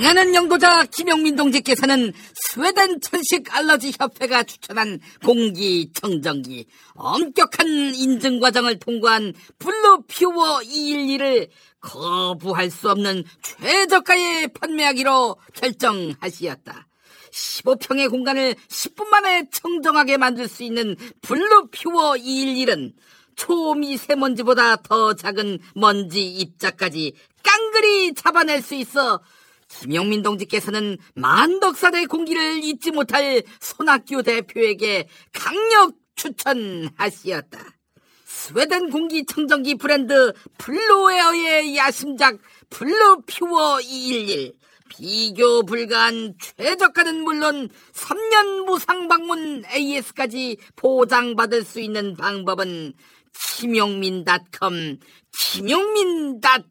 경애하는 0.00 0.34
영도자 0.34 0.84
김용민 0.86 1.36
동지께서는 1.36 2.14
스웨덴 2.34 3.02
천식 3.02 3.54
알러지 3.54 3.92
협회가 3.98 4.42
추천한 4.44 4.98
공기청정기 5.22 6.64
엄격한 6.94 7.66
인증 7.94 8.40
과정을 8.40 8.78
통과한 8.78 9.34
Blue 9.58 10.04
Pure 10.08 10.60
211을 10.60 11.50
거부할 11.80 12.70
수 12.70 12.90
없는 12.90 13.24
최저가에 13.42 14.46
판매하기로 14.48 15.36
결정하시었다. 15.52 16.86
15평의 17.30 18.08
공간을 18.08 18.54
10분 18.68 19.06
만에 19.08 19.44
청정하게 19.52 20.16
만들 20.16 20.48
수 20.48 20.62
있는 20.62 20.96
Blue 21.20 21.68
Pure 21.72 22.14
211은 22.14 22.94
초미세먼지보다 23.36 24.76
더 24.76 25.12
작은 25.12 25.58
먼지 25.74 26.26
입자까지 26.26 27.12
깡그리 27.42 28.14
잡아낼 28.14 28.62
수 28.62 28.74
있어 28.74 29.20
김용민 29.78 30.22
동지께서는 30.22 30.98
만덕산의 31.14 32.06
공기를 32.06 32.62
잊지 32.64 32.90
못할 32.90 33.42
손학규 33.60 34.22
대표에게 34.22 35.08
강력 35.32 35.94
추천하시었다. 36.16 37.58
스웨덴 38.24 38.90
공기 38.90 39.24
청정기 39.24 39.76
브랜드 39.76 40.32
Blueair의 40.58 41.76
야심작 41.76 42.38
Blue 42.70 43.25
Pure 43.25 43.80
211 43.80 44.52
비교 44.88 45.62
불가한 45.62 46.34
최저가는 46.40 47.22
물론 47.22 47.68
3년 47.92 48.64
무상 48.66 49.08
방문 49.08 49.62
AS까지 49.72 50.56
보장받을 50.76 51.64
수 51.64 51.80
있는 51.80 52.16
방법은 52.16 52.92
김용민닷컴 53.32 54.98
김용민닷컴 55.32 56.64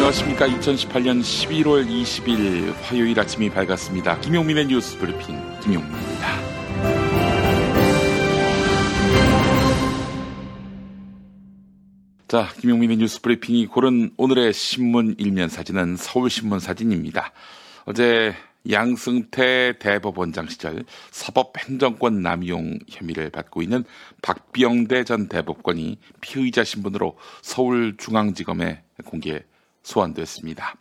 안녕하십니까. 0.00 0.46
2018년 0.46 1.20
11월 1.20 1.86
20일 1.86 2.72
화요일 2.84 3.20
아침이 3.20 3.50
밝았습니다. 3.50 4.18
김용민의 4.20 4.66
뉴스 4.66 4.96
브리핑 4.96 5.38
김용민입니다. 5.60 6.26
자, 12.28 12.48
김용민의 12.60 12.96
뉴스 12.96 13.20
브리핑이 13.20 13.66
고른 13.66 14.10
오늘의 14.16 14.54
신문 14.54 15.16
일면 15.18 15.50
사진은 15.50 15.96
서울신문 15.98 16.60
사진입니다. 16.60 17.32
어제 17.84 18.34
양승태 18.70 19.74
대법원장 19.78 20.48
시절 20.48 20.84
사법행정권 21.10 22.22
남용 22.22 22.78
혐의를 22.88 23.28
받고 23.28 23.60
있는 23.60 23.84
박병대 24.22 25.04
전 25.04 25.28
대법관이 25.28 25.98
피의자 26.22 26.64
신분으로 26.64 27.18
서울중앙지검에 27.42 28.82
공개 29.04 29.42
소환됐습니다. 29.82 30.76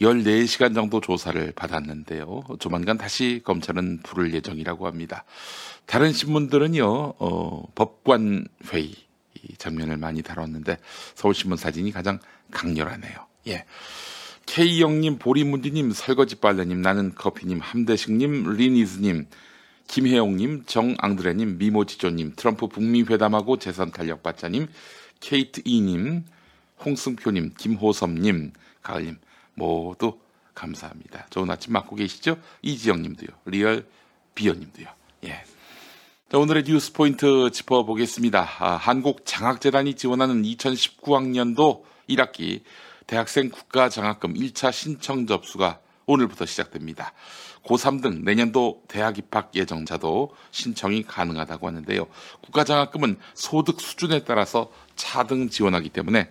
14시간 0.00 0.74
정도 0.74 1.00
조사를 1.00 1.52
받았는데요. 1.52 2.42
조만간 2.58 2.98
다시 2.98 3.40
검찰은 3.44 4.00
부를 4.02 4.34
예정이라고 4.34 4.86
합니다. 4.86 5.24
다른 5.86 6.12
신문들은요, 6.12 7.14
어, 7.18 7.62
법관 7.74 8.46
회의 8.72 8.94
장면을 9.58 9.96
많이 9.96 10.22
다뤘는데 10.22 10.78
서울신문 11.14 11.56
사진이 11.56 11.92
가장 11.92 12.18
강렬하네요. 12.50 13.14
예. 13.48 13.64
K영님, 14.46 15.18
보리문디님, 15.18 15.92
설거지빨래님, 15.92 16.82
나는 16.82 17.14
커피님, 17.14 17.60
함대식님, 17.60 18.54
리니즈님, 18.56 19.26
김혜영님, 19.86 20.64
정앙드레님, 20.66 21.58
미모지조님, 21.58 22.32
트럼프 22.36 22.66
북미 22.66 23.02
회담하고 23.02 23.58
재산 23.58 23.92
탄력 23.92 24.22
받자님, 24.22 24.66
케이트 25.20 25.62
이님, 25.64 26.24
홍승표님, 26.84 27.54
김호섭님, 27.56 28.52
가을님 28.82 29.18
모두 29.54 30.18
감사합니다. 30.54 31.26
좋은 31.30 31.50
아침 31.50 31.72
맞고 31.72 31.96
계시죠? 31.96 32.36
이지영님도요. 32.62 33.28
리얼 33.46 33.86
비어님도요. 34.34 34.86
예. 35.24 35.44
자, 36.30 36.38
오늘의 36.38 36.64
뉴스 36.64 36.92
포인트 36.92 37.50
짚어보겠습니다. 37.50 38.48
아, 38.58 38.76
한국 38.76 39.24
장학재단이 39.24 39.94
지원하는 39.94 40.42
2019학년도 40.42 41.82
1학기 42.08 42.62
대학생 43.06 43.50
국가장학금 43.50 44.34
1차 44.34 44.72
신청 44.72 45.26
접수가 45.26 45.80
오늘부터 46.06 46.46
시작됩니다. 46.46 47.12
고3 47.64 48.02
등 48.02 48.24
내년도 48.24 48.82
대학 48.88 49.18
입학 49.18 49.54
예정자도 49.54 50.34
신청이 50.50 51.04
가능하다고 51.04 51.66
하는데요. 51.66 52.06
국가장학금은 52.42 53.18
소득 53.34 53.80
수준에 53.80 54.24
따라서 54.24 54.72
차등 54.96 55.48
지원하기 55.48 55.90
때문에 55.90 56.30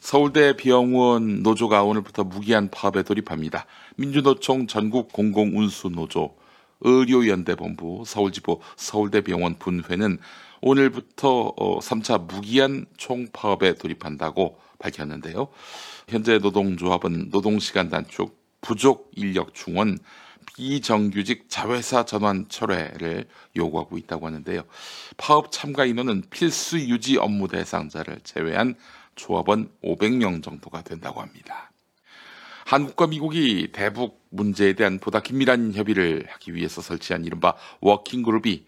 서울대 0.00 0.54
병원 0.54 1.42
노조가 1.42 1.82
오늘부터 1.82 2.22
무기한 2.24 2.68
파업에 2.70 3.02
돌입합니다. 3.02 3.66
민주노총 3.96 4.66
전국 4.66 5.10
공공운수노조, 5.12 6.36
의료연대본부, 6.82 8.04
서울지부, 8.06 8.60
서울대병원 8.76 9.58
분회는 9.58 10.18
오늘부터 10.66 11.54
3차 11.54 12.14
어, 12.14 12.18
무기한 12.20 12.86
총파업에 12.96 13.74
돌입한다고 13.74 14.58
밝혔는데요. 14.78 15.48
현재 16.08 16.38
노동조합은 16.38 17.28
노동시간 17.30 17.90
단축, 17.90 18.34
부족 18.62 19.10
인력 19.14 19.52
충원, 19.52 19.98
비정규직 20.56 21.50
자회사 21.50 22.06
전환 22.06 22.46
철회를 22.48 23.26
요구하고 23.54 23.98
있다고 23.98 24.26
하는데요. 24.26 24.62
파업 25.18 25.52
참가 25.52 25.84
인원은 25.84 26.24
필수 26.30 26.80
유지 26.80 27.18
업무 27.18 27.46
대상자를 27.46 28.20
제외한 28.24 28.74
조합원 29.16 29.68
500명 29.82 30.42
정도가 30.42 30.80
된다고 30.80 31.20
합니다. 31.20 31.72
한국과 32.64 33.08
미국이 33.08 33.68
대북 33.72 34.24
문제에 34.30 34.72
대한 34.72 34.98
보다 34.98 35.20
긴밀한 35.20 35.74
협의를 35.74 36.26
하기 36.30 36.54
위해서 36.54 36.80
설치한 36.80 37.26
이른바 37.26 37.54
워킹그룹이 37.82 38.64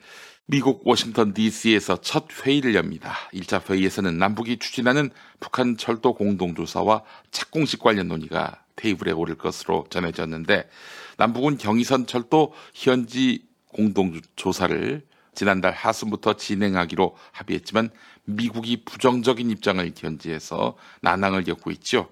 미국 0.48 0.86
워싱턴 0.86 1.34
DC에서 1.34 2.00
첫 2.00 2.26
회의를 2.30 2.76
엽니다. 2.76 3.16
1차 3.34 3.68
회의에서는 3.68 4.16
남북이 4.16 4.58
추진하는 4.58 5.10
북한 5.40 5.76
철도 5.76 6.14
공동조사와 6.14 7.02
착공식 7.32 7.80
관련 7.80 8.06
논의가 8.06 8.62
테이블에 8.76 9.10
오를 9.10 9.34
것으로 9.34 9.86
전해졌는데 9.90 10.70
남북은 11.16 11.58
경의선 11.58 12.06
철도 12.06 12.52
현지 12.74 13.44
공동조사를 13.72 15.04
지난달 15.34 15.72
하순부터 15.72 16.34
진행하기로 16.34 17.16
합의했지만 17.32 17.90
미국이 18.24 18.84
부정적인 18.84 19.50
입장을 19.50 19.94
견지해서 19.94 20.76
난항을 21.00 21.42
겪고 21.42 21.72
있죠. 21.72 22.08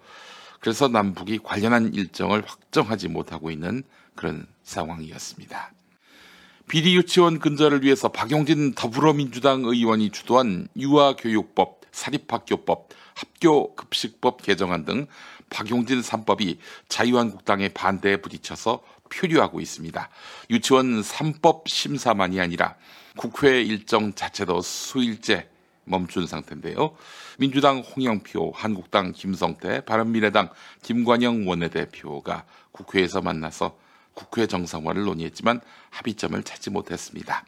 그래서 0.58 0.88
남북이 0.88 1.38
관련한 1.38 1.94
일정을 1.94 2.42
확정하지 2.44 3.08
못하고 3.08 3.52
있는 3.52 3.84
그런 4.16 4.48
상황이었습니다. 4.64 5.73
비리 6.68 6.96
유치원 6.96 7.38
근절을 7.40 7.84
위해서 7.84 8.08
박용진 8.08 8.74
더불어민주당 8.74 9.64
의원이 9.64 10.10
주도한 10.10 10.68
유아교육법, 10.76 11.82
사립학교법, 11.92 12.88
학교급식법 13.14 14.42
개정안 14.42 14.84
등 14.84 15.06
박용진 15.50 16.00
3법이 16.00 16.58
자유한국당의 16.88 17.74
반대에 17.74 18.16
부딪혀서 18.16 18.82
표류하고 19.10 19.60
있습니다. 19.60 20.08
유치원 20.50 21.02
3법 21.02 21.68
심사만이 21.68 22.40
아니라 22.40 22.76
국회 23.16 23.62
일정 23.62 24.14
자체도 24.14 24.62
수일째 24.62 25.48
멈춘 25.84 26.26
상태인데요. 26.26 26.96
민주당 27.38 27.80
홍영표, 27.80 28.52
한국당 28.54 29.12
김성태, 29.12 29.82
바른미래당 29.84 30.48
김관영 30.82 31.46
원내대표가 31.46 32.44
국회에서 32.72 33.20
만나서 33.20 33.76
국회 34.14 34.46
정상화를 34.46 35.04
논의했지만 35.04 35.60
합의점을 35.90 36.42
찾지 36.42 36.70
못했습니다. 36.70 37.44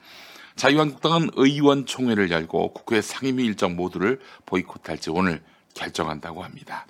자유한국당은 0.57 1.31
의원총회를 1.35 2.31
열고 2.31 2.73
국회 2.73 3.01
상임위 3.01 3.45
일정 3.45 3.77
모두를 3.77 4.21
보이콧할지 4.47 5.11
오늘 5.11 5.43
결정한다고 5.75 6.43
합니다. 6.43 6.87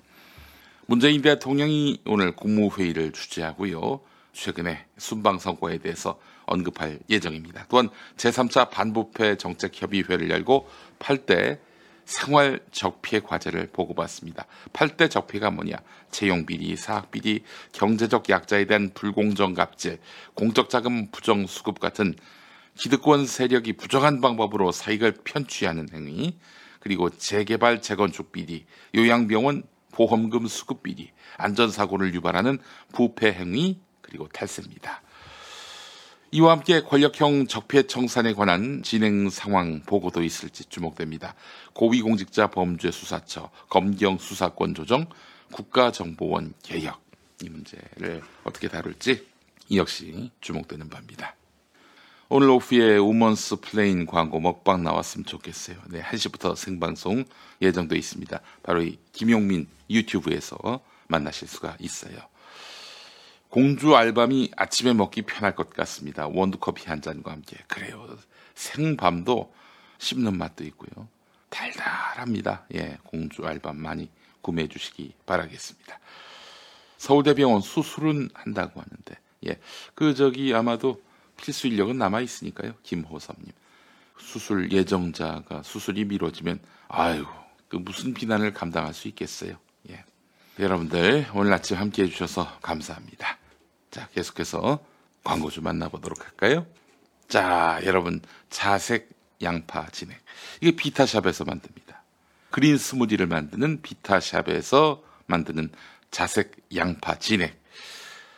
문재인 0.85 1.21
대통령이 1.21 2.01
오늘 2.05 2.33
국무회의를 2.33 3.11
주재하고요. 3.11 3.99
최근에 4.31 4.85
순방 4.97 5.39
선거에 5.39 5.79
대해서 5.79 6.19
언급할 6.45 6.99
예정입니다. 7.09 7.65
또한 7.67 7.89
제3차 8.15 8.69
반부패 8.69 9.35
정책협의회를 9.35 10.29
열고 10.29 10.69
8대 10.99 11.59
생활 12.07 12.61
적폐 12.71 13.19
과제를 13.19 13.67
보고받습니다. 13.73 14.45
8대 14.71 15.11
적폐가 15.11 15.51
뭐냐? 15.51 15.75
채용 16.09 16.45
비리, 16.45 16.77
사학 16.77 17.11
비리, 17.11 17.43
경제적 17.73 18.29
약자에 18.29 18.63
대한 18.63 18.91
불공정 18.93 19.53
갑제, 19.53 19.99
공적 20.33 20.69
자금 20.69 21.11
부정 21.11 21.45
수급 21.47 21.81
같은 21.81 22.15
기득권 22.75 23.25
세력이 23.25 23.73
부정한 23.73 24.21
방법으로 24.21 24.71
사익을 24.71 25.17
편취하는 25.25 25.89
행위, 25.93 26.39
그리고 26.79 27.09
재개발 27.09 27.81
재건축 27.81 28.31
비리, 28.31 28.65
요양병원 28.95 29.63
보험금 29.91 30.47
수급 30.47 30.83
비리, 30.83 31.11
안전사고를 31.35 32.13
유발하는 32.13 32.59
부패 32.93 33.33
행위, 33.33 33.81
그리고 34.01 34.29
탈세입니다. 34.29 35.01
이와 36.31 36.51
함께 36.51 36.81
권력형 36.81 37.47
적폐 37.47 37.87
청산에 37.87 38.33
관한 38.33 38.83
진행 38.83 39.29
상황 39.29 39.81
보고도 39.81 40.23
있을지 40.23 40.65
주목됩니다. 40.65 41.35
고위공직자 41.71 42.47
범죄 42.47 42.91
수사처, 42.91 43.49
검경 43.69 44.17
수사권 44.17 44.75
조정, 44.75 45.05
국가정보원 45.53 46.53
개혁 46.63 47.01
이 47.41 47.49
문제를 47.49 48.21
어떻게 48.43 48.67
다룰지 48.67 49.25
이 49.69 49.77
역시 49.77 50.31
주목되는 50.41 50.89
바입니다. 50.89 51.35
오늘 52.27 52.49
오후에 52.49 52.97
우먼스플레인 52.97 54.05
광고 54.05 54.41
먹방 54.41 54.83
나왔으면 54.83 55.23
좋겠어요. 55.23 55.77
네, 55.87 56.01
1시부터 56.01 56.57
생방송 56.57 57.23
예정돼 57.61 57.95
있습니다. 57.95 58.41
바로 58.63 58.83
이 58.83 58.97
김용민 59.13 59.67
유튜브에서 59.89 60.81
만나실 61.07 61.47
수가 61.47 61.77
있어요. 61.79 62.17
공주 63.49 63.95
알밤이 63.95 64.51
아침에 64.55 64.93
먹기 64.93 65.23
편할 65.23 65.55
것 65.55 65.69
같습니다. 65.71 66.27
원두커피 66.27 66.87
한 66.87 67.01
잔과 67.01 67.31
함께. 67.31 67.57
그래요. 67.67 68.17
생밤도 68.55 69.53
씹는 69.99 70.37
맛도 70.37 70.63
있고요. 70.65 71.07
달달합니다. 71.49 72.65
예, 72.75 72.97
공주 73.03 73.45
알밤 73.45 73.77
많이 73.77 74.09
구매해 74.41 74.67
주시기 74.67 75.13
바라겠습니다. 75.25 75.99
서울대병원 76.97 77.61
수술은 77.61 78.29
한다고 78.33 78.81
하는데, 78.81 79.15
예, 79.47 79.59
그 79.93 80.13
저기 80.13 80.53
아마도 80.53 81.01
필수 81.37 81.67
인력은 81.67 81.97
남아 81.97 82.21
있으니까요. 82.21 82.73
김호섭님. 82.83 83.51
수술 84.19 84.71
예정자가 84.71 85.63
수술이 85.63 86.05
미뤄지면, 86.05 86.59
아유, 86.87 87.25
그 87.69 87.77
무슨 87.77 88.13
비난을 88.13 88.53
감당할 88.53 88.93
수 88.93 89.07
있겠어요. 89.07 89.57
예. 90.59 90.63
여러분들 90.63 91.27
오늘 91.33 91.53
아침 91.53 91.77
함께 91.77 92.03
해주셔서 92.03 92.59
감사합니다. 92.61 93.37
자, 93.91 94.07
계속해서 94.13 94.79
광고 95.23 95.49
좀 95.49 95.63
만나보도록 95.65 96.23
할까요? 96.25 96.65
자, 97.27 97.79
여러분 97.83 98.21
자색 98.49 99.09
양파 99.41 99.87
진액. 99.87 100.17
이게 100.61 100.71
비타샵에서 100.75 101.45
만듭니다. 101.45 102.01
그린 102.49 102.77
스무디를 102.77 103.27
만드는 103.27 103.81
비타샵에서 103.81 105.03
만드는 105.27 105.69
자색 106.11 106.55
양파 106.75 107.19
진액. 107.19 107.61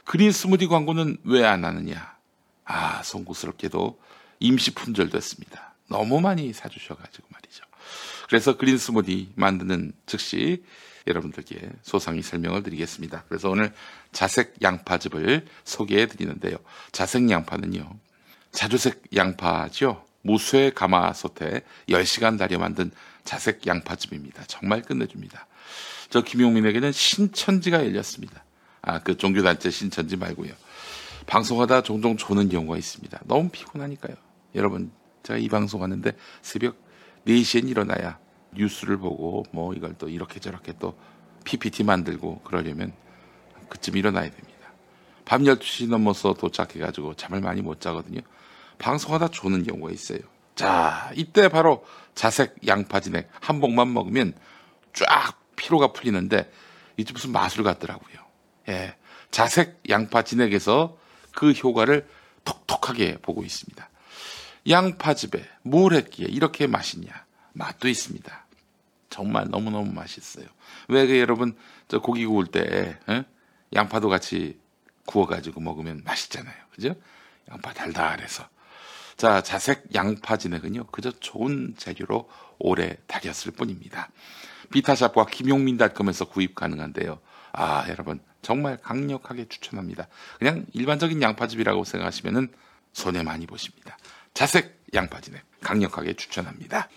그린 0.06 0.32
스무디 0.32 0.68
광고는 0.68 1.18
왜 1.24 1.46
안 1.46 1.64
하느냐? 1.64 2.18
아, 2.66 3.04
송구스럽게도 3.04 4.00
임시 4.40 4.74
품절됐습니다. 4.74 5.76
너무 5.88 6.20
많이 6.20 6.52
사주셔가지고 6.52 7.28
말이죠. 7.30 7.64
그래서 8.30 8.58
그린 8.58 8.78
스무디 8.78 9.32
만드는 9.36 9.92
즉시 10.06 10.64
여러분들께 11.08 11.72
소상히 11.82 12.22
설명을 12.22 12.62
드리겠습니다. 12.62 13.24
그래서 13.28 13.50
오늘 13.50 13.74
자색 14.12 14.58
양파즙을 14.62 15.48
소개해 15.64 16.06
드리는데요. 16.06 16.58
자색 16.92 17.30
양파는요. 17.32 17.90
자주색 18.52 19.02
양파죠. 19.16 20.06
무쇠 20.22 20.72
가마솥에 20.76 21.64
10시간 21.90 22.38
달여 22.38 22.60
만든 22.60 22.92
자색 23.24 23.66
양파즙입니다. 23.66 24.44
정말 24.44 24.84
끝내줍니다. 24.84 25.48
저 26.12 26.22
김용민에게는 26.22 26.92
신천지가 26.92 27.84
열렸습니다. 27.86 28.44
아, 28.84 29.00
그 29.00 29.18
종교단체 29.18 29.72
신천지 29.72 30.18
말고요. 30.18 30.54
방송하다 31.26 31.82
종종 31.82 32.16
조는 32.16 32.50
경우가 32.50 32.78
있습니다. 32.78 33.22
너무 33.26 33.50
피곤하니까요. 33.50 34.16
여러분, 34.54 34.92
제가 35.24 35.40
이 35.40 35.50
방송 35.50 35.82
하는데 35.82 36.12
새벽 36.44 36.89
4시엔 37.26 37.70
일어나야 37.70 38.20
뉴스를 38.54 38.98
보고 38.98 39.44
뭐 39.52 39.74
이걸 39.74 39.96
또 39.98 40.10
이렇게 40.10 40.40
저렇게 40.40 40.74
또 40.80 40.98
PPT 41.44 41.84
만들고 41.84 42.42
그러려면 42.42 42.94
그쯤 43.70 43.98
일어나야 43.98 44.30
됩니다. 44.30 44.50
밤 45.26 45.44
12시 45.44 45.90
넘어서 45.90 46.34
도착해가지고 46.34 47.14
잠을 47.16 47.42
많이 47.42 47.62
못 47.62 47.82
자거든요. 47.82 48.22
방송하다 48.80 49.30
조는 49.30 49.64
경우가 49.64 49.92
있어요. 49.92 50.20
자, 50.56 51.12
이때 51.16 51.48
바로 51.50 51.86
자색 52.16 52.68
양파 52.68 53.00
진액 53.00 53.30
한 53.40 53.62
봉만 53.62 53.94
먹으면 53.94 54.34
쫙 54.94 55.40
피로가 55.56 55.94
풀리는데 55.94 56.52
이제 56.98 57.14
무슨 57.14 57.32
마술 57.32 57.64
같더라고요. 57.64 58.18
예. 58.70 58.96
자색 59.32 59.82
양파 59.90 60.24
진액에서 60.24 60.98
그 61.34 61.52
효과를 61.52 62.08
톡톡하게 62.44 63.20
보고 63.22 63.44
있습니다. 63.44 63.90
양파즙에 64.70 65.44
뭘 65.64 65.94
했기에 65.94 66.28
이렇게 66.28 66.68
맛있냐? 66.68 67.10
맛도 67.54 67.88
있습니다. 67.88 68.46
정말 69.10 69.48
너무너무 69.50 69.92
맛있어요. 69.92 70.46
왜 70.88 71.08
그 71.08 71.20
여러분 71.20 71.58
저 71.88 72.00
고기 72.00 72.26
구울 72.26 72.46
때 72.48 73.00
에? 73.10 73.24
양파도 73.74 74.10
같이 74.10 74.60
구워가지고 75.06 75.62
먹으면 75.62 76.02
맛있잖아요. 76.06 76.56
그죠? 76.72 76.96
양파 77.52 77.74
달달해서. 77.74 78.48
자, 79.18 79.42
자색 79.42 79.96
양파 79.96 80.38
진액은요, 80.38 80.88
그저 80.88 81.12
좋은 81.12 81.74
재료로 81.78 82.30
오래 82.60 82.96
달였을 83.08 83.52
뿐입니다. 83.52 84.10
비타샵과 84.72 85.26
김용민닷컴에서 85.26 86.26
구입 86.26 86.56
가능한데요. 86.56 87.20
아, 87.52 87.86
여러분, 87.90 88.22
정말 88.42 88.78
강력하게 88.78 89.50
추천합니다. 89.50 90.08
그냥 90.38 90.66
일반적인 90.74 91.22
양파즙이라고 91.22 91.84
생각하시면은 91.84 92.54
손해 92.94 93.24
많이 93.24 93.46
보십니다. 93.46 93.98
자색 94.40 94.86
양파 94.94 95.20
진액 95.20 95.44
강력하게 95.60 96.14
추천합니다. 96.14 96.88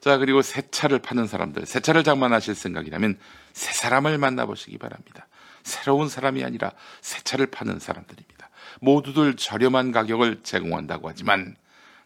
자, 0.00 0.18
그리고 0.18 0.42
새 0.42 0.62
차를 0.68 0.98
파는 0.98 1.28
사람들, 1.28 1.64
새 1.64 1.78
차를 1.78 2.02
장만하실 2.02 2.56
생각이라면 2.56 3.20
새 3.52 3.72
사람을 3.72 4.18
만나보시기 4.18 4.78
바랍니다. 4.78 5.28
새로운 5.62 6.08
사람이 6.08 6.42
아니라 6.42 6.72
새 7.00 7.22
차를 7.22 7.46
파는 7.46 7.78
사람들입니다. 7.78 8.50
모두들 8.80 9.36
저렴한 9.36 9.92
가격을 9.92 10.40
제공한다고 10.42 11.08
하지만 11.08 11.54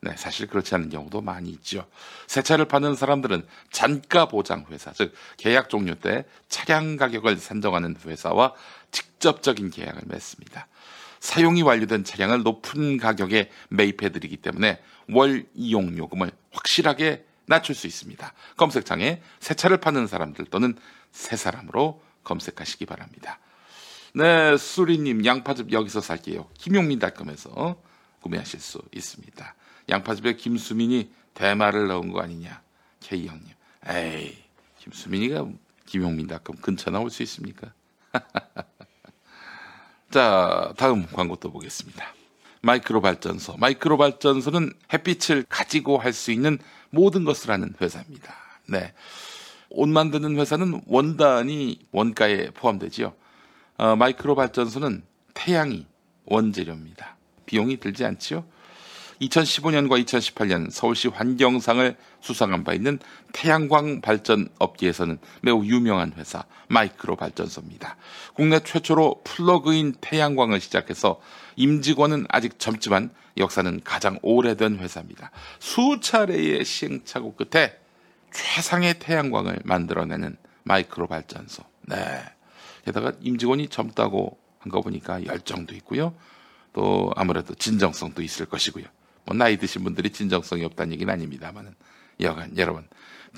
네, 0.03 0.15
사실 0.19 0.47
그렇지 0.47 0.75
않은 0.75 0.91
경우도 0.91 1.23
많이 1.23 1.49
있죠. 1.53 1.87
새 2.27 2.43
차를 2.43 2.67
파는 2.67 2.97
사람들은 2.97 3.47
잔가 3.73 4.27
보장 4.27 4.67
회사, 4.71 4.93
즉 4.93 5.15
계약 5.39 5.71
종료 5.71 5.95
때 5.95 6.27
차량 6.51 6.99
가격을 6.99 7.39
산정하는 7.39 7.97
회사와 8.05 8.53
직접적인 8.91 9.71
계약을 9.71 10.03
맺습니다. 10.05 10.69
사용이 11.27 11.63
완료된 11.63 12.05
차량을 12.05 12.45
높은 12.45 12.99
가격에 12.99 13.51
매입해 13.69 14.11
드리기 14.11 14.37
때문에 14.37 14.81
월 15.09 15.45
이용 15.55 15.99
요금을 15.99 16.31
확실하게 16.53 17.25
낮출 17.47 17.75
수 17.75 17.89
있습니다. 17.89 18.33
검색창에 18.57 19.21
새 19.41 19.55
차를 19.55 19.79
파는 19.79 20.07
사람들 20.07 20.45
또는 20.45 20.77
새 21.11 21.35
사람으로 21.35 22.01
검색하시기 22.23 22.87
바랍니다. 22.87 23.41
네, 24.15 24.57
수리님 24.57 25.25
양파즙 25.25 25.73
여기서 25.73 26.01
살게요. 26.01 26.49
김용민닷컴에서 26.59 27.83
구매하실 28.21 28.61
수 28.61 28.81
있습니다. 28.95 29.55
양파즙에 29.89 30.37
김수민이 30.37 31.11
대마를 31.35 31.89
넣은 31.89 32.13
거 32.13 32.21
아니냐? 32.21 32.63
K 33.01 33.27
형님. 33.27 33.49
에이, 33.89 34.39
김수민이가 34.79 35.49
김용민닷컴 35.87 36.55
근처 36.59 36.91
나올 36.91 37.11
수 37.11 37.25
있습니까? 37.25 37.73
자, 40.17 40.73
다음 40.79 41.05
광고 41.13 41.37
또 41.37 41.53
보겠습니다. 41.53 42.03
마이크로 42.63 43.03
발전소. 43.03 43.59
마이크로 43.59 43.99
발전소는 43.99 44.73
햇빛을 44.91 45.45
가지고 45.47 45.99
할 45.99 46.15
수 46.15 46.33
있는 46.33 46.59
모든 46.89 47.25
것을 47.27 47.51
하는 47.51 47.75
회사입니다. 47.83 48.35
네. 48.67 48.95
옷 49.69 49.87
만드는 49.91 50.39
회사는 50.39 50.81
원단이 50.87 51.81
원가에 51.93 52.49
포함되지요. 52.49 53.13
어, 53.77 53.97
마이크로 53.97 54.35
발전소는 54.37 55.05
태양이 55.35 55.87
원재료입니다. 56.25 57.17
비용이 57.45 57.77
들지 57.77 58.07
않지요? 58.07 58.47
2015년과 59.21 60.05
2018년 60.05 60.71
서울시 60.71 61.09
환경상을 61.09 61.97
수상한 62.21 62.65
바 62.65 62.75
있는 62.75 62.99
태양광 63.33 64.01
발전 64.01 64.49
업계에서는 64.59 65.19
매우 65.43 65.65
유명한 65.65 66.13
회사 66.17 66.45
마이크로 66.69 67.17
발전소입니다. 67.17 67.97
국내 68.35 68.61
최초로 68.61 69.23
플러그인 69.25 69.95
태양광을 70.01 70.61
시작해서 70.61 71.21
임직원은 71.57 72.27
아직 72.29 72.59
젊지만 72.59 73.11
역사는 73.39 73.81
가장 73.85 74.19
오래된 74.23 74.79
회사입니다. 74.79 75.31
수차례의 75.61 76.65
시행착오 76.65 77.35
끝에 77.35 77.79
최상의 78.33 78.99
태양광을 78.99 79.61
만들어내는 79.65 80.37
마이크로 80.65 81.07
발전소. 81.07 81.63
네. 81.83 81.97
게다가 82.85 83.13
임직원이 83.21 83.69
젊다고 83.69 84.39
한 84.67 84.73
거 84.73 84.81
보니까 84.81 85.25
열정도 85.25 85.75
있고요. 85.77 86.13
또 86.73 87.13
아무래도 87.17 87.55
진정성도 87.55 88.21
있을 88.21 88.47
것이고요. 88.47 88.85
뭐 89.27 89.37
나이 89.37 89.59
드신 89.59 89.85
분들이 89.85 90.11
진정성이 90.11 90.65
없다는 90.65 90.95
얘기는 90.95 91.13
아닙니다만은 91.13 91.75
여간 92.21 92.57
여러분 92.57 92.89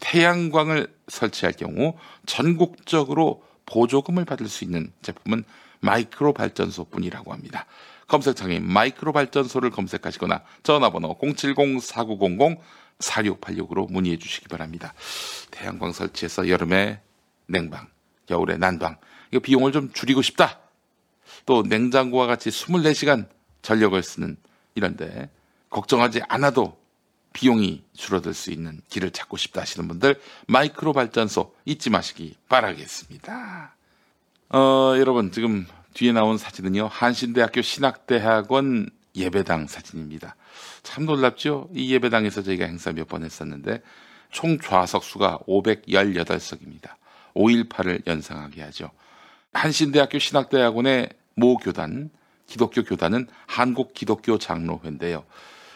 태양광을 0.00 0.94
설치할 1.08 1.54
경우 1.54 1.96
전국적으로 2.26 3.42
보조금을 3.66 4.24
받을 4.24 4.48
수 4.48 4.62
있는 4.64 4.92
제품은 5.02 5.42
마이크로 5.80 6.32
발전소뿐이라고 6.32 7.32
합니다. 7.32 7.66
검색창에 8.06 8.60
마이크로 8.60 9.12
발전소를 9.12 9.70
검색하시거나 9.70 10.42
전화번호 10.62 11.18
070-4900-4686으로 11.18 13.90
문의해 13.90 14.18
주시기 14.18 14.46
바랍니다. 14.48 14.94
태양광 15.50 15.92
설치해서 15.92 16.48
여름에 16.48 17.00
냉방, 17.46 17.88
겨울에 18.26 18.56
난방, 18.56 18.96
이거 19.30 19.40
비용을 19.40 19.72
좀 19.72 19.92
줄이고 19.92 20.22
싶다. 20.22 20.60
또 21.44 21.62
냉장고와 21.62 22.26
같이 22.26 22.48
24시간 22.48 23.28
전력을 23.62 24.02
쓰는 24.02 24.38
이런데 24.74 25.28
걱정하지 25.70 26.22
않아도 26.28 26.78
비용이 27.32 27.84
줄어들 27.94 28.34
수 28.34 28.50
있는 28.50 28.80
길을 28.88 29.10
찾고 29.10 29.36
싶다 29.36 29.60
하시는 29.60 29.86
분들 29.86 30.20
마이크로 30.46 30.92
발전소 30.92 31.54
잊지 31.64 31.90
마시기 31.90 32.36
바라겠습니다. 32.48 33.74
어, 34.50 34.94
여러분 34.98 35.30
지금 35.30 35.66
뒤에 35.94 36.12
나온 36.12 36.38
사진은요 36.38 36.88
한신대학교 36.88 37.62
신학대학원 37.62 38.90
예배당 39.14 39.66
사진입니다. 39.66 40.36
참 40.82 41.04
놀랍죠? 41.06 41.68
이 41.74 41.92
예배당에서 41.92 42.42
저희가 42.42 42.64
행사 42.64 42.92
몇 42.92 43.08
번 43.08 43.24
했었는데 43.24 43.82
총 44.30 44.58
좌석 44.58 45.04
수가 45.04 45.38
518석입니다. 45.46 46.90
5.18을 47.34 48.06
연상하게 48.06 48.62
하죠. 48.62 48.90
한신대학교 49.52 50.18
신학대학원의 50.18 51.10
모 51.34 51.56
교단, 51.56 52.10
기독교 52.46 52.82
교단은 52.82 53.26
한국 53.46 53.94
기독교 53.94 54.38
장로회인데요. 54.38 55.24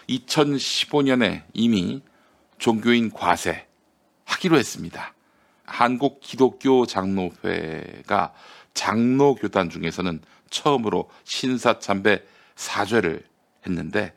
2015년에 0.08 1.42
이미 1.52 2.02
종교인 2.58 3.10
과세 3.10 3.66
하기로 4.24 4.56
했습니다. 4.58 5.14
한국 5.64 6.20
기독교 6.20 6.86
장로회가 6.86 8.32
장로 8.74 9.34
교단 9.34 9.70
중에서는 9.70 10.20
처음으로 10.50 11.10
신사 11.24 11.78
참배 11.78 12.22
사죄를 12.56 13.24
했는데 13.66 14.14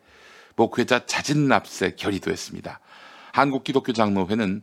목회자 0.55 1.05
자진 1.05 1.47
납세 1.47 1.95
결의도 1.95 2.31
했습니다. 2.31 2.79
한국 3.31 3.63
기독교 3.63 3.93
장로회는 3.93 4.61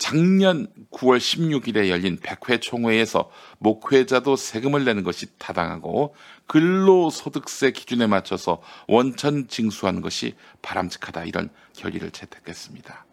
작년 0.00 0.66
9월 0.92 1.18
16일에 1.18 1.90
열린 1.90 2.16
100회 2.16 2.62
총회에서 2.62 3.30
목회자도 3.58 4.34
세금을 4.34 4.86
내는 4.86 5.04
것이 5.04 5.26
타당하고 5.38 6.16
근로소득세 6.46 7.70
기준에 7.72 8.06
맞춰서 8.06 8.62
원천 8.88 9.46
징수하는 9.46 10.00
것이 10.00 10.36
바람직하다 10.62 11.24
이런 11.26 11.50
결의를 11.74 12.12
채택했습니다. 12.12 13.04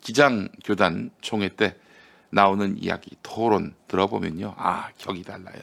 기장 0.00 0.48
교단 0.64 1.10
총회 1.20 1.48
때 1.48 1.76
나오는 2.30 2.76
이야기 2.76 3.16
토론 3.22 3.76
들어보면요. 3.86 4.56
아, 4.58 4.88
격이 4.98 5.22
달라요. 5.22 5.62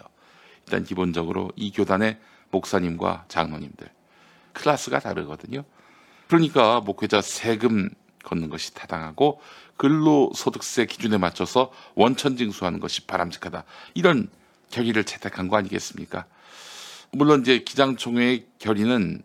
일단 0.65 0.86
기본적으로 0.86 1.51
이 1.58 1.74
교단의 1.74 2.17
목사님과 2.51 3.25
장로님들 3.27 3.89
클래스가 4.53 5.00
다르거든요. 5.00 5.65
그러니까 6.27 6.79
목회자 6.79 7.20
세금 7.20 7.89
걷는 8.24 8.50
것이 8.50 8.74
타당하고 8.74 9.42
근로소득세 9.77 10.86
기준에 10.86 11.18
맞춰서 11.18 11.72
원천 11.96 12.38
징수하는 12.38 12.80
것이 12.80 13.06
바람직하다. 13.06 13.63
이런 13.94 14.30
결의를 14.72 15.03
채택한 15.03 15.48
거 15.48 15.58
아니겠습니까? 15.58 16.25
물론 17.12 17.42
이제 17.42 17.60
기장총회의 17.60 18.46
결의는 18.60 19.22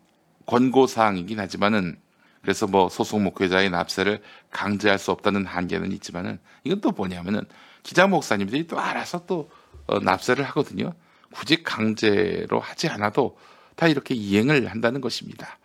권고 0.46 0.86
사항이긴 0.86 1.40
하지만은 1.40 1.98
그래서 2.42 2.66
뭐 2.66 2.88
소속 2.88 3.20
목회자의 3.20 3.70
납세를 3.70 4.22
강제할 4.50 4.98
수 4.98 5.10
없다는 5.10 5.44
한계는 5.46 5.92
있지만은 5.92 6.38
이건 6.64 6.80
또 6.80 6.90
뭐냐면은 6.90 7.44
기장 7.82 8.10
목사님들이 8.10 8.66
또 8.66 8.78
알아서 8.78 9.26
또 9.26 9.50
어, 9.86 9.98
납세를 9.98 10.44
하거든요. 10.46 10.92
굳이 11.32 11.62
강제로 11.62 12.60
하지 12.60 12.88
않아도 12.88 13.38
다 13.74 13.86
이렇게 13.88 14.14
이행을 14.14 14.70
한다는 14.70 15.00
것입니다. 15.00 15.58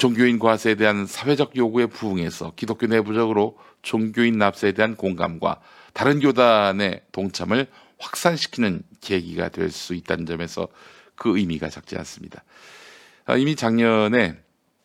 종교인 0.00 0.38
과세에 0.38 0.76
대한 0.76 1.04
사회적 1.04 1.56
요구에 1.56 1.84
부응해서 1.84 2.54
기독교 2.56 2.86
내부적으로 2.86 3.58
종교인 3.82 4.38
납세에 4.38 4.72
대한 4.72 4.96
공감과 4.96 5.60
다른 5.92 6.20
교단의 6.20 7.02
동참을 7.12 7.66
확산시키는 7.98 8.82
계기가 9.02 9.50
될 9.50 9.70
수 9.70 9.92
있다는 9.92 10.24
점에서 10.24 10.68
그 11.16 11.36
의미가 11.36 11.68
적지 11.68 11.98
않습니다. 11.98 12.44
아, 13.26 13.36
이미 13.36 13.54
작년에 13.54 14.38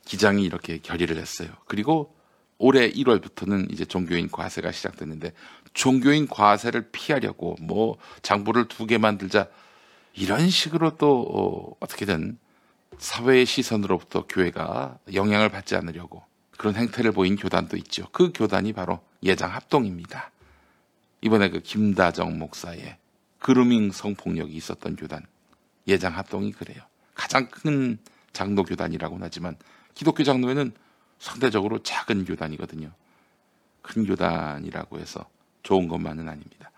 기장이 0.04 0.44
이렇게 0.44 0.80
결의를 0.80 1.16
했어요. 1.16 1.48
그리고 1.66 2.14
올해 2.58 2.92
1월부터는 2.92 3.72
이제 3.72 3.86
종교인 3.86 4.30
과세가 4.30 4.74
시작됐는데 4.74 5.32
종교인 5.74 6.28
과세를 6.28 6.90
피하려고 6.92 7.56
뭐 7.62 7.98
장부를 8.22 8.68
두 8.68 8.86
개 8.86 8.98
만들자 8.98 9.48
이런 10.14 10.50
식으로 10.50 10.98
또 10.98 11.22
어, 11.22 11.78
어떻게든 11.80 12.38
사회의 12.98 13.46
시선으로부터 13.46 14.26
교회가 14.28 15.00
영향을 15.14 15.50
받지 15.50 15.76
않으려고 15.76 16.24
그런 16.58 16.76
행태를 16.76 17.12
보인 17.12 17.36
교단도 17.36 17.78
있죠. 17.78 18.08
그 18.12 18.32
교단이 18.34 18.74
바로 18.74 19.00
예장 19.24 19.54
합동입니다. 19.54 20.32
이번에 21.22 21.50
그 21.50 21.60
김다정 21.60 22.38
목사의 22.38 22.98
그루밍 23.40 23.92
성폭력이 23.92 24.56
있었던 24.56 24.96
교단 24.96 25.26
예장 25.88 26.18
합동이 26.18 26.52
그래요. 26.52 26.82
가장 27.14 27.50
큰 27.50 27.98
장로 28.34 28.64
교단이라고는 28.64 29.24
하지만 29.24 29.56
기독교 29.94 30.24
장로회는 30.24 30.74
상대적으로 31.20 31.82
작은 31.82 32.26
교단이거든요. 32.26 32.92
큰 33.82 34.06
교단이라고 34.06 35.00
해서 35.00 35.26
좋은 35.64 35.88
것만은 35.88 36.28
아닙니다. 36.28 36.72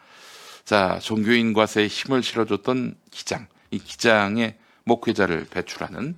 자, 0.66 1.00
종교인과의 1.00 1.88
힘을 1.88 2.22
실어줬던 2.22 2.96
기장, 3.10 3.48
이 3.72 3.80
기장의 3.80 4.58
목회자를 4.88 5.46
배출하는 5.50 6.16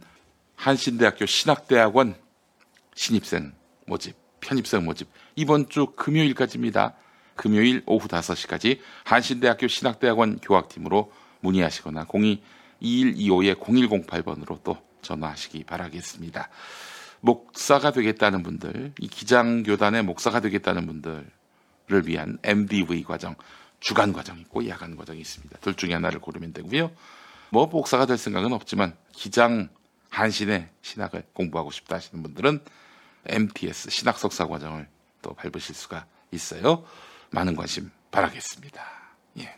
한신대학교 0.56 1.26
신학대학원 1.26 2.16
신입생 2.96 3.54
모집, 3.88 4.16
편입생 4.42 4.86
모집 4.86 5.10
이번 5.36 5.70
주 5.70 5.88
금요일까지입니다. 5.96 6.94
금요일 7.36 7.82
오후 7.86 8.08
5시까지 8.08 8.80
한신대학교 9.06 9.68
신학대학원 9.68 10.40
교학팀으로 10.40 11.12
문의하시거나 11.40 12.06
02-2125-0108번으로 12.82 14.62
또 14.64 14.78
전화하시기 15.02 15.64
바라겠습니다. 15.64 16.50
목사가 17.22 17.92
되겠다는 17.92 18.44
분들, 18.44 18.94
이 19.00 19.08
기장교단의 19.08 20.04
목사가 20.04 20.42
되겠다는 20.42 20.86
분들을 20.86 21.26
위한 22.06 22.38
MDV 22.44 23.04
과정, 23.04 23.36
주간 23.80 24.14
과정이 24.14 24.42
있고 24.42 24.68
야간 24.68 24.96
과정이 24.96 25.22
있습니다. 25.22 25.58
둘 25.62 25.74
중에 25.76 25.94
하나를 25.94 26.20
고르면 26.20 26.54
되고요. 26.54 26.92
뭐 27.52 27.66
목사가 27.66 28.06
될 28.06 28.18
생각은 28.18 28.54
없지만 28.54 28.96
기장 29.12 29.70
한신의 30.10 30.70
신학을 30.82 31.24
공부하고 31.34 31.72
싶다 31.72 31.96
하시는 31.96 32.22
분들은 32.24 32.60
MTS 33.26 33.90
신학 33.90 34.18
석사 34.18 34.48
과정을 34.48 34.88
또 35.22 35.34
밟으실 35.34 35.76
수가 35.76 36.06
있어요. 36.32 36.86
많은 37.32 37.56
관심 37.56 37.92
바라겠습니다. 38.12 38.84
예. 39.40 39.56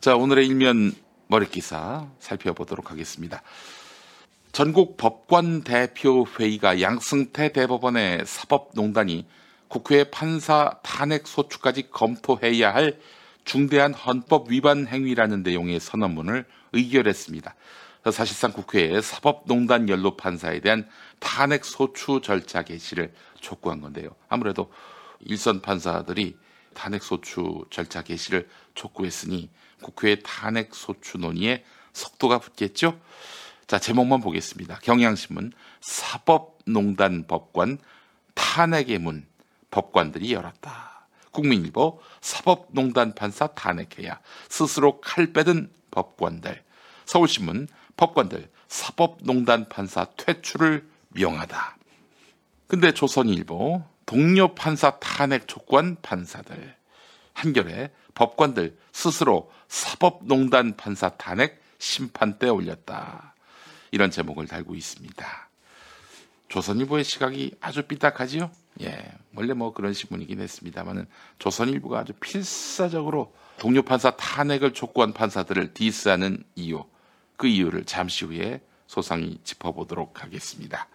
자, 0.00 0.16
오늘의 0.16 0.46
일면 0.46 0.94
머리 1.28 1.48
기사 1.48 2.06
살펴보도록 2.20 2.90
하겠습니다. 2.90 3.42
전국 4.52 4.96
법관 4.96 5.64
대표 5.64 6.26
회의가 6.38 6.80
양승태 6.80 7.52
대법원의 7.52 8.24
사법농단이 8.24 9.26
국회 9.68 10.04
판사 10.10 10.78
탄핵 10.82 11.26
소추까지 11.26 11.90
검토해야 11.90 12.72
할 12.72 12.98
중대한 13.46 13.94
헌법 13.94 14.50
위반 14.50 14.86
행위라는 14.86 15.42
내용의 15.42 15.80
선언문을 15.80 16.44
의결했습니다. 16.72 17.54
사실상 18.12 18.52
국회에 18.52 19.00
사법농단 19.00 19.88
연로 19.88 20.16
판사에 20.16 20.60
대한 20.60 20.88
탄핵 21.20 21.64
소추 21.64 22.20
절차 22.22 22.62
개시를 22.62 23.14
촉구한 23.40 23.80
건데요. 23.80 24.10
아무래도 24.28 24.70
일선 25.20 25.62
판사들이 25.62 26.36
탄핵 26.74 27.02
소추 27.02 27.64
절차 27.70 28.02
개시를 28.02 28.48
촉구했으니 28.74 29.48
국회의 29.80 30.20
탄핵 30.24 30.74
소추 30.74 31.16
논의에 31.16 31.64
속도가 31.92 32.40
붙겠죠. 32.40 33.00
자 33.68 33.78
제목만 33.78 34.20
보겠습니다. 34.20 34.80
경향신문 34.82 35.52
사법농단 35.80 37.26
법관 37.28 37.78
탄핵의 38.34 38.98
문 38.98 39.24
법관들이 39.70 40.32
열었다. 40.32 40.95
국민일보 41.36 42.00
사법농단 42.22 43.14
판사 43.14 43.48
탄핵해야 43.48 44.20
스스로 44.48 45.02
칼 45.02 45.34
빼든 45.34 45.70
법관들 45.90 46.62
서울신문 47.04 47.68
법관들 47.98 48.50
사법농단 48.68 49.68
판사 49.68 50.06
퇴출을 50.16 50.88
명하다. 51.10 51.76
근데 52.66 52.92
조선일보 52.92 53.84
동료 54.06 54.54
판사 54.54 54.98
탄핵 54.98 55.46
촉구한 55.46 55.96
판사들 56.00 56.74
한겨레 57.34 57.90
법관들 58.14 58.78
스스로 58.92 59.52
사법농단 59.68 60.76
판사 60.76 61.10
탄핵 61.10 61.62
심판대 61.78 62.48
올렸다. 62.48 63.34
이런 63.90 64.10
제목을 64.10 64.46
달고 64.46 64.74
있습니다. 64.74 65.48
조선일보의 66.48 67.04
시각이 67.04 67.56
아주 67.60 67.82
삐딱하지요? 67.82 68.50
예, 68.82 69.12
원래 69.34 69.54
뭐 69.54 69.72
그런 69.72 69.92
신문이긴 69.92 70.40
했습니다만은 70.40 71.06
조선일보가 71.38 72.00
아주 72.00 72.12
필사적으로 72.20 73.32
동료 73.58 73.82
판사 73.82 74.10
탄핵을 74.10 74.74
촉구한 74.74 75.12
판사들을 75.12 75.72
디스하는 75.72 76.44
이유, 76.54 76.84
그 77.36 77.46
이유를 77.46 77.84
잠시 77.84 78.24
후에 78.24 78.60
소상히 78.86 79.38
짚어보도록 79.44 80.22
하겠습니다. 80.22 80.88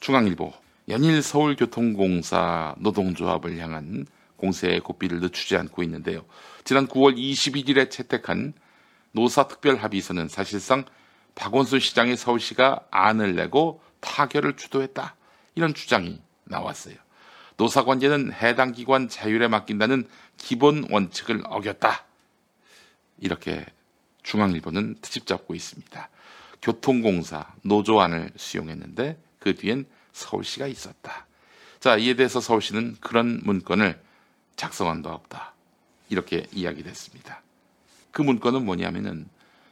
중앙일보 0.00 0.52
연일 0.88 1.22
서울교통공사 1.22 2.74
노동조합을 2.78 3.58
향한 3.58 4.06
공세의 4.36 4.80
고삐를 4.80 5.20
늦추지 5.20 5.56
않고 5.56 5.82
있는데요. 5.84 6.24
지난 6.64 6.88
9월 6.88 7.16
21일에 7.16 7.90
채택한 7.90 8.54
노사 9.12 9.46
특별 9.46 9.76
합의서는 9.76 10.28
사실상 10.28 10.84
박원순 11.34 11.78
시장의 11.78 12.16
서울시가 12.16 12.86
안을 12.90 13.36
내고 13.36 13.80
타결을 14.00 14.56
주도했다. 14.56 15.14
이런 15.54 15.74
주장이 15.74 16.20
나왔어요. 16.44 16.96
노사관계는 17.62 18.32
해당 18.32 18.72
기관 18.72 19.08
자율에 19.08 19.46
맡긴다는 19.46 20.08
기본 20.36 20.84
원칙을 20.90 21.42
어겼다. 21.44 22.04
이렇게 23.20 23.64
중앙일보는 24.24 24.96
트집 25.00 25.28
잡고 25.28 25.54
있습니다. 25.54 26.08
교통공사 26.60 27.46
노조안을 27.62 28.32
수용했는데 28.34 29.16
그 29.38 29.54
뒤엔 29.54 29.86
서울시가 30.10 30.66
있었다. 30.66 31.26
자, 31.78 31.96
이에 31.96 32.14
대해서 32.14 32.40
서울시는 32.40 32.96
그런 33.00 33.40
문건을 33.44 34.00
작성한 34.56 35.02
바 35.02 35.12
없다. 35.12 35.54
이렇게 36.08 36.44
이야기됐습니다. 36.52 37.42
그 38.10 38.22
문건은 38.22 38.64
뭐냐면은 38.64 39.28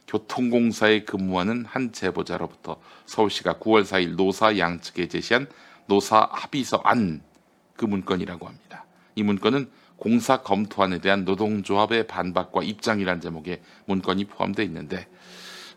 교통공사에 0.07 1.03
근무하는 1.03 1.65
한 1.65 1.91
제보자로부터 1.91 2.81
서울시가 3.05 3.55
9월 3.55 3.83
4일 3.83 4.15
노사 4.15 4.57
양측에 4.57 5.09
제시한 5.09 5.47
노사 5.87 6.29
합의서 6.31 6.77
안 6.85 7.21
그 7.81 7.85
문건이라고 7.87 8.45
합니다. 8.45 8.85
이 9.15 9.23
문건은 9.23 9.67
공사 9.97 10.43
검토안에 10.43 10.99
대한 10.99 11.25
노동조합의 11.25 12.05
반박과 12.05 12.61
입장이란 12.61 13.21
제목의 13.21 13.59
문건이 13.85 14.25
포함되어 14.25 14.63
있는데 14.65 15.07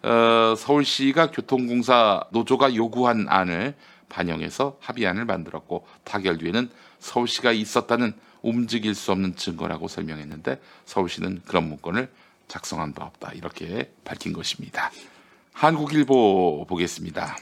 어, 0.02 0.54
서울시가 0.54 1.30
교통공사 1.30 2.24
노조가 2.30 2.74
요구한 2.74 3.24
안을 3.30 3.74
반영해서 4.10 4.76
합의안을 4.80 5.24
만들었고 5.24 5.86
타결 6.04 6.36
뒤에는 6.36 6.68
서울시가 6.98 7.52
있었다는 7.52 8.12
움직일 8.42 8.94
수 8.94 9.10
없는 9.10 9.36
증거라고 9.36 9.88
설명했는데 9.88 10.60
서울시는 10.84 11.40
그런 11.46 11.66
문건을 11.68 12.10
작성한 12.48 12.92
바 12.92 13.06
없다 13.06 13.32
이렇게 13.32 13.90
밝힌 14.04 14.34
것입니다. 14.34 14.90
한국일보 15.54 16.66
보겠습니다. 16.68 17.34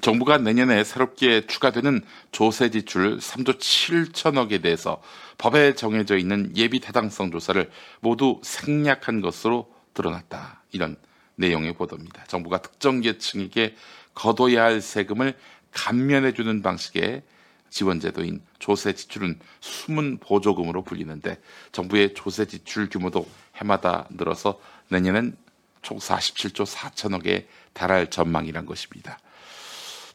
정부가 0.00 0.38
내년에 0.38 0.84
새롭게 0.84 1.46
추가되는 1.46 2.02
조세 2.32 2.70
지출 2.70 3.18
3조 3.18 3.58
7천억에 3.58 4.60
대해서 4.60 5.00
법에 5.38 5.74
정해져 5.74 6.16
있는 6.16 6.52
예비 6.56 6.80
타당성 6.80 7.30
조사를 7.30 7.70
모두 8.00 8.40
생략한 8.42 9.20
것으로 9.20 9.72
드러났다. 9.94 10.62
이런 10.72 10.96
내용의 11.36 11.74
보도입니다. 11.74 12.24
정부가 12.24 12.58
특정 12.58 13.00
계층에게 13.00 13.74
거둬야 14.14 14.64
할 14.64 14.80
세금을 14.80 15.34
감면해주는 15.72 16.62
방식의 16.62 17.22
지원제도인 17.70 18.40
조세 18.60 18.92
지출은 18.92 19.40
숨은 19.60 20.18
보조금으로 20.18 20.84
불리는데 20.84 21.40
정부의 21.72 22.14
조세 22.14 22.46
지출 22.46 22.88
규모도 22.88 23.28
해마다 23.56 24.06
늘어서 24.10 24.60
내년엔 24.88 25.36
총 25.82 25.98
47조 25.98 26.66
4천억에 26.66 27.46
달할 27.72 28.10
전망이란 28.10 28.64
것입니다. 28.64 29.18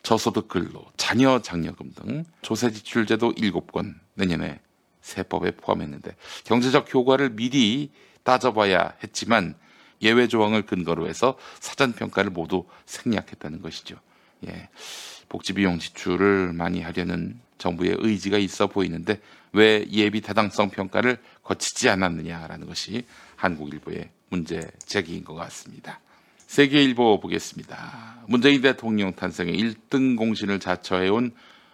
저소득 0.03 0.47
근로, 0.47 0.85
자녀 0.97 1.39
장려금 1.41 1.93
등 1.93 2.25
조세 2.41 2.71
지출 2.71 3.05
제도 3.05 3.33
7건 3.33 3.95
내년에 4.15 4.59
세법에 5.01 5.51
포함했는데 5.51 6.15
경제적 6.45 6.93
효과를 6.93 7.31
미리 7.31 7.91
따져봐야 8.23 8.93
했지만 9.03 9.55
예외 10.01 10.27
조항을 10.27 10.65
근거로 10.65 11.07
해서 11.07 11.37
사전 11.59 11.93
평가를 11.93 12.31
모두 12.31 12.65
생략했다는 12.85 13.61
것이죠. 13.61 13.97
예. 14.47 14.69
복지 15.27 15.53
비용 15.53 15.79
지출을 15.79 16.53
많이 16.53 16.81
하려는 16.81 17.39
정부의 17.57 17.97
의지가 17.99 18.37
있어 18.37 18.67
보이는데 18.67 19.21
왜 19.51 19.85
예비 19.91 20.21
타당성 20.21 20.69
평가를 20.69 21.17
거치지 21.43 21.89
않았느냐라는 21.89 22.67
것이 22.67 23.05
한국일보의 23.35 24.09
문제 24.29 24.69
제기인 24.85 25.23
것 25.23 25.33
같습니다. 25.35 25.99
세계일보 26.49 27.19
보겠습니다. 27.19 28.23
문재인 28.27 28.61
대통령 28.61 29.13
탄생의 29.13 29.55
1등 29.55 30.17
공신을 30.17 30.59
자처해온 30.59 31.31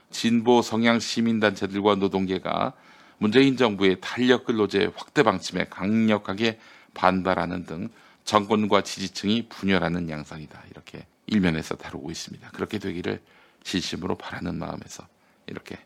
진보 0.09 0.61
성향 0.61 0.99
시민단체들과 0.99 1.95
노동계가 1.95 2.73
문재인 3.17 3.55
정부의 3.55 3.99
탄력 4.01 4.43
근로제 4.43 4.91
확대 4.97 5.23
방침에 5.23 5.67
강력하게 5.69 6.59
반발하는 6.93 7.65
등 7.65 7.88
정권과 8.25 8.81
지지층이 8.81 9.47
분열하는 9.47 10.09
양상이다. 10.09 10.63
이렇게 10.71 11.05
일면에서 11.27 11.75
다루고 11.75 12.11
있습니다. 12.11 12.49
그렇게 12.49 12.77
되기를 12.77 13.21
진심으로 13.63 14.17
바라는 14.17 14.59
마음에서 14.59 15.07
이렇게 15.47 15.77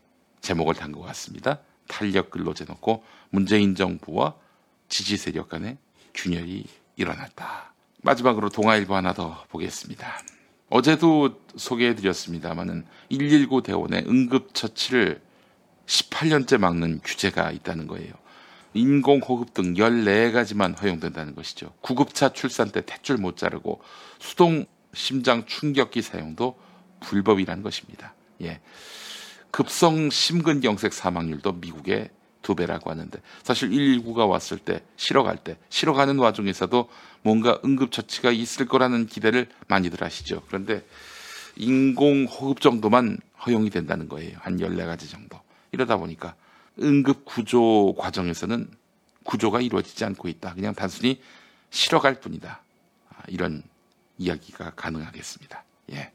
제목을 0.41 0.73
단 0.73 0.91
것 0.93 1.01
같습니다. 1.01 1.59
탄력 1.87 2.31
근로제 2.31 2.65
놓고 2.65 3.03
문재인 3.29 3.75
정부와 3.75 4.33
지지 4.87 5.15
세력 5.15 5.49
간의 5.49 5.77
균열이 6.15 6.65
일어났다. 6.95 7.75
마지막으로 8.01 8.49
동아일보 8.49 8.95
하나 8.95 9.13
더 9.13 9.43
보겠습니다. 9.49 10.19
어제도 10.69 11.41
소개해드렸습니다만은 11.55 12.85
119 13.09 13.63
대원의 13.63 14.05
응급처치를 14.07 15.21
18년째 15.85 16.59
막는 16.59 17.01
규제가 17.03 17.51
있다는 17.51 17.87
거예요. 17.87 18.13
인공호흡 18.73 19.53
등 19.53 19.73
14가지만 19.73 20.79
허용된다는 20.79 21.33
것이죠. 21.33 21.73
구급차 21.81 22.29
출산 22.29 22.69
때 22.69 22.81
탯줄 22.81 23.19
못 23.19 23.35
자르고 23.35 23.81
수동 24.19 24.65
심장 24.93 25.45
충격기 25.45 26.03
사용도 26.03 26.59
불법이라는 26.99 27.63
것입니다. 27.63 28.13
예. 28.41 28.61
급성 29.51 30.11
심근경색 30.11 30.93
사망률도 30.93 31.53
미국의 31.53 32.11
두 32.41 32.55
배라고 32.55 32.89
하는데 32.89 33.19
사실 33.43 33.69
119가 33.69 34.27
왔을 34.27 34.57
때 34.57 34.81
쉬러 34.97 35.23
갈 35.23 35.37
때 35.37 35.57
쉬러 35.69 35.93
가는 35.93 36.17
와중에서도 36.17 36.89
뭔가 37.21 37.59
응급처치가 37.65 38.31
있을 38.31 38.65
거라는 38.65 39.07
기대를 39.07 39.47
많이들 39.67 40.01
하시죠. 40.01 40.43
그런데 40.47 40.85
인공호흡 41.57 42.61
정도만 42.61 43.17
허용이 43.45 43.69
된다는 43.69 44.07
거예요. 44.07 44.37
한 44.41 44.57
14가지 44.57 45.09
정도. 45.09 45.39
이러다 45.71 45.97
보니까 45.97 46.35
응급 46.81 47.25
구조 47.25 47.93
과정에서는 47.97 48.69
구조가 49.23 49.61
이루어지지 49.61 50.05
않고 50.05 50.27
있다. 50.29 50.53
그냥 50.53 50.73
단순히 50.73 51.21
쉬러 51.69 51.99
갈 51.99 52.19
뿐이다. 52.19 52.61
아, 53.09 53.23
이런 53.27 53.63
이야기가 54.17 54.71
가능하겠습니다. 54.71 55.63
예. 55.91 56.11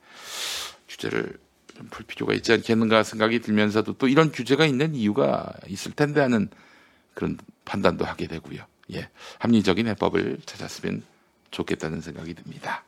규제를 0.88 1.38
좀풀 1.76 2.06
필요가 2.06 2.34
있지 2.34 2.52
않겠는가 2.52 3.02
생각이 3.02 3.40
들면서도 3.40 3.94
또 3.94 4.08
이런 4.08 4.32
규제가 4.32 4.66
있는 4.66 4.94
이유가 4.94 5.52
있을 5.68 5.92
텐데 5.92 6.20
하는 6.20 6.48
그런 7.14 7.38
판단도 7.64 8.04
하게 8.04 8.26
되고요. 8.26 8.64
예. 8.92 9.08
합리적인 9.38 9.86
해법을 9.88 10.40
찾았으면 10.44 11.02
좋겠다는 11.50 12.00
생각이 12.00 12.34
듭니다. 12.34 12.84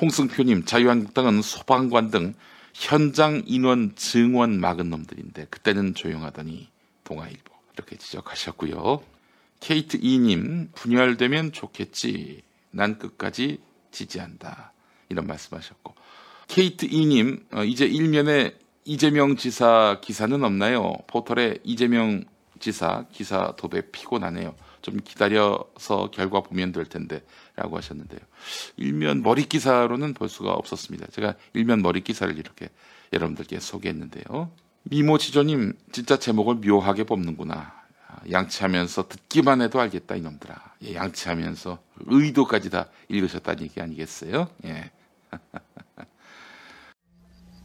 홍승표님, 0.00 0.64
자유한국당은 0.64 1.42
소방관 1.42 2.10
등 2.10 2.34
현장 2.72 3.42
인원 3.46 3.94
증원 3.96 4.60
막은 4.60 4.88
놈들인데 4.90 5.46
그때는 5.50 5.94
조용하더니 5.94 6.68
동아일보 7.04 7.52
이렇게 7.74 7.96
지적하셨고요. 7.96 9.02
케이트 9.58 9.98
이님 10.00 10.70
분열되면 10.74 11.52
좋겠지. 11.52 12.42
난 12.70 12.98
끝까지 12.98 13.58
지지한다. 13.90 14.72
이런 15.08 15.26
말씀하셨고 15.26 15.94
케이트 16.50 16.84
이님 16.84 17.46
어, 17.52 17.62
이제 17.62 17.86
일면에 17.86 18.56
이재명 18.84 19.36
지사 19.36 20.00
기사는 20.00 20.42
없나요? 20.42 20.94
포털에 21.06 21.58
이재명 21.62 22.24
지사 22.58 23.04
기사 23.12 23.54
도배 23.56 23.92
피곤하네요. 23.92 24.56
좀 24.82 24.96
기다려서 24.96 26.10
결과 26.10 26.40
보면 26.40 26.72
될 26.72 26.86
텐데라고 26.86 27.76
하셨는데요. 27.76 28.18
일면 28.76 29.22
머리 29.22 29.44
기사로는 29.48 30.12
볼 30.12 30.28
수가 30.28 30.50
없었습니다. 30.50 31.06
제가 31.12 31.34
일면 31.54 31.82
머리 31.82 32.00
기사를 32.00 32.36
이렇게 32.36 32.68
여러분들께 33.12 33.60
소개했는데요. 33.60 34.50
미모 34.82 35.18
지조님 35.18 35.74
진짜 35.92 36.18
제목을 36.18 36.56
묘하게 36.56 37.04
뽑는구나. 37.04 37.80
양치하면서 38.28 39.06
듣기만 39.06 39.62
해도 39.62 39.80
알겠다 39.80 40.16
이놈들아. 40.16 40.56
예, 40.82 40.94
양치하면서 40.96 41.78
의도까지 42.06 42.70
다 42.70 42.88
읽으셨다는 43.08 43.62
얘기 43.62 43.80
아니겠어요? 43.80 44.48
예. 44.64 44.90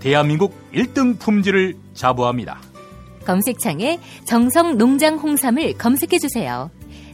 대한민국 0.00 0.54
1등 0.72 1.18
품질을 1.18 1.76
자부합니다. 1.94 2.60
검색창에 3.24 3.98
정성 4.24 4.78
농장 4.78 5.16
홍삼을 5.16 5.76
검색해 5.76 6.18
주세요. 6.18 6.70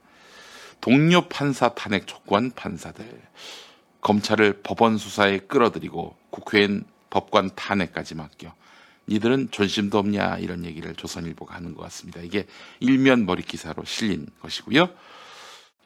동료 0.83 1.27
판사 1.29 1.71
탄핵 1.71 2.07
촉구한 2.07 2.51
판사들 2.51 3.21
검찰을 4.03 4.61
법원 4.63 4.99
수사에 4.99 5.39
끌어들이고 5.39 6.15
국회엔 6.31 6.85
법관 7.09 7.51
탄핵까지 7.55 8.15
맡겨 8.15 8.55
니들은 9.09 9.51
존심도 9.51 9.99
없냐 9.99 10.37
이런 10.39 10.65
얘기를 10.65 10.95
조선일보가 10.95 11.55
하는 11.55 11.75
것 11.75 11.83
같습니다. 11.85 12.21
이게 12.21 12.47
일면 12.81 13.25
머리 13.25 13.43
기사로 13.43 13.85
실린 13.85 14.27
것이고요. 14.41 14.91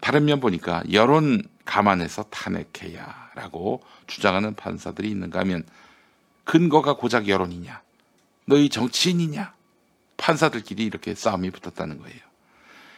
다른 0.00 0.24
면 0.27 0.40
보니까 0.40 0.83
여론 0.92 1.42
감안해서 1.64 2.24
탄핵해야라고 2.24 3.83
주장하는 4.07 4.55
판사들이 4.55 5.09
있는가 5.09 5.40
하면 5.40 5.64
근거가 6.44 6.96
고작 6.96 7.28
여론이냐? 7.28 7.83
너희 8.46 8.68
정치인이냐? 8.68 9.54
판사들끼리 10.16 10.85
이렇게 10.85 11.14
싸움이 11.14 11.50
붙었다는 11.50 11.98
거예요. 11.98 12.18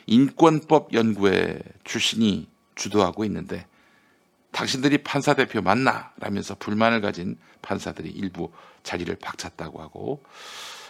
인권법 0.06 0.92
연구회 0.92 1.58
출신이 1.84 2.48
주도하고 2.74 3.24
있는데 3.24 3.66
당신들이 4.52 4.98
판사 4.98 5.34
대표 5.34 5.60
맞나? 5.60 6.12
라면서 6.18 6.54
불만을 6.54 7.00
가진 7.00 7.38
판사들이 7.62 8.08
일부 8.10 8.52
자리를 8.82 9.14
박찼다고 9.16 9.82
하고 9.82 10.22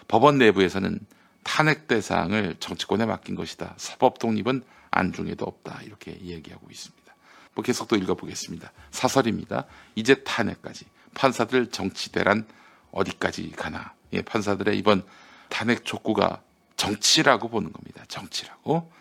법원 0.09 0.39
내부에서는 0.39 1.01
탄핵 1.43 1.87
대상을 1.87 2.57
정치권에 2.61 3.07
맡긴 3.07 3.35
것이다. 3.35 3.75
사법 3.77 4.19
독립은 4.19 4.63
안중에도 4.91 5.45
없다. 5.45 5.81
이렇게 5.83 6.19
얘기하고 6.21 6.69
있습니다. 6.71 7.15
뭐 7.55 7.65
계속 7.65 7.89
또 7.89 7.97
읽어보겠습니다. 7.97 8.71
사설입니다. 8.91 9.65
이제 9.95 10.15
탄핵까지. 10.23 10.85
판사들 11.17 11.71
정치 11.71 12.13
대란 12.13 12.47
어디까지 12.93 13.51
가나. 13.57 13.93
예, 14.13 14.23
판사들의 14.23 14.79
이번 14.79 15.03
탄핵 15.49 15.85
촉구가 15.85 16.43
정치라고 16.77 17.49
보는 17.49 17.73
겁니다. 17.73 18.05
정치라고. 18.07 18.93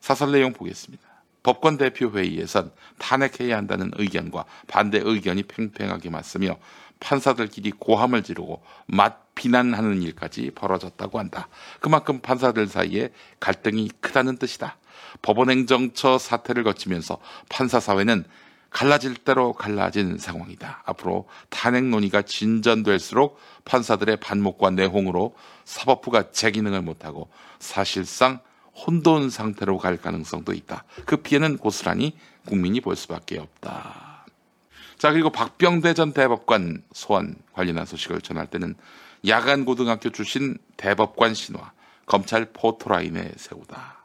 사설 0.00 0.32
내용 0.32 0.52
보겠습니다. 0.52 1.06
법관 1.42 1.76
대표 1.76 2.10
회의에선 2.10 2.72
탄핵해야 2.98 3.56
한다는 3.56 3.90
의견과 3.96 4.44
반대 4.66 5.00
의견이 5.02 5.44
팽팽하게 5.44 6.10
맞서며 6.10 6.58
판사들끼리 7.00 7.72
고함을 7.72 8.22
지르고 8.22 8.62
맛 8.86 9.34
비난하는 9.34 10.02
일까지 10.02 10.50
벌어졌다고 10.54 11.18
한다. 11.18 11.48
그만큼 11.80 12.20
판사들 12.20 12.66
사이에 12.66 13.12
갈등이 13.38 13.90
크다는 14.00 14.36
뜻이다. 14.38 14.76
법원행정처 15.22 16.18
사태를 16.18 16.64
거치면서 16.64 17.18
판사 17.48 17.78
사회는 17.78 18.24
갈라질 18.70 19.14
대로 19.14 19.52
갈라진 19.52 20.18
상황이다. 20.18 20.82
앞으로 20.84 21.28
탄핵 21.48 21.84
논의가 21.84 22.22
진전될수록 22.22 23.38
판사들의 23.64 24.18
반목과 24.18 24.70
내홍으로 24.70 25.34
사법부가 25.64 26.30
제 26.32 26.50
기능을 26.50 26.82
못하고 26.82 27.28
사실상 27.58 28.40
혼돈 28.74 29.30
상태로 29.30 29.78
갈 29.78 29.96
가능성도 29.96 30.52
있다. 30.52 30.84
그 31.04 31.16
피해는 31.16 31.58
고스란히 31.58 32.16
국민이 32.46 32.80
볼 32.80 32.94
수밖에 32.94 33.38
없다. 33.38 34.26
자, 34.98 35.12
그리고 35.12 35.30
박병대 35.30 35.94
전 35.94 36.12
대법관 36.12 36.82
소환 36.92 37.36
관련한 37.52 37.86
소식을 37.86 38.20
전할 38.20 38.46
때는 38.48 38.74
야간 39.26 39.64
고등학교 39.64 40.10
출신 40.10 40.58
대법관 40.76 41.34
신화, 41.34 41.72
검찰 42.06 42.46
포토라인에 42.52 43.32
세우다. 43.36 43.97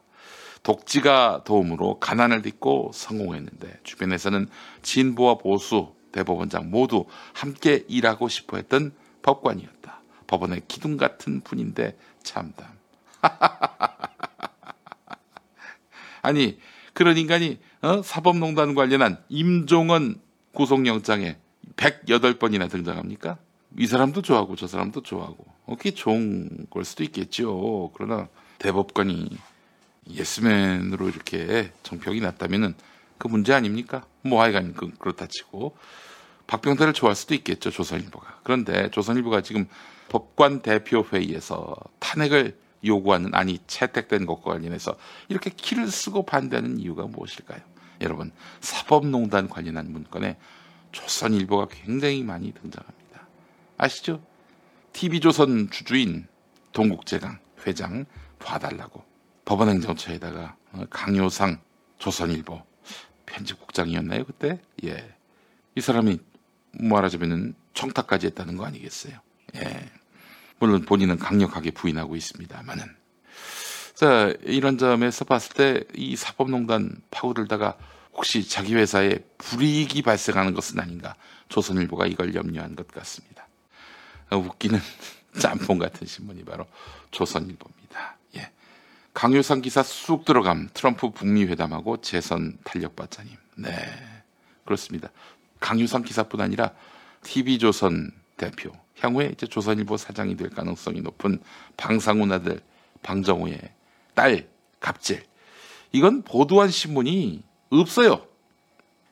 독지가 0.64 1.42
도움으로 1.44 2.00
가난을 2.00 2.42
딛고 2.42 2.90
성공했는데 2.92 3.78
주변에서는 3.84 4.48
진보와 4.82 5.38
보수 5.38 5.94
대법원장 6.10 6.70
모두 6.70 7.04
함께 7.32 7.84
일하고 7.88 8.28
싶어 8.28 8.56
했던 8.56 8.92
법관이었다. 9.22 10.00
법원의 10.26 10.62
기둥 10.66 10.96
같은 10.96 11.42
분인데 11.42 11.96
참담. 12.22 12.66
아니 16.22 16.58
그런 16.94 17.18
인간이 17.18 17.58
어? 17.82 18.02
사법농단 18.02 18.74
관련한 18.74 19.22
임종원 19.28 20.20
구속영장에 20.52 21.36
108번이나 21.76 22.70
등장합니까? 22.70 23.36
이 23.78 23.86
사람도 23.86 24.22
좋아하고 24.22 24.56
저 24.56 24.66
사람도 24.66 25.02
좋아하고 25.02 25.44
어, 25.66 25.76
그게 25.76 25.90
좋은 25.90 26.66
걸 26.70 26.84
수도 26.84 27.02
있겠죠. 27.04 27.90
그러나 27.94 28.28
대법관이 28.58 29.28
예스맨으로 30.10 31.08
이렇게 31.08 31.72
정평이 31.82 32.20
났다면은 32.20 32.74
그 33.18 33.28
문제 33.28 33.54
아닙니까? 33.54 34.06
뭐 34.22 34.42
하여간 34.42 34.74
그, 34.74 34.90
그렇다 34.98 35.26
치고 35.26 35.76
박병대를 36.46 36.92
좋아할 36.92 37.16
수도 37.16 37.34
있겠죠 37.34 37.70
조선일보가. 37.70 38.40
그런데 38.42 38.90
조선일보가 38.90 39.42
지금 39.42 39.66
법관 40.08 40.60
대표 40.60 41.04
회의에서 41.10 41.74
탄핵을 41.98 42.58
요구하는 42.84 43.34
안이 43.34 43.60
채택된 43.66 44.26
것과 44.26 44.52
관련해서 44.52 44.96
이렇게 45.28 45.50
키를 45.50 45.88
쓰고 45.88 46.24
반대하는 46.26 46.78
이유가 46.78 47.06
무엇일까요? 47.06 47.60
여러분 48.02 48.30
사법농단 48.60 49.48
관련한 49.48 49.90
문건에 49.90 50.36
조선일보가 50.92 51.68
굉장히 51.70 52.22
많이 52.22 52.52
등장합니다. 52.52 53.26
아시죠? 53.78 54.22
TV조선 54.92 55.70
주주인 55.70 56.26
동국제강 56.72 57.38
회장 57.66 58.04
봐달라고 58.38 59.02
법원행정처에다가 59.44 60.56
어, 60.72 60.84
강요상 60.90 61.60
조선일보 61.98 62.62
편집국장이었나요 63.26 64.24
그때? 64.24 64.60
예, 64.84 65.14
이 65.74 65.80
사람이 65.80 66.18
말하자면은 66.72 67.54
청탁까지 67.74 68.26
했다는 68.28 68.56
거 68.56 68.64
아니겠어요? 68.64 69.18
예, 69.56 69.90
물론 70.58 70.82
본인은 70.84 71.18
강력하게 71.18 71.70
부인하고 71.70 72.16
있습니다만은 72.16 72.84
자 73.94 74.32
이런 74.42 74.76
점에서 74.78 75.24
봤을 75.24 75.54
때 75.54 75.84
이 75.94 76.16
사법농단 76.16 77.00
파고들다가 77.10 77.76
혹시 78.12 78.48
자기 78.48 78.74
회사에 78.74 79.18
불이익이 79.38 80.02
발생하는 80.02 80.54
것은 80.54 80.78
아닌가 80.80 81.16
조선일보가 81.48 82.06
이걸 82.06 82.34
염려한 82.34 82.76
것 82.76 82.88
같습니다. 82.88 83.46
어, 84.30 84.36
웃기는 84.36 84.78
짬뽕 85.40 85.78
같은 85.78 86.06
신문이 86.06 86.44
바로 86.44 86.66
조선일보입니다. 87.10 88.16
예. 89.24 89.26
강효상 89.26 89.62
기사 89.62 89.82
쑥 89.82 90.26
들어감 90.26 90.68
트럼프 90.74 91.08
북미 91.10 91.44
회담하고 91.44 92.02
재선 92.02 92.58
탄력 92.62 92.94
받자님. 92.94 93.32
네. 93.56 93.70
그렇습니다. 94.66 95.08
강효상 95.60 96.02
기사뿐 96.02 96.42
아니라 96.42 96.72
TV조선 97.22 98.12
대표, 98.36 98.70
향후에 98.98 99.30
이제 99.32 99.46
조선일보 99.46 99.96
사장이 99.96 100.36
될 100.36 100.50
가능성이 100.50 101.00
높은 101.00 101.40
방상훈 101.78 102.32
아들 102.32 102.60
방정호의 103.02 103.58
딸 104.14 104.46
갑질. 104.78 105.24
이건 105.92 106.20
보도한 106.20 106.68
신문이 106.68 107.42
없어요. 107.70 108.26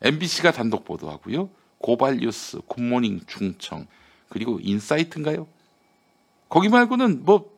MBC가 0.02 0.52
단독 0.52 0.84
보도하고요. 0.84 1.48
고발뉴스, 1.78 2.60
굿모닝 2.66 3.20
충청, 3.26 3.86
그리고 4.28 4.58
인사이트인가요? 4.60 5.46
거기 6.50 6.68
말고는 6.68 7.24
뭐 7.24 7.50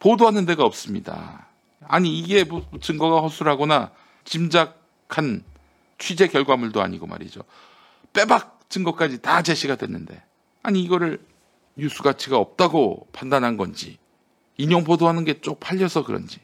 보도하는 0.00 0.44
데가 0.44 0.64
없습니다. 0.64 1.49
아니 1.90 2.16
이게 2.16 2.44
뭐 2.44 2.64
증거가 2.80 3.20
허술하거나 3.20 3.90
짐작한 4.24 5.42
취재 5.98 6.28
결과물도 6.28 6.80
아니고 6.80 7.08
말이죠. 7.08 7.42
빼박 8.12 8.60
증거까지 8.70 9.20
다 9.20 9.42
제시가 9.42 9.74
됐는데. 9.74 10.22
아니 10.62 10.82
이거를 10.84 11.18
뉴스 11.74 12.02
가치가 12.02 12.38
없다고 12.38 13.08
판단한 13.12 13.56
건지 13.56 13.98
인용 14.56 14.84
보도하는 14.84 15.24
게 15.24 15.40
쪽팔려서 15.40 16.04
그런지. 16.04 16.38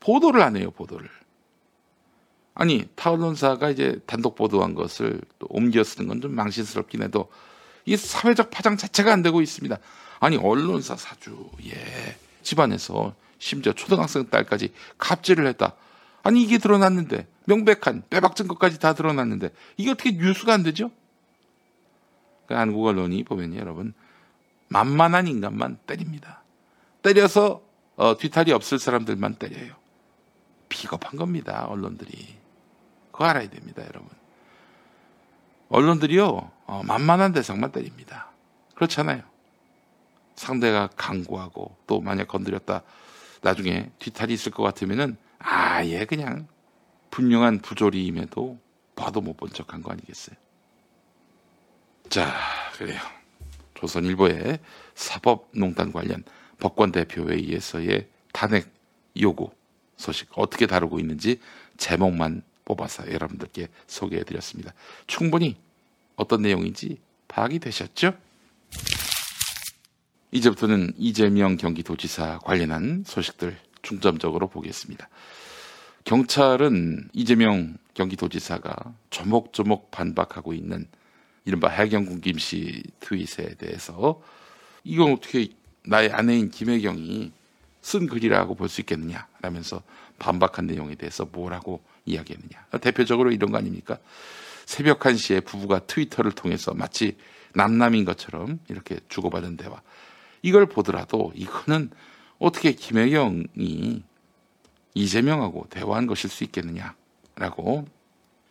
보도를 0.00 0.42
안 0.42 0.56
해요 0.56 0.72
보도를. 0.72 1.08
아니 2.54 2.88
타 2.96 3.12
언론사가 3.12 3.70
이제 3.70 4.00
단독 4.06 4.34
보도한 4.34 4.74
것을 4.74 5.20
또 5.38 5.46
옮겨 5.48 5.84
쓰는 5.84 6.08
건 6.08 6.20
좀 6.20 6.34
망신스럽긴 6.34 7.02
해도 7.02 7.30
이 7.84 7.96
사회적 7.96 8.50
파장 8.50 8.76
자체가 8.76 9.12
안 9.12 9.22
되고 9.22 9.40
있습니다. 9.40 9.78
아니 10.18 10.36
언론사 10.38 10.96
사주 10.96 11.50
예 11.66 12.16
집안에서 12.42 13.14
심지어 13.38 13.72
초등학생 13.72 14.28
딸까지 14.28 14.72
갑질을 14.98 15.46
했다 15.46 15.74
아니 16.22 16.42
이게 16.42 16.58
드러났는데 16.58 17.26
명백한 17.44 18.04
빼박 18.10 18.36
증거까지 18.36 18.80
다 18.80 18.94
드러났는데 18.94 19.50
이게 19.76 19.90
어떻게 19.90 20.12
뉴스가 20.12 20.52
안 20.52 20.62
되죠? 20.62 20.90
그 22.46 22.54
한국 22.54 22.84
언론이 22.86 23.24
보면 23.24 23.56
여러분 23.56 23.94
만만한 24.68 25.28
인간만 25.28 25.78
때립니다. 25.86 26.42
때려서 27.02 27.62
어, 27.96 28.16
뒤탈이 28.16 28.52
없을 28.52 28.78
사람들만 28.78 29.36
때려요. 29.36 29.74
비겁한 30.68 31.16
겁니다. 31.16 31.66
언론들이. 31.68 32.34
그거 33.12 33.24
알아야 33.24 33.48
됩니다, 33.48 33.82
여러분. 33.86 34.08
언론들이요 35.68 36.50
어, 36.66 36.82
만만한 36.84 37.32
대상만 37.32 37.72
때립니다. 37.72 38.30
그렇잖아요. 38.74 39.22
상대가 40.34 40.88
강구하고 40.96 41.76
또 41.86 42.00
만약 42.00 42.28
건드렸다 42.28 42.82
나중에 43.42 43.90
뒤탈이 43.98 44.32
있을 44.32 44.52
것 44.52 44.62
같으면은 44.62 45.16
아예 45.38 46.04
그냥 46.04 46.48
분명한 47.10 47.60
부조리임에도 47.60 48.58
봐도 48.94 49.20
못 49.20 49.36
본 49.36 49.50
척한 49.52 49.82
거 49.82 49.92
아니겠어요? 49.92 50.36
자 52.08 52.32
그래요. 52.76 53.00
조선일보의 53.74 54.58
사법농단 54.94 55.92
관련 55.92 56.24
법관 56.58 56.92
대표회의에서의 56.92 58.08
탄핵 58.32 58.72
요구 59.20 59.50
소식 59.96 60.28
어떻게 60.34 60.66
다루고 60.66 60.98
있는지 60.98 61.40
제목만 61.76 62.42
뽑아서 62.64 63.10
여러분들께 63.12 63.68
소개해드렸습니다. 63.86 64.72
충분히 65.06 65.56
어떤 66.16 66.42
내용인지 66.42 67.00
파악이 67.28 67.58
되셨죠? 67.58 68.16
이제부터는 70.36 70.92
이재명 70.98 71.56
경기도지사 71.56 72.40
관련한 72.44 73.04
소식들 73.06 73.56
중점적으로 73.80 74.48
보겠습니다. 74.48 75.08
경찰은 76.04 77.08
이재명 77.14 77.78
경기도지사가 77.94 78.94
조목조목 79.10 79.90
반박하고 79.90 80.52
있는 80.52 80.86
이른바 81.46 81.68
해경군 81.68 82.20
김 82.20 82.38
씨 82.38 82.82
트윗에 83.00 83.54
대해서 83.54 84.20
이건 84.84 85.12
어떻게 85.12 85.48
나의 85.86 86.10
아내인 86.12 86.50
김혜경이 86.50 87.32
쓴 87.80 88.06
글이라고 88.06 88.56
볼 88.56 88.68
수 88.68 88.80
있겠느냐 88.82 89.26
라면서 89.40 89.82
반박한 90.18 90.66
내용에 90.66 90.96
대해서 90.96 91.24
뭐라고 91.24 91.82
이야기했느냐. 92.04 92.66
대표적으로 92.82 93.30
이런 93.32 93.52
거 93.52 93.58
아닙니까? 93.58 93.98
새벽 94.66 95.00
1시에 95.00 95.44
부부가 95.44 95.78
트위터를 95.78 96.32
통해서 96.32 96.74
마치 96.74 97.16
남남인 97.54 98.04
것처럼 98.04 98.58
이렇게 98.68 98.98
주고받은 99.08 99.56
대화 99.56 99.80
이걸 100.46 100.66
보더라도 100.66 101.32
이거는 101.34 101.90
어떻게 102.38 102.70
김혜경이 102.70 104.04
이재명하고 104.94 105.66
대화한 105.70 106.06
것일 106.06 106.30
수 106.30 106.44
있겠느냐라고 106.44 107.88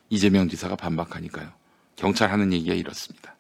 이재명 0.10 0.49
지사가 0.49 0.75
반박하니까요. 0.75 1.49
경찰 1.95 2.31
하는 2.31 2.51
얘기가 2.51 2.75
이렇습니다. 2.75 3.38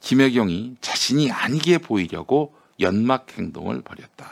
김혜경이 0.00 0.76
자신이 0.80 1.30
아니게 1.30 1.76
보이려고 1.76 2.54
연막 2.80 3.36
행동을 3.36 3.82
벌였다. 3.82 4.26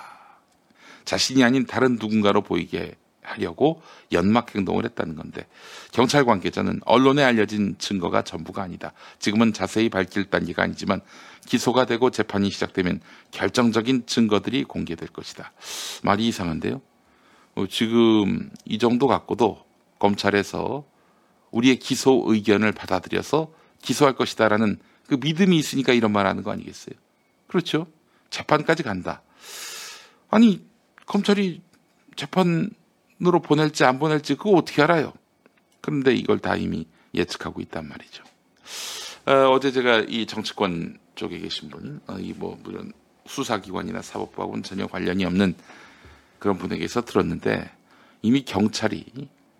자신이 1.05 1.45
아닌 1.45 1.67
다른 1.67 1.99
누군가로 2.01 2.41
보이게 2.41 2.95
하려고 3.25 3.83
연막 4.13 4.55
행동을 4.55 4.85
했다는 4.85 5.17
건데 5.17 5.47
경찰 5.93 6.25
관계자는 6.25 6.81
언론에 6.85 7.23
알려진 7.25 7.75
증거가 7.79 8.23
전부가 8.23 8.63
아니다. 8.63 8.93
지금은 9.19 9.53
자세히 9.53 9.89
밝힐 9.89 10.31
단계가 10.31 10.63
아니지만 10.63 11.01
기소가 11.47 11.87
되고 11.87 12.11
재판이 12.11 12.51
시작되면 12.51 13.01
결정적인 13.31 14.07
증거들이 14.07 14.65
공개될 14.65 15.09
것이다. 15.09 15.53
말이 16.03 16.29
이상한데요. 16.29 16.81
어, 17.57 17.67
지금 17.69 18.51
이 18.65 18.79
정도 18.79 19.07
갖고도 19.07 19.65
검찰에서 19.99 20.85
우리의 21.51 21.79
기소 21.79 22.25
의견을 22.27 22.73
받아들여서 22.73 23.53
기소할 23.81 24.15
것이다라는 24.15 24.79
그 25.07 25.17
믿음이 25.21 25.57
있으니까 25.57 25.93
이런 25.93 26.13
말 26.13 26.27
하는 26.27 26.43
거 26.43 26.51
아니겠어요? 26.51 26.95
그렇죠? 27.47 27.87
재판까지 28.31 28.83
간다. 28.83 29.23
아니, 30.31 30.65
검찰이 31.07 31.63
재판 32.17 32.71
으로 33.27 33.41
보낼지 33.41 33.85
안 33.85 33.99
보낼지 33.99 34.37
그거 34.37 34.51
어떻게 34.51 34.83
알아요? 34.83 35.13
그런데 35.81 36.15
이걸 36.15 36.39
다 36.39 36.57
이미 36.57 36.87
예측하고 37.15 37.61
있단 37.61 37.89
말이죠. 37.89 38.25
어, 39.27 39.59
제 39.61 39.73
제가 39.73 40.05
이 40.09 40.27
정치권 40.27 40.99
쪽에 41.15 41.39
계신 41.39 41.71
분, 41.71 42.01
어, 42.07 42.19
이뭐 42.19 42.59
물론 42.63 42.93
수사기관이나 43.27 44.03
사법부하고는 44.03 44.63
전혀 44.63 44.87
관련이 44.87 45.25
없는 45.25 45.55
그런 46.39 46.59
분에게서 46.59 47.05
들었는데 47.05 47.71
이미 48.23 48.43
경찰이 48.43 49.05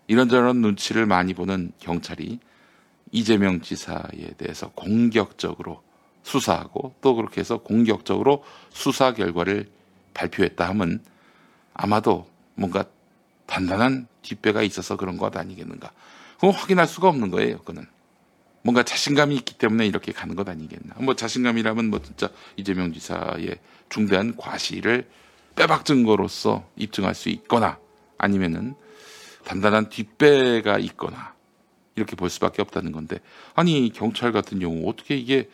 이런저런 0.07 0.61
눈치를 0.61 1.05
많이 1.05 1.33
보는 1.33 1.71
경찰이 1.79 2.39
이재명 3.11 3.61
지사에 3.61 4.33
대해서 4.37 4.69
공격적으로 4.71 5.81
수사하고 6.23 6.93
또 7.01 7.15
그렇게 7.15 7.41
해서 7.41 7.57
공격적으로 7.57 8.43
수사 8.69 9.13
결과를 9.13 9.67
발표했다 10.13 10.67
하면 10.69 11.03
아마도 11.73 12.27
뭔가 12.55 12.85
단단한 13.45 14.07
뒷배가 14.21 14.63
있어서 14.63 14.97
그런 14.97 15.17
것 15.17 15.35
아니겠는가. 15.35 15.91
그건 16.35 16.51
확인할 16.51 16.87
수가 16.87 17.09
없는 17.09 17.31
거예요, 17.31 17.59
그는. 17.59 17.87
뭔가 18.63 18.81
자신감이 18.81 19.35
있기 19.35 19.59
때문에 19.59 19.85
이렇게 19.85 20.11
가는 20.11 20.35
것 20.35 20.49
아니겠나. 20.49 20.95
뭐 20.97 21.15
자신감이라면 21.15 21.89
뭐 21.89 22.01
진짜 22.01 22.29
이재명 22.57 22.91
지사의 22.93 23.59
중대한 23.89 24.35
과실을 24.35 25.07
빼박 25.55 25.85
증거로서 25.85 26.67
입증할 26.75 27.13
수 27.13 27.29
있거나 27.29 27.77
아니면은 28.17 28.73
단단한 29.45 29.89
뒷배가 29.89 30.79
있거나 30.79 31.35
이렇게 31.95 32.15
볼 32.15 32.29
수밖에 32.29 32.63
없다는 32.63 32.91
건데 32.91 33.19
아니 33.53 33.91
경찰 33.93 34.31
같은 34.31 34.59
경우 34.59 34.89
어떻게 34.89 35.15
이게 35.15 35.49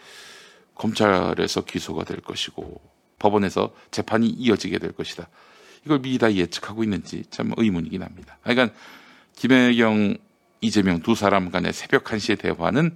검찰에서 0.75 1.65
기소가 1.65 2.05
될 2.05 2.21
것이고 2.21 2.81
법원에서 3.19 3.73
재판이 3.91 4.27
이어지게 4.27 4.79
될 4.79 4.93
것이다. 4.93 5.27
이걸 5.85 5.99
미리 5.99 6.17
다 6.17 6.33
예측하고 6.33 6.83
있는지 6.83 7.23
참 7.29 7.51
의문이긴 7.57 8.03
합니다. 8.03 8.37
그러니까 8.43 8.75
김혜경, 9.35 10.17
이재명 10.61 11.01
두 11.01 11.15
사람 11.15 11.49
간의 11.49 11.73
새벽 11.73 12.03
1시에 12.03 12.39
대화는 12.39 12.95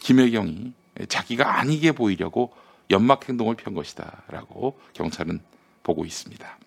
김혜경이 0.00 0.72
자기가 1.08 1.58
아니게 1.58 1.92
보이려고 1.92 2.52
연막 2.90 3.28
행동을 3.28 3.54
편 3.54 3.74
것이다라고 3.74 4.80
경찰은 4.94 5.40
보고 5.82 6.04
있습니다. 6.04 6.58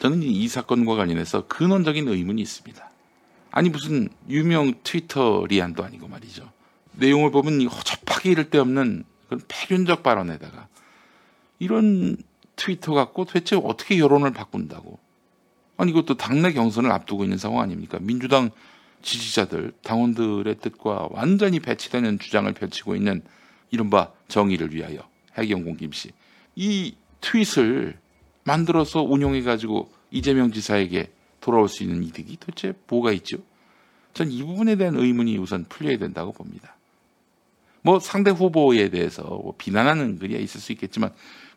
저는 0.00 0.22
이 0.22 0.48
사건과 0.48 0.94
관련해서 0.96 1.46
근원적인 1.46 2.08
의문이 2.08 2.40
있습니다. 2.40 2.90
아니 3.50 3.68
무슨 3.68 4.08
유명 4.28 4.74
트위터 4.84 5.44
리안도 5.48 5.84
아니고 5.84 6.08
말이죠. 6.08 6.50
내용을 6.92 7.30
보면 7.30 7.66
허접하게 7.66 8.30
이를 8.30 8.50
데 8.50 8.58
없는 8.58 9.04
그런 9.26 9.42
패륜적 9.48 10.02
발언에다가 10.02 10.68
이런 11.58 12.16
트위터 12.60 12.92
갖고 12.92 13.24
도대체 13.24 13.56
어떻게 13.56 13.98
여론을 13.98 14.32
바꾼다고. 14.34 14.98
아니 15.78 15.92
이것도 15.92 16.18
당내 16.18 16.52
경선을 16.52 16.92
앞두고 16.92 17.24
있는 17.24 17.38
상황 17.38 17.62
아닙니까? 17.62 17.98
민주당 18.02 18.50
지지자들, 19.00 19.72
당원들의 19.82 20.58
뜻과 20.58 21.08
완전히 21.10 21.58
배치되는 21.58 22.18
주장을 22.18 22.52
펼치고 22.52 22.96
있는 22.96 23.22
이른바 23.70 24.12
정의를 24.28 24.74
위하여 24.74 25.08
해경공 25.38 25.78
김씨. 25.78 26.10
이 26.54 26.94
트윗을 27.22 27.98
만들어서 28.44 29.02
운용해가지고 29.02 29.90
이재명 30.10 30.52
지사에게 30.52 31.10
돌아올 31.40 31.66
수 31.66 31.82
있는 31.82 32.02
이득이 32.02 32.36
도대체 32.36 32.74
뭐가 32.88 33.12
있죠? 33.12 33.38
전 34.12 34.28
이 34.28 34.42
부분에 34.42 34.76
대한 34.76 34.96
의문이 34.96 35.38
우선 35.38 35.64
풀려야 35.66 35.96
된다고 35.96 36.32
봅니다. 36.32 36.76
뭐 37.80 38.00
상대 38.00 38.30
후보에 38.30 38.90
대해서 38.90 39.22
뭐 39.22 39.54
비난하는 39.56 40.18
글이 40.18 40.42
있을 40.42 40.60
수 40.60 40.72
있겠지만 40.72 41.10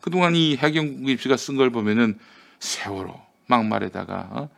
그동안 0.04 0.36
이 0.36 0.58
해경국 0.58 1.18
씨가 1.18 1.38
쓴 1.38 1.56
걸 1.56 1.70
보면은 1.70 2.20
세월호 2.60 3.18
막말에다가 3.48 4.28
어? 4.32 4.50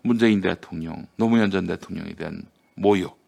문재인 0.00 0.40
대통령, 0.40 1.06
노무현 1.16 1.50
전 1.50 1.66
대통령에 1.66 2.14
대한 2.14 2.42
모욕. 2.74 3.18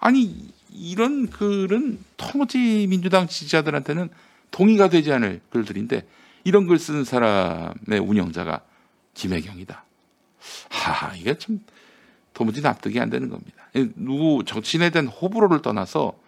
아니 0.00 0.52
이런 0.70 1.30
글은 1.30 1.98
터무지 2.18 2.86
민주당 2.90 3.26
지지자들한테는 3.26 4.10
동의가 4.50 4.90
되지 4.90 5.10
않을 5.12 5.40
글들인데 5.48 6.06
이런 6.44 6.66
글 6.66 6.78
쓰는 6.78 7.04
사람의 7.04 8.00
운영자가 8.00 8.60
김혜경이다. 9.14 9.84
하, 10.68 11.16
이게 11.16 11.38
참 11.38 11.60
도무지 12.34 12.60
납득이 12.60 13.00
안 13.00 13.08
되는 13.08 13.30
겁니다. 13.30 13.70
누구 13.96 14.44
정치인에 14.44 14.90
대한 14.90 15.08
호불호를 15.08 15.62
떠나서 15.62 16.18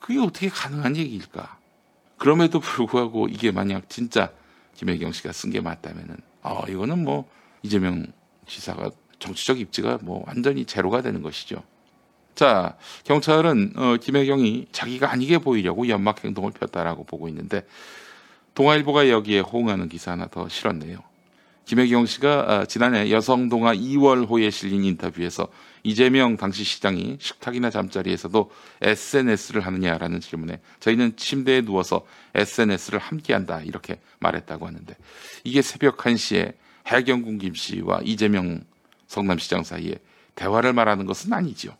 그게 0.00 0.18
어떻게 0.18 0.48
가능한 0.48 0.96
얘기일까? 0.96 1.57
그럼에도 2.18 2.60
불구하고 2.60 3.28
이게 3.28 3.50
만약 3.52 3.88
진짜 3.88 4.32
김혜경 4.74 5.12
씨가 5.12 5.32
쓴 5.32 5.50
게 5.50 5.60
맞다면은, 5.60 6.16
어, 6.42 6.62
이거는 6.68 7.02
뭐 7.04 7.28
이재명 7.62 8.06
지사가 8.46 8.90
정치적 9.18 9.58
입지가 9.60 9.98
뭐 10.02 10.22
완전히 10.26 10.64
제로가 10.64 11.02
되는 11.02 11.22
것이죠. 11.22 11.62
자, 12.34 12.76
경찰은 13.04 13.72
어, 13.76 13.96
김혜경이 14.00 14.68
자기가 14.70 15.10
아니게 15.10 15.38
보이려고 15.38 15.88
연막 15.88 16.24
행동을 16.24 16.52
폈다라고 16.52 17.04
보고 17.04 17.28
있는데 17.28 17.66
동아일보가 18.54 19.08
여기에 19.08 19.40
호응하는 19.40 19.88
기사 19.88 20.12
하나 20.12 20.28
더 20.28 20.48
실었네요. 20.48 20.98
김혜경 21.64 22.06
씨가 22.06 22.44
아, 22.48 22.64
지난해 22.64 23.10
여성동아 23.10 23.74
2월호에 23.74 24.50
실린 24.50 24.84
인터뷰에서 24.84 25.48
이재명 25.88 26.36
당시 26.36 26.64
시장이 26.64 27.16
식탁이나 27.18 27.70
잠자리에서도 27.70 28.50
SNS를 28.82 29.64
하느냐라는 29.64 30.20
질문에 30.20 30.60
저희는 30.80 31.16
침대에 31.16 31.62
누워서 31.62 32.06
SNS를 32.34 32.98
함께한다 32.98 33.62
이렇게 33.62 33.98
말했다고 34.18 34.66
하는데 34.66 34.94
이게 35.44 35.62
새벽 35.62 35.96
1시에 35.96 36.54
해경군 36.86 37.38
김 37.38 37.54
씨와 37.54 38.00
이재명 38.04 38.64
성남시장 39.06 39.64
사이에 39.64 39.94
대화를 40.34 40.74
말하는 40.74 41.06
것은 41.06 41.32
아니죠. 41.32 41.74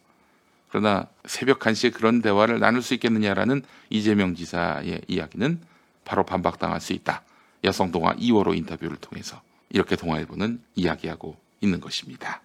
그러나 0.71 1.07
새벽 1.27 1.59
1시에 1.59 1.93
그런 1.93 2.23
대화를 2.23 2.61
나눌 2.61 2.81
수 2.81 2.95
있겠느냐라는 2.95 3.63
이재명 3.91 4.35
지사의 4.35 5.03
이야기는 5.07 5.61
바로 6.07 6.25
반박당할 6.25 6.81
수 6.81 6.95
있다. 6.95 7.25
여성동아 7.63 8.15
2월호 8.15 8.57
인터뷰를 8.57 8.97
통해서 8.97 9.43
이렇게 9.69 9.97
동아일보는 9.97 10.63
이야기하고 10.77 11.37
있는 11.61 11.81
것입니다. 11.81 12.41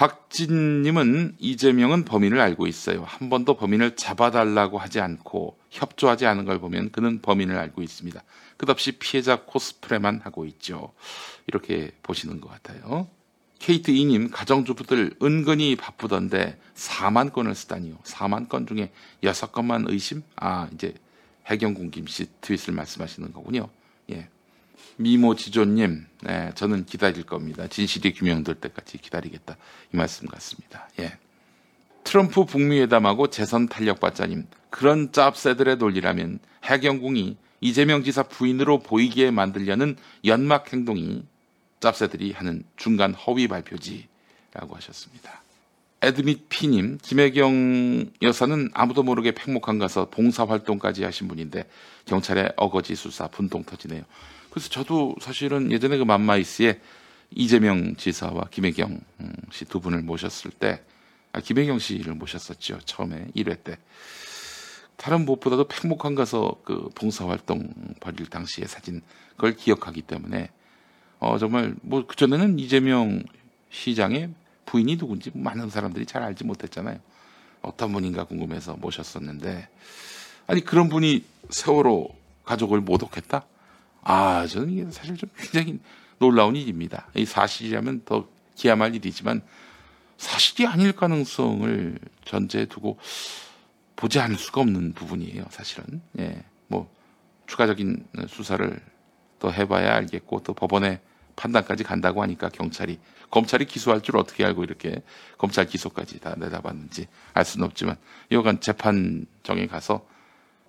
박진님은 0.00 1.36
이재명은 1.38 2.06
범인을 2.06 2.40
알고 2.40 2.66
있어요. 2.66 3.04
한 3.04 3.28
번도 3.28 3.58
범인을 3.58 3.96
잡아달라고 3.96 4.78
하지 4.78 4.98
않고 4.98 5.58
협조하지 5.68 6.24
않은 6.24 6.46
걸 6.46 6.58
보면 6.58 6.90
그는 6.90 7.20
범인을 7.20 7.54
알고 7.58 7.82
있습니다. 7.82 8.22
끝없이 8.56 8.92
피해자 8.92 9.42
코스프레만 9.44 10.22
하고 10.24 10.46
있죠. 10.46 10.94
이렇게 11.48 11.90
보시는 12.02 12.40
것 12.40 12.48
같아요. 12.48 13.08
케이트 13.58 13.90
이님 13.90 14.30
가정주부들 14.30 15.16
은근히 15.22 15.76
바쁘던데 15.76 16.58
4만 16.74 17.30
건을 17.30 17.54
쓰다니요. 17.54 17.98
4만 18.02 18.48
건 18.48 18.66
중에 18.66 18.92
6건만 19.22 19.84
의심? 19.90 20.22
아 20.34 20.66
이제 20.72 20.94
해경군 21.44 21.90
김씨 21.90 22.26
트윗을 22.40 22.72
말씀하시는 22.72 23.34
거군요. 23.34 23.68
예. 24.10 24.30
미모 24.96 25.34
지조님, 25.34 26.06
네, 26.22 26.52
저는 26.54 26.84
기다릴 26.84 27.24
겁니다. 27.24 27.66
진실이 27.68 28.12
규명될 28.12 28.56
때까지 28.56 28.98
기다리겠다. 28.98 29.56
이 29.92 29.96
말씀 29.96 30.26
같습니다. 30.26 30.88
예. 30.98 31.16
트럼프 32.04 32.44
북미회담하고 32.44 33.28
재선 33.28 33.68
탄력받자님, 33.68 34.46
그런 34.70 35.12
짭새들의 35.12 35.76
논리라면 35.76 36.38
해경궁이 36.64 37.36
이재명 37.60 38.02
지사 38.02 38.22
부인으로 38.22 38.80
보이게 38.80 39.30
만들려는 39.30 39.96
연막 40.24 40.72
행동이 40.72 41.24
짭새들이 41.80 42.32
하는 42.32 42.64
중간 42.76 43.14
허위 43.14 43.48
발표지라고 43.48 44.76
하셨습니다. 44.76 45.42
에드밋 46.02 46.48
피님, 46.48 46.98
김혜경 47.02 48.10
여사는 48.22 48.70
아무도 48.72 49.02
모르게 49.02 49.32
팽목항 49.32 49.78
가서 49.78 50.08
봉사활동까지 50.08 51.04
하신 51.04 51.28
분인데 51.28 51.68
경찰의 52.06 52.54
어거지 52.56 52.94
수사 52.94 53.28
분통 53.28 53.64
터지네요. 53.64 54.02
그래서 54.50 54.68
저도 54.68 55.14
사실은 55.20 55.70
예전에 55.72 55.96
그 55.96 56.04
맘마이스에 56.04 56.80
이재명 57.30 57.94
지사와 57.96 58.48
김혜경 58.50 59.00
씨 59.52 59.64
두 59.64 59.80
분을 59.80 60.02
모셨을 60.02 60.50
때, 60.50 60.82
아, 61.32 61.40
김혜경 61.40 61.78
씨를 61.78 62.14
모셨었죠. 62.14 62.80
처음에 62.84 63.28
1회 63.36 63.62
때. 63.62 63.78
다른 64.96 65.24
무엇보다도 65.24 65.68
팽목항 65.68 66.14
가서 66.14 66.60
그 66.64 66.90
봉사활동 66.94 67.72
벌일 68.00 68.26
당시의 68.26 68.68
사진, 68.68 69.00
그걸 69.36 69.54
기억하기 69.54 70.02
때문에, 70.02 70.50
어, 71.20 71.38
정말, 71.38 71.74
뭐, 71.82 72.06
그전에는 72.06 72.58
이재명 72.58 73.22
시장의 73.70 74.30
부인이 74.66 74.98
누군지 74.98 75.30
많은 75.34 75.70
사람들이 75.70 76.06
잘 76.06 76.22
알지 76.22 76.44
못했잖아요. 76.44 76.98
어떤 77.62 77.92
분인가 77.92 78.24
궁금해서 78.24 78.76
모셨었는데, 78.76 79.68
아니, 80.48 80.64
그런 80.64 80.88
분이 80.88 81.24
세월호 81.50 82.14
가족을 82.44 82.80
모독했다? 82.80 83.44
아, 84.02 84.46
저는 84.46 84.70
이게 84.70 84.90
사실 84.90 85.16
좀 85.16 85.30
굉장히 85.36 85.80
놀라운 86.18 86.56
일입니다. 86.56 87.08
이 87.14 87.24
사실이라면 87.24 88.02
더 88.04 88.28
기야말 88.54 88.94
일이지만 88.94 89.42
사실이 90.18 90.66
아닐 90.66 90.92
가능성을 90.92 91.98
전제에 92.24 92.66
두고 92.66 92.98
보지 93.96 94.18
않을 94.20 94.36
수가 94.36 94.60
없는 94.60 94.92
부분이에요, 94.92 95.44
사실은. 95.50 96.02
예. 96.18 96.42
뭐, 96.68 96.90
추가적인 97.46 98.06
수사를 98.28 98.80
더 99.38 99.50
해봐야 99.50 99.94
알겠고, 99.96 100.42
또 100.42 100.52
법원에 100.52 101.00
판단까지 101.36 101.84
간다고 101.84 102.22
하니까 102.22 102.50
경찰이, 102.50 102.98
검찰이 103.30 103.64
기소할 103.64 104.02
줄 104.02 104.18
어떻게 104.18 104.44
알고 104.44 104.64
이렇게 104.64 105.02
검찰 105.38 105.66
기소까지 105.66 106.20
다 106.20 106.34
내다봤는지 106.36 107.08
알 107.32 107.44
수는 107.44 107.66
없지만, 107.66 107.96
여간 108.30 108.60
재판정에 108.60 109.66
가서 109.66 110.06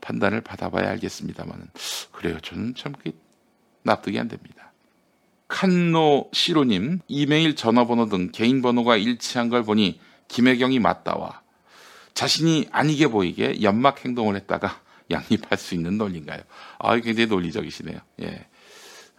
판단을 0.02 0.42
받아봐야 0.42 0.90
알겠습니다만은 0.92 1.68
그래요. 2.12 2.40
저는 2.42 2.76
참 2.76 2.94
납득이 3.84 4.20
안 4.20 4.28
됩니다. 4.28 4.72
칸노 5.48 6.30
시로님 6.34 7.00
이메일 7.08 7.56
전화번호 7.56 8.08
등 8.08 8.30
개인 8.32 8.62
번호가 8.62 8.98
일치한 8.98 9.50
걸 9.50 9.64
보니 9.64 10.00
김혜경이 10.28 10.80
맞다와 10.80 11.42
자신이 12.14 12.68
아니게 12.72 13.08
보이게 13.08 13.62
연막 13.62 14.06
행동을 14.06 14.36
했다가 14.36 14.82
양립할 15.12 15.58
수 15.58 15.76
있는 15.76 15.98
논리인가요? 15.98 16.42
아, 16.80 16.98
굉장히 17.00 17.28
논리적이시네요. 17.28 18.00
예. 18.22 18.46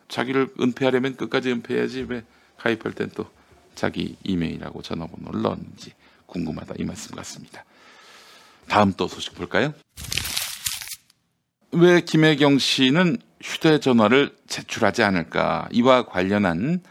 자기를 0.09 0.49
은폐하려면 0.61 1.17
끝까지 1.17 1.51
은폐해야지 1.51 2.07
왜 2.09 2.25
가입할 2.57 2.93
땐 2.93 3.11
또 3.15 3.27
자기 3.75 4.17
이메일하고 4.25 4.83
전화번호를 4.83 5.43
넣었는지 5.43 5.93
궁금하다 6.27 6.75
이 6.79 6.85
말씀 6.85 7.15
같습니다. 7.15 7.65
다음 8.69 8.93
또 8.95 9.09
소식 9.09 9.35
볼까요? 9.35 9.75
왜 11.73 12.03
김혜경 12.03 12.59
씨는 12.59 13.17
휴대전화를 13.43 14.37
제출하지 14.47 15.03
않을까? 15.03 15.69
이와 15.73 16.05
관련한 16.05 16.83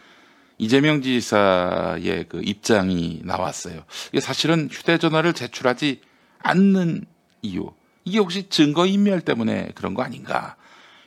이재명 0.57 1.01
지사의 1.01 2.25
그 2.27 2.41
입장이 2.43 3.21
나왔어요. 3.23 3.83
이게 4.11 4.19
사실은 4.19 4.69
휴대전화를 4.71 5.33
제출하지 5.33 6.01
않는 6.39 7.05
이유. 7.43 7.71
이게 8.05 8.17
혹시 8.17 8.49
증거인멸 8.49 9.21
때문에 9.21 9.69
그런 9.75 9.93
거 9.93 10.01
아닌가? 10.01 10.55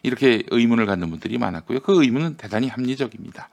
이렇게 0.05 0.45
의문을 0.51 0.87
갖는 0.87 1.11
분들이 1.11 1.39
많았고요. 1.39 1.81
그 1.81 2.03
의문은 2.03 2.37
대단히 2.37 2.69
합리적입니다. 2.69 3.49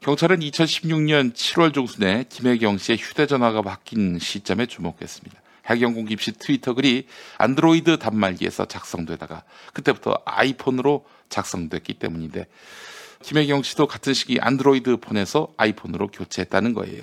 경찰은 0.00 0.38
2016년 0.38 1.32
7월 1.32 1.74
중순에 1.74 2.26
김혜경 2.28 2.78
씨의 2.78 2.98
휴대전화가 2.98 3.62
바뀐 3.62 4.18
시점에 4.20 4.66
주목했습니다. 4.66 5.40
해경공 5.66 6.06
김씨 6.06 6.32
트위터 6.32 6.74
글이 6.74 7.06
안드로이드 7.38 7.98
단말기에서 7.98 8.66
작성되다가 8.66 9.44
그때부터 9.72 10.20
아이폰으로 10.24 11.04
작성됐기 11.28 11.94
때문인데 11.94 12.46
김혜경 13.22 13.62
씨도 13.62 13.86
같은 13.86 14.14
시기 14.14 14.38
안드로이드 14.40 14.98
폰에서 14.98 15.52
아이폰으로 15.56 16.08
교체했다는 16.08 16.74
거예요. 16.74 17.02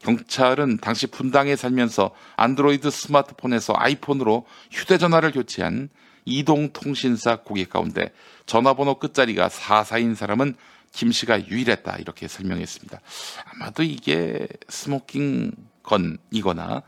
경찰은 0.00 0.78
당시 0.78 1.06
분당에 1.06 1.56
살면서 1.56 2.14
안드로이드 2.36 2.90
스마트폰에서 2.90 3.72
아이폰으로 3.76 4.46
휴대전화를 4.70 5.32
교체한 5.32 5.88
이동통신사 6.26 7.36
고객 7.36 7.70
가운데 7.70 8.12
전화번호 8.46 8.98
끝자리가 8.98 9.48
44인 9.48 10.14
사람은 10.14 10.56
김 10.92 11.10
씨가 11.10 11.48
유일했다 11.48 11.96
이렇게 11.96 12.28
설명했습니다. 12.28 13.00
아마도 13.46 13.82
이게 13.82 14.46
스모킹 14.68 15.52
건이거나 15.82 16.82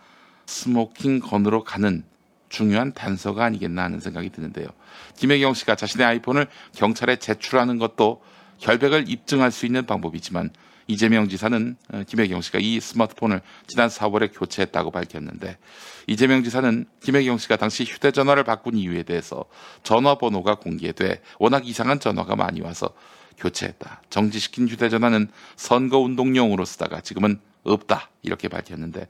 스모킹 0.47 1.21
건으로 1.21 1.65
가는 1.65 2.05
중요한 2.49 2.93
단서가 2.93 3.45
아니겠나 3.45 3.83
하는 3.83 4.01
생각이 4.01 4.31
드는데요. 4.31 4.69
김혜경 5.17 5.55
씨가 5.55 5.75
자신의 5.75 6.07
아이폰을 6.07 6.47
경찰에 6.75 7.17
제출하는 7.17 7.79
것도 7.79 8.23
결백을 8.59 9.09
입증할 9.09 9.51
수 9.51 9.67
있는 9.67 9.85
방법이지만 9.85 10.51
이재명 10.89 11.29
지사는 11.29 11.77
어, 11.93 12.03
김혜경 12.07 12.41
씨가 12.41 12.61
이 12.61 12.79
스마트폰을 12.79 13.41
지난 13.67 13.89
4월에 13.89 14.31
교체했다고 14.33 14.93
밝혔는데 14.93 15.59
이재명 16.07 16.45
지사는 16.45 16.87
김혜경 17.03 17.39
씨가 17.39 17.57
당시 17.57 17.85
휴대전화를 17.85 18.45
바꾼 18.45 18.77
이유에 18.77 19.03
대해서 19.03 19.45
전화번호가 19.83 20.57
공개돼 20.57 21.23
워낙 21.41 21.67
이상한 21.67 21.99
전화가 21.99 22.37
많이 22.37 22.61
와서 22.61 22.91
교체했다. 23.39 24.03
정지시킨 24.11 24.69
휴대전화는 24.69 25.29
선거운동용으로 25.57 26.65
쓰다가 26.65 27.01
지금은 27.01 27.41
없다. 27.65 28.11
이렇게 28.23 28.49
밝혔는데 28.49 29.09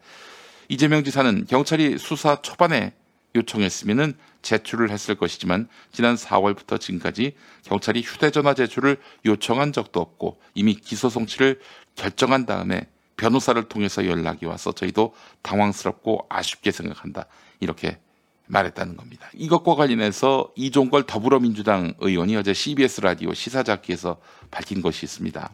이재명 0.68 1.04
지사는 1.04 1.46
경찰이 1.46 1.98
수사 1.98 2.40
초반에 2.42 2.92
요청했으면은 3.34 4.14
제출을 4.42 4.90
했을 4.90 5.14
것이지만 5.14 5.68
지난 5.92 6.14
4월부터 6.14 6.80
지금까지 6.80 7.34
경찰이 7.64 8.00
휴대전화 8.02 8.54
제출을 8.54 8.96
요청한 9.24 9.72
적도 9.72 10.00
없고 10.00 10.40
이미 10.54 10.74
기소 10.74 11.08
송치를 11.08 11.60
결정한 11.94 12.46
다음에 12.46 12.88
변호사를 13.16 13.62
통해서 13.68 14.06
연락이 14.06 14.46
와서 14.46 14.72
저희도 14.72 15.14
당황스럽고 15.42 16.26
아쉽게 16.28 16.70
생각한다. 16.70 17.26
이렇게 17.60 17.98
말했다는 18.46 18.96
겁니다. 18.96 19.28
이것과 19.34 19.74
관련해서 19.74 20.52
이종걸 20.54 21.04
더불어민주당 21.04 21.94
의원이 21.98 22.36
어제 22.36 22.52
CBS 22.52 23.00
라디오 23.00 23.34
시사자키에서 23.34 24.18
밝힌 24.50 24.82
것이 24.82 25.04
있습니다. 25.04 25.50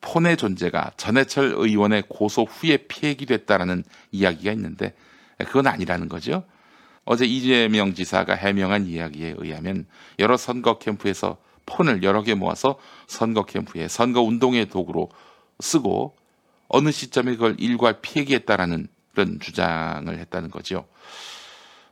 폰의 0.00 0.36
존재가 0.36 0.92
전해철 0.96 1.54
의원의 1.56 2.04
고소 2.08 2.44
후에 2.44 2.78
피해기 2.88 3.26
됐다라는 3.26 3.84
이야기가 4.12 4.52
있는데 4.52 4.94
그건 5.38 5.66
아니라는 5.66 6.08
거죠. 6.08 6.44
어제 7.04 7.24
이재명 7.24 7.94
지사가 7.94 8.34
해명한 8.34 8.86
이야기에 8.86 9.34
의하면 9.38 9.86
여러 10.18 10.36
선거 10.36 10.78
캠프에서 10.78 11.38
폰을 11.66 12.02
여러 12.02 12.22
개 12.22 12.34
모아서 12.34 12.78
선거 13.06 13.44
캠프에 13.44 13.88
선거 13.88 14.22
운동의 14.22 14.68
도구로 14.68 15.10
쓰고 15.60 16.16
어느 16.68 16.90
시점에 16.90 17.32
그걸 17.32 17.56
일괄 17.58 18.00
피해기했다라는 18.00 18.88
그런 19.12 19.40
주장을 19.40 20.18
했다는 20.18 20.50
거죠. 20.50 20.86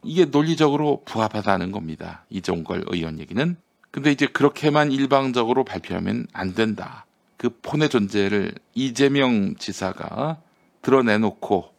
이게 0.05 0.25
논리적으로 0.25 1.03
부합하다는 1.05 1.73
겁니다. 1.73 2.25
이종걸 2.31 2.85
의원 2.89 3.19
얘기는. 3.19 3.57
근데 3.91 4.13
이제 4.13 4.27
그렇게만 4.27 4.93
일방적으로 4.93 5.65
발표하면 5.65 6.27
안 6.33 6.55
된다. 6.55 7.07
그 7.39 7.49
폰의 7.63 7.89
존재를 7.89 8.53
이재명 8.75 9.55
지사가 9.55 10.43
드러내놓고 10.83 11.73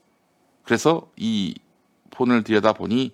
그래서 0.64 1.12
이 1.18 1.56
폰을 2.12 2.44
들여다보니 2.44 3.14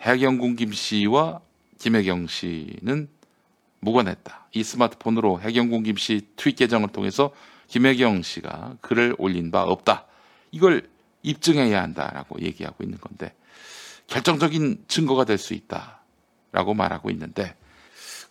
해경궁 0.00 0.56
김 0.56 0.72
씨와 0.72 1.40
김혜경 1.78 2.26
씨는 2.26 3.08
무관했다. 3.80 4.48
이 4.52 4.62
스마트폰으로 4.62 5.40
해경궁 5.40 5.82
김씨 5.82 6.26
트윗 6.36 6.56
계정을 6.56 6.88
통해서 6.88 7.32
김혜경 7.68 8.22
씨가 8.22 8.78
글을 8.80 9.14
올린 9.18 9.50
바 9.50 9.62
없다. 9.62 10.06
이걸 10.50 10.88
입증해야 11.22 11.82
한다라고 11.82 12.40
얘기하고 12.40 12.82
있는 12.82 12.98
건데 12.98 13.34
결정적인 14.06 14.84
증거가 14.88 15.24
될 15.24 15.38
수 15.38 15.54
있다라고 15.54 16.74
말하고 16.74 17.10
있는데 17.10 17.54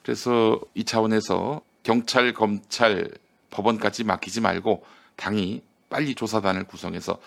그래서 0.01 0.59
이 0.73 0.83
차원에서 0.83 1.61
경찰, 1.83 2.33
검찰, 2.33 3.09
법원까지 3.53 4.03
맡기지 4.03 4.41
말고 4.41 4.83
당이 5.15 5.61
빨리 5.89 6.15
조사단을 6.15 6.65
구성해서 6.65 7.19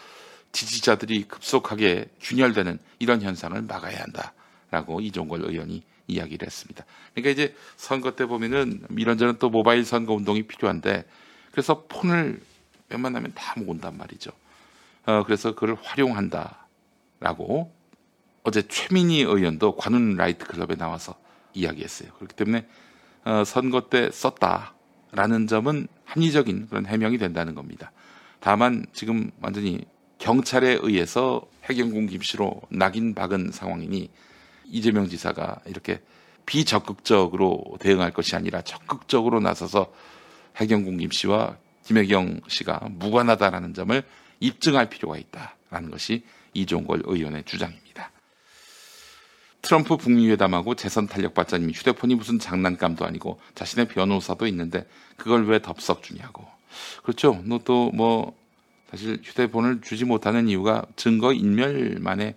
지지자들이 0.52 1.28
급속하게 1.28 2.10
균열되는 2.20 2.78
이런 2.98 3.22
현상을 3.22 3.60
막아야 3.62 4.02
한다라고 4.02 5.00
이종걸 5.00 5.42
의원이 5.44 5.82
이야기를 6.08 6.46
했습니다. 6.46 6.84
그러니까 7.14 7.30
이제 7.30 7.54
선거 7.76 8.14
때 8.14 8.26
보면은 8.26 8.86
이런저런 8.96 9.38
또 9.38 9.50
모바일 9.50 9.84
선거 9.84 10.14
운동이 10.14 10.44
필요한데 10.44 11.04
그래서 11.50 11.84
폰을 11.88 12.40
웬만하면 12.88 13.32
다 13.34 13.54
모은단 13.58 13.96
말이죠. 13.96 14.30
어, 15.06 15.22
그래서 15.24 15.54
그걸 15.54 15.76
활용한다라고 15.82 17.72
어제 18.42 18.62
최민희 18.62 19.22
의원도 19.22 19.76
관훈 19.76 20.14
라이트 20.16 20.46
클럽에 20.46 20.76
나와서 20.76 21.14
이야기했어요. 21.54 22.12
그렇기 22.12 22.34
때문에 22.36 22.66
어, 23.24 23.42
선거 23.44 23.88
때 23.88 24.10
썼다 24.10 24.75
라는 25.16 25.46
점은 25.46 25.88
합리적인 26.04 26.68
그런 26.68 26.84
해명이 26.84 27.16
된다는 27.16 27.54
겁니다. 27.54 27.90
다만 28.38 28.84
지금 28.92 29.30
완전히 29.40 29.80
경찰에 30.18 30.78
의해서 30.82 31.42
혜경궁 31.64 32.06
김씨로 32.06 32.60
낙인 32.68 33.14
박은 33.14 33.50
상황이니 33.50 34.10
이재명 34.66 35.08
지사가 35.08 35.60
이렇게 35.66 36.00
비적극적으로 36.44 37.64
대응할 37.80 38.12
것이 38.12 38.36
아니라 38.36 38.60
적극적으로 38.60 39.40
나서서 39.40 39.90
해경궁 40.56 40.98
김씨와 40.98 41.56
김혜경 41.84 42.42
씨가 42.48 42.88
무관하다라는 42.90 43.72
점을 43.72 44.02
입증할 44.40 44.90
필요가 44.90 45.16
있다라는 45.16 45.90
것이 45.90 46.24
이종걸 46.52 47.02
의원의 47.06 47.44
주장입니다. 47.44 47.85
트럼프 49.66 49.96
북미 49.96 50.30
회담하고 50.30 50.76
재선 50.76 51.08
탄력받자님이 51.08 51.72
휴대폰이 51.72 52.14
무슨 52.14 52.38
장난감도 52.38 53.04
아니고 53.04 53.40
자신의 53.56 53.88
변호사도 53.88 54.46
있는데 54.46 54.86
그걸 55.16 55.44
왜 55.48 55.60
덥석 55.60 56.04
주냐고. 56.04 56.46
그렇죠. 57.02 57.42
너도 57.44 57.90
뭐 57.90 58.36
사실 58.92 59.18
휴대폰을 59.20 59.80
주지 59.80 60.04
못하는 60.04 60.46
이유가 60.46 60.86
증거 60.94 61.32
인멸만의 61.32 62.36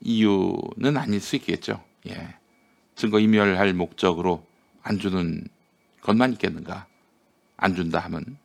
이유는 0.00 0.96
아닐 0.96 1.20
수 1.20 1.36
있겠죠. 1.36 1.80
예. 2.08 2.34
증거 2.96 3.20
인멸할 3.20 3.72
목적으로 3.74 4.44
안 4.82 4.98
주는 4.98 5.46
것만 6.00 6.32
있겠는가? 6.32 6.86
안 7.56 7.76
준다 7.76 8.00
하면 8.00 8.36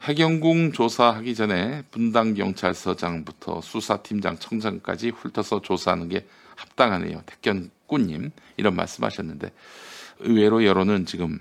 해경궁 0.00 0.72
조사하기 0.72 1.34
전에 1.34 1.82
분당 1.90 2.32
경찰서장부터 2.32 3.60
수사팀장 3.60 4.38
청장까지 4.38 5.10
훑어서 5.10 5.60
조사하는 5.60 6.08
게 6.08 6.26
합당하네요. 6.56 7.22
택견꾸님 7.26 8.30
이런 8.56 8.74
말씀하셨는데 8.74 9.52
의외로 10.20 10.64
여론은 10.64 11.06
지금 11.06 11.38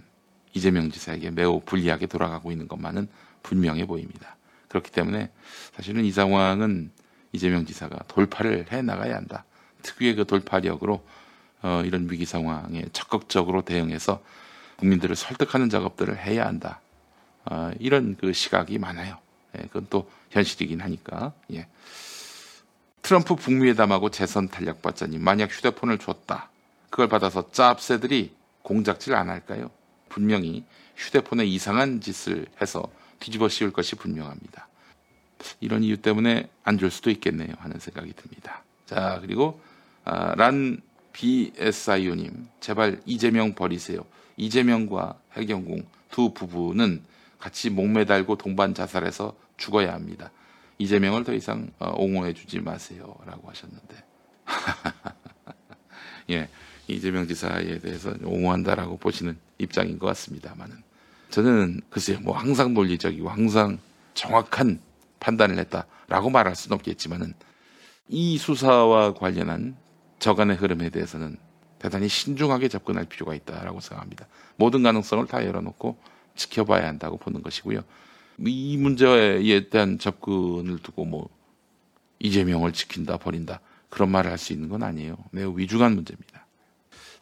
이재명 0.53 0.91
지사에게 0.91 1.31
매우 1.31 1.61
불리하게 1.61 2.07
돌아가고 2.07 2.51
있는 2.51 2.67
것만은 2.67 3.07
분명해 3.43 3.85
보입니다. 3.87 4.35
그렇기 4.69 4.91
때문에 4.91 5.31
사실은 5.73 6.05
이 6.05 6.11
상황은 6.11 6.91
이재명 7.31 7.65
지사가 7.65 7.99
돌파를 8.07 8.71
해 8.71 8.81
나가야 8.81 9.15
한다. 9.15 9.45
특유의 9.81 10.15
그 10.15 10.25
돌파력으로 10.25 11.05
어, 11.61 11.81
이런 11.85 12.07
위기 12.09 12.25
상황에 12.25 12.85
적극적으로 12.93 13.61
대응해서 13.63 14.21
국민들을 14.77 15.15
설득하는 15.15 15.69
작업들을 15.69 16.17
해야 16.17 16.45
한다. 16.45 16.81
어, 17.45 17.71
이런 17.79 18.15
그 18.17 18.33
시각이 18.33 18.77
많아요. 18.77 19.17
예, 19.57 19.63
그건 19.63 19.87
또 19.89 20.09
현실이긴 20.31 20.81
하니까. 20.81 21.33
예. 21.53 21.67
트럼프 23.05 23.35
북미 23.35 23.69
회담하고 23.69 24.09
재선 24.09 24.47
탄력받자니 24.47 25.19
만약 25.19 25.51
휴대폰을 25.51 25.99
줬다. 25.99 26.49
그걸 26.89 27.07
받아서 27.07 27.51
짭새들이 27.51 28.33
공작질 28.63 29.13
안 29.13 29.29
할까요? 29.29 29.69
분명히 30.09 30.63
휴대폰에 30.95 31.45
이상한 31.45 32.01
짓을 32.01 32.47
해서 32.59 32.89
뒤집어 33.19 33.47
씌울 33.47 33.71
것이 33.71 33.95
분명합니다. 33.95 34.67
이런 35.59 35.83
이유 35.83 35.97
때문에 35.97 36.49
안 36.63 36.79
줄 36.79 36.89
수도 36.89 37.11
있겠네요 37.11 37.53
하는 37.59 37.79
생각이 37.79 38.11
듭니다. 38.13 38.63
자 38.87 39.19
그리고 39.21 39.61
아, 40.03 40.33
란 40.35 40.81
BSIO님 41.13 42.47
제발 42.59 42.99
이재명 43.05 43.53
버리세요. 43.53 44.03
이재명과 44.37 45.13
해경궁 45.33 45.85
두 46.09 46.33
부부는 46.33 47.03
같이 47.37 47.69
목매달고 47.69 48.37
동반 48.37 48.73
자살해서 48.73 49.35
죽어야 49.57 49.93
합니다. 49.93 50.31
이재명을 50.77 51.23
더 51.23 51.33
이상 51.33 51.69
어, 51.79 51.93
옹호해 51.95 52.33
주지 52.33 52.59
마세요라고 52.59 53.49
하셨는데 53.49 54.03
예 56.31 56.49
이재명 56.87 57.27
지사에 57.27 57.79
대해서 57.79 58.13
옹호한다라고 58.23 58.97
보시는 58.97 59.37
입장인 59.57 59.97
것 59.97 60.07
같습니다만은 60.07 60.83
저는 61.29 61.81
글쎄요 61.89 62.19
뭐 62.21 62.37
항상 62.37 62.73
논리적이고 62.73 63.29
항상 63.29 63.79
정확한 64.13 64.79
판단을 65.19 65.57
했다라고 65.59 66.29
말할 66.29 66.55
수는 66.55 66.75
없겠지만은 66.75 67.33
이 68.07 68.37
수사와 68.37 69.13
관련한 69.13 69.75
저간의 70.19 70.57
흐름에 70.57 70.89
대해서는 70.89 71.37
대단히 71.79 72.07
신중하게 72.07 72.67
접근할 72.67 73.05
필요가 73.05 73.35
있다라고 73.35 73.79
생각합니다. 73.79 74.27
모든 74.55 74.83
가능성을 74.83 75.25
다 75.27 75.45
열어놓고 75.45 75.97
지켜봐야 76.35 76.87
한다고 76.87 77.17
보는 77.17 77.41
것이고요. 77.41 77.81
이 78.39 78.77
문제에 78.77 79.69
대한 79.69 79.97
접근을 79.99 80.79
두고 80.79 81.05
뭐 81.05 81.29
이재명을 82.19 82.73
지킨다 82.73 83.17
버린다 83.17 83.61
그런 83.89 84.09
말을 84.11 84.31
할 84.31 84.37
수 84.37 84.53
있는 84.53 84.69
건 84.69 84.83
아니에요. 84.83 85.17
매우 85.31 85.57
위중한 85.57 85.95
문제입니다. 85.95 86.45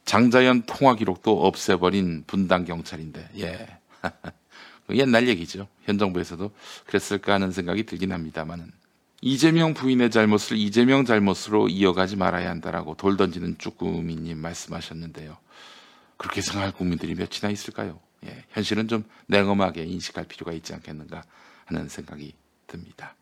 장자연 0.06 0.64
통화 0.66 0.96
기록도 0.96 1.46
없애버린 1.46 2.24
분당 2.28 2.66
경찰인데 2.66 3.30
예 3.40 3.68
옛날 4.92 5.28
얘기죠. 5.28 5.68
현 5.84 5.98
정부에서도 5.98 6.52
그랬을까 6.86 7.34
하는 7.36 7.52
생각이 7.52 7.86
들긴 7.86 8.12
합니다만은 8.12 8.72
이재명 9.22 9.74
부인의 9.74 10.12
잘못을 10.12 10.58
이재명 10.58 11.06
잘못으로 11.06 11.70
이어가지 11.70 12.18
말아야 12.18 12.50
한다라고 12.50 12.96
돌 12.96 13.16
던지는 13.16 13.58
쭈꾸미님 13.58 14.38
말씀하셨는데요. 14.38 15.38
그렇게 16.18 16.42
생각할 16.42 16.74
국민들이 16.74 17.16
몇이나 17.16 17.50
있을까요? 17.50 18.00
예, 18.26 18.44
현실은 18.50 18.88
좀 18.88 19.04
냉엄하게 19.28 19.84
인식할 19.84 20.26
필요가 20.26 20.54
있지 20.54 20.74
않겠는가 20.74 21.24
하는 21.66 21.90
생각이 21.90 22.34
듭니다. 22.68 23.16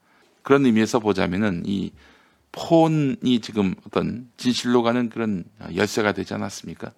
그런 0.44 0.66
의미에서 0.66 1.00
보자면은 1.00 1.64
이 1.66 1.92
폰이 2.52 3.40
지금 3.42 3.76
어떤 3.86 4.30
진실로 4.38 4.84
가는 4.84 5.10
그런 5.10 5.46
열쇠가 5.74 6.12
되지 6.14 6.34
않았습니까? 6.34 6.92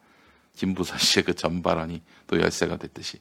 김부사 0.56 0.98
씨의 0.98 1.24
그 1.26 1.34
전발언이 1.34 2.02
또 2.28 2.40
열쇠가 2.40 2.78
됐듯이 2.78 3.20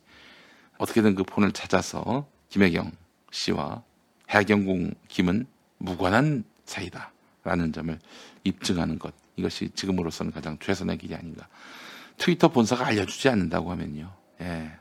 어떻게든 0.79 1.15
그 1.15 1.25
폰을 1.25 1.53
찾아서 1.53 2.29
김혜경 2.49 2.93
씨와 3.31 3.83
해경궁 4.29 4.95
김은 5.09 5.47
무관한 5.79 6.45
사이다라는 6.65 7.73
점을 7.73 7.99
입증하는 8.45 8.99
것 8.99 9.15
이것이 9.37 9.71
지금으로서는 9.75 10.33
가장 10.33 10.59
최선의 10.59 10.99
길이 10.99 11.15
아닌가. 11.15 11.49
트위터 12.19 12.49
본사가 12.49 12.87
알려주지 12.87 13.29
않는다고 13.29 13.71
하면요. 13.71 14.13
예. 14.43 14.73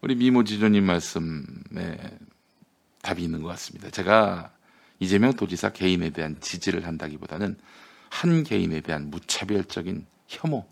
우리 0.00 0.14
미모 0.14 0.44
지조님 0.44 0.84
말씀에 0.84 2.18
답이 3.02 3.22
있는 3.22 3.42
것 3.42 3.48
같습니다. 3.48 3.90
제가 3.90 4.52
이재명 5.00 5.32
도지사 5.32 5.72
개인에 5.72 6.10
대한 6.10 6.36
지지를 6.40 6.86
한다기보다는 6.86 7.58
한 8.10 8.44
개인에 8.44 8.80
대한 8.80 9.10
무차별적인 9.10 10.06
혐오 10.28 10.64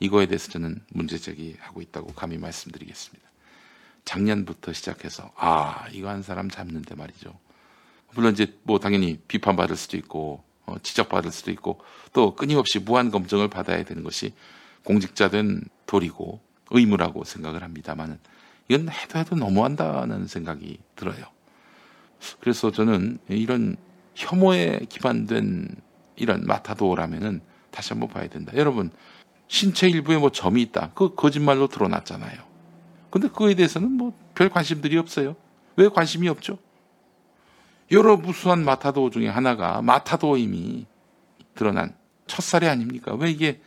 이거에 0.00 0.26
대해서 0.26 0.50
저는 0.50 0.80
문제 0.88 1.16
제기하고 1.16 1.80
있다고 1.80 2.12
감히 2.14 2.36
말씀드리겠습니다. 2.38 3.24
작년부터 4.04 4.72
시작해서 4.72 5.30
아 5.36 5.86
이거 5.92 6.08
한 6.08 6.22
사람 6.22 6.50
잡는데 6.50 6.96
말이죠. 6.96 7.38
물론 8.14 8.32
이제 8.32 8.58
뭐 8.64 8.80
당연히 8.80 9.18
비판받을 9.28 9.76
수도 9.76 9.96
있고 9.96 10.42
어, 10.66 10.76
지적받을 10.82 11.30
수도 11.30 11.52
있고 11.52 11.80
또 12.12 12.34
끊임없이 12.34 12.80
무한 12.80 13.10
검증을 13.10 13.48
받아야 13.48 13.84
되는 13.84 14.02
것이 14.02 14.34
공직자 14.82 15.30
된 15.30 15.62
도리고 15.86 16.40
의무라고 16.70 17.24
생각을 17.24 17.62
합니다만은 17.62 18.18
이건 18.68 18.88
해도 18.88 19.18
해도 19.18 19.36
너무한다는 19.36 20.26
생각이 20.26 20.78
들어요. 20.96 21.24
그래서 22.40 22.70
저는 22.70 23.18
이런 23.28 23.76
혐오에 24.14 24.80
기반된 24.88 25.76
이런 26.16 26.44
마타도라면은 26.46 27.42
다시 27.70 27.92
한번 27.92 28.08
봐야 28.08 28.28
된다. 28.28 28.52
여러분 28.56 28.90
신체 29.48 29.88
일부에 29.88 30.16
뭐 30.16 30.30
점이 30.30 30.62
있다. 30.62 30.92
그 30.94 31.14
거짓말로 31.14 31.68
드러났잖아요. 31.68 32.42
근데 33.10 33.28
그거에 33.28 33.54
대해서는 33.54 33.92
뭐 33.92 34.24
별 34.34 34.48
관심들이 34.48 34.98
없어요. 34.98 35.36
왜 35.76 35.88
관심이 35.88 36.28
없죠? 36.28 36.58
여러 37.90 38.16
무수한 38.16 38.64
마타도 38.64 39.10
중에 39.10 39.28
하나가 39.28 39.80
마타도임이 39.82 40.86
드러난 41.54 41.94
첫사례 42.26 42.68
아닙니까? 42.68 43.14
왜 43.14 43.30
이게 43.30 43.60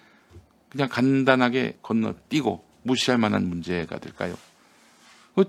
그냥 0.70 0.90
간단하게 0.90 1.80
건너뛰고 1.82 2.66
무시할 2.88 3.20
만한 3.20 3.48
문제가 3.48 4.00
될까요? 4.00 4.36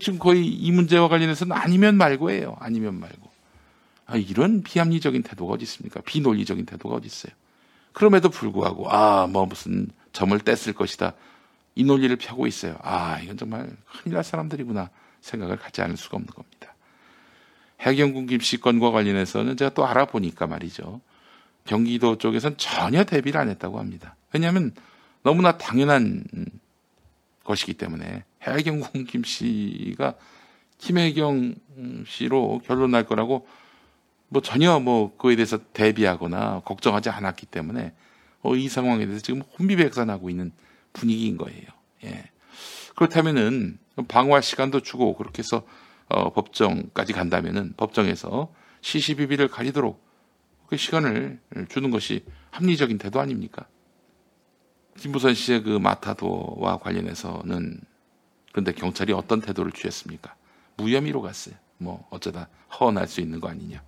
지금 0.00 0.18
거의 0.18 0.46
이 0.46 0.70
문제와 0.70 1.08
관련해서는 1.08 1.56
아니면 1.56 1.96
말고예요. 1.96 2.56
아니면 2.60 3.00
말고. 3.00 3.30
아, 4.06 4.16
이런 4.16 4.62
비합리적인 4.62 5.22
태도가 5.22 5.54
어디 5.54 5.62
있습니까? 5.64 6.00
비논리적인 6.02 6.66
태도가 6.66 6.96
어디 6.96 7.06
있어요? 7.06 7.32
그럼에도 7.92 8.28
불구하고 8.28 8.90
아 8.90 9.26
뭐 9.26 9.46
무슨 9.46 9.88
점을 10.12 10.36
뗐을 10.38 10.74
것이다. 10.74 11.14
이 11.74 11.84
논리를 11.84 12.14
펴고 12.16 12.46
있어요. 12.46 12.76
아 12.82 13.18
이건 13.20 13.36
정말 13.38 13.70
큰일 14.02 14.14
날 14.14 14.24
사람들이구나 14.24 14.90
생각을 15.20 15.56
갖지 15.56 15.80
않을 15.82 15.96
수가 15.96 16.16
없는 16.16 16.32
겁니다. 16.34 16.74
해경군 17.80 18.26
김씨 18.26 18.60
건과 18.60 18.90
관련해서는 18.90 19.56
제가 19.56 19.70
또 19.74 19.86
알아보니까 19.86 20.46
말이죠. 20.46 21.00
경기도 21.64 22.18
쪽에선 22.18 22.56
전혀 22.56 23.04
대비를 23.04 23.40
안 23.40 23.48
했다고 23.48 23.78
합니다. 23.78 24.16
왜냐하면 24.32 24.72
너무나 25.22 25.56
당연한 25.58 26.24
것이기 27.48 27.74
때문에 27.74 28.24
해경군 28.42 29.04
김씨가 29.06 30.14
김혜경 30.76 31.54
씨로 32.06 32.60
결론 32.66 32.90
날 32.90 33.06
거라고 33.06 33.48
뭐 34.28 34.42
전혀 34.42 34.78
뭐 34.78 35.16
그에 35.16 35.34
대해서 35.34 35.58
대비하거나 35.72 36.60
걱정하지 36.66 37.08
않았기 37.08 37.46
때문에 37.46 37.94
어, 38.42 38.54
이 38.54 38.68
상황에 38.68 39.06
대해서 39.06 39.22
지금 39.22 39.40
혼비백산하고 39.58 40.28
있는 40.28 40.52
분위기인 40.92 41.38
거예요. 41.38 41.66
예. 42.04 42.24
그렇다면은 42.94 43.78
방어할 44.06 44.42
시간도 44.42 44.80
주고 44.80 45.16
그렇게 45.16 45.38
해서 45.38 45.66
어, 46.08 46.32
법정까지 46.32 47.14
간다면은 47.14 47.72
법정에서 47.76 48.52
시시비비를 48.82 49.48
가리도록 49.48 50.06
그 50.66 50.76
시간을 50.76 51.40
주는 51.70 51.90
것이 51.90 52.24
합리적인 52.50 52.98
태도 52.98 53.20
아닙니까? 53.20 53.66
김부선 54.98 55.34
씨의 55.34 55.62
그 55.62 55.70
마타도와 55.78 56.78
관련해서는 56.78 57.80
근데 58.52 58.72
경찰이 58.72 59.12
어떤 59.12 59.40
태도를 59.40 59.72
취했습니까? 59.72 60.34
무혐의로 60.76 61.22
갔어요. 61.22 61.54
뭐 61.78 62.06
어쩌다 62.10 62.48
허언할 62.78 63.06
수 63.06 63.20
있는 63.20 63.40
거 63.40 63.48
아니냐. 63.48 63.82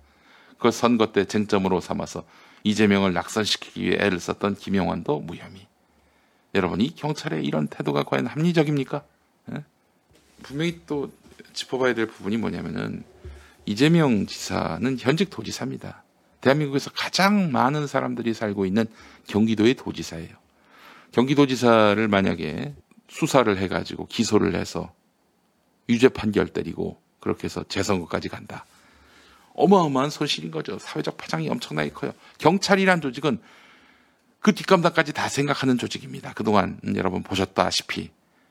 그 0.57 0.71
선거 0.71 1.11
때 1.11 1.25
쟁점으로 1.25 1.81
삼아서 1.81 2.23
이재명을 2.63 3.13
낙선시키기 3.13 3.81
위해 3.83 3.97
애를 3.99 4.19
썼던 4.19 4.55
김영환도 4.55 5.19
무혐의. 5.21 5.67
여러분 6.53 6.81
이 6.81 6.93
경찰의 6.93 7.43
이런 7.45 7.67
태도가 7.67 8.03
과연 8.03 8.27
합리적입니까? 8.27 9.03
예? 9.53 9.63
분명히 10.43 10.81
또 10.85 11.11
짚어봐야 11.53 11.93
될 11.93 12.07
부분이 12.07 12.37
뭐냐면은 12.37 13.03
이재명 13.65 14.25
지사는 14.25 14.97
현직 14.99 15.29
도지사입니다. 15.29 16.03
대한민국에서 16.41 16.91
가장 16.91 17.51
많은 17.51 17.87
사람들이 17.87 18.33
살고 18.33 18.65
있는 18.65 18.85
경기도의 19.27 19.75
도지사예요. 19.75 20.40
경기도지사를 21.11 22.07
만약에 22.07 22.73
수사를 23.09 23.57
해가지고 23.57 24.07
기소를 24.07 24.55
해서 24.55 24.93
유죄 25.89 26.09
판결 26.09 26.47
때리고 26.47 27.01
그렇게 27.19 27.45
해서 27.45 27.63
재선거까지 27.67 28.29
간다. 28.29 28.65
어마어마한 29.53 30.09
손실인 30.09 30.51
거죠. 30.51 30.79
사회적 30.79 31.17
파장이 31.17 31.49
엄청나게 31.49 31.91
커요. 31.91 32.13
경찰이란 32.37 33.01
조직은 33.01 33.39
그 34.39 34.55
뒷감당까지 34.55 35.13
다 35.13 35.27
생각하는 35.29 35.77
조직입니다. 35.77 36.33
그동안 36.33 36.79
여러분 36.95 37.21
보셨다시피. 37.21 38.09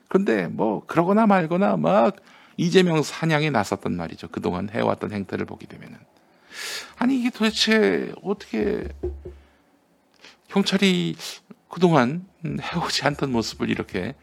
그런데 0.08 0.46
뭐 0.46 0.84
그러거나 0.86 1.26
말거나 1.26 1.76
막 1.76 2.16
이재명 2.56 3.02
사냥에 3.02 3.50
나섰단 3.50 3.96
말이죠. 3.96 4.28
그동안 4.28 4.68
해왔던 4.68 5.12
행태를 5.12 5.46
보게 5.46 5.66
되면은. 5.66 5.98
아니 6.98 7.18
이게 7.18 7.30
도대체 7.30 8.12
어떻게 8.22 8.86
경찰이 10.48 11.16
그동안 11.70 12.26
해오지 12.44 13.04
않던 13.04 13.32
모습을 13.32 13.70
이렇게 13.70 14.14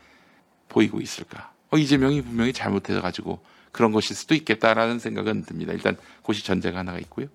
보이고 0.69 1.01
있을까? 1.01 1.53
어, 1.71 1.77
이재명이 1.77 2.21
분명히 2.21 2.53
잘못해서 2.53 3.01
가지고 3.01 3.39
그런 3.71 3.91
것일 3.91 4.15
수도 4.15 4.35
있겠다라는 4.35 4.99
생각은 4.99 5.43
듭니다. 5.43 5.73
일단 5.73 5.97
그것이 6.21 6.43
전제가 6.43 6.79
하나가 6.79 6.99
있고요. 6.99 7.27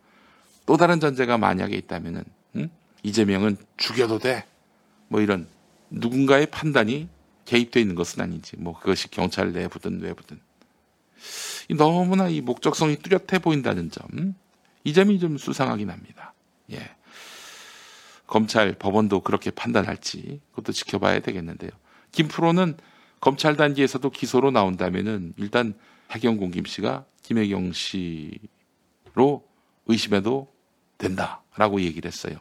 또 0.66 0.76
다른 0.76 1.00
전제가 1.00 1.38
만약에 1.38 1.76
있다면은 1.76 2.24
음? 2.56 2.70
이재명은 3.02 3.56
죽여도 3.76 4.18
돼. 4.20 4.44
뭐 5.08 5.20
이런 5.20 5.48
누군가의 5.90 6.46
판단이 6.46 7.08
개입되어 7.44 7.80
있는 7.80 7.94
것은 7.94 8.22
아닌지 8.22 8.56
뭐 8.56 8.78
그것이 8.78 9.10
경찰 9.10 9.52
내부든 9.52 10.00
외부든 10.00 10.40
너무나 11.70 12.28
이 12.28 12.40
목적성이 12.40 12.96
뚜렷해 12.96 13.38
보인다는 13.40 13.90
점, 13.90 14.34
이 14.84 14.92
점이 14.92 15.18
좀 15.18 15.38
수상하긴 15.38 15.90
합니다. 15.90 16.34
예. 16.72 16.78
검찰, 18.32 18.72
법원도 18.72 19.20
그렇게 19.20 19.50
판단할지 19.50 20.40
그것도 20.52 20.72
지켜봐야 20.72 21.20
되겠는데요. 21.20 21.70
김프로는 22.12 22.78
검찰 23.20 23.56
단계에서도 23.58 24.08
기소로 24.08 24.50
나온다면은 24.50 25.34
일단 25.36 25.74
해경공 26.12 26.50
김 26.50 26.64
씨가 26.64 27.04
김혜경 27.24 27.74
씨로 27.74 29.46
의심해도 29.84 30.50
된다라고 30.96 31.82
얘기를 31.82 32.08
했어요. 32.10 32.38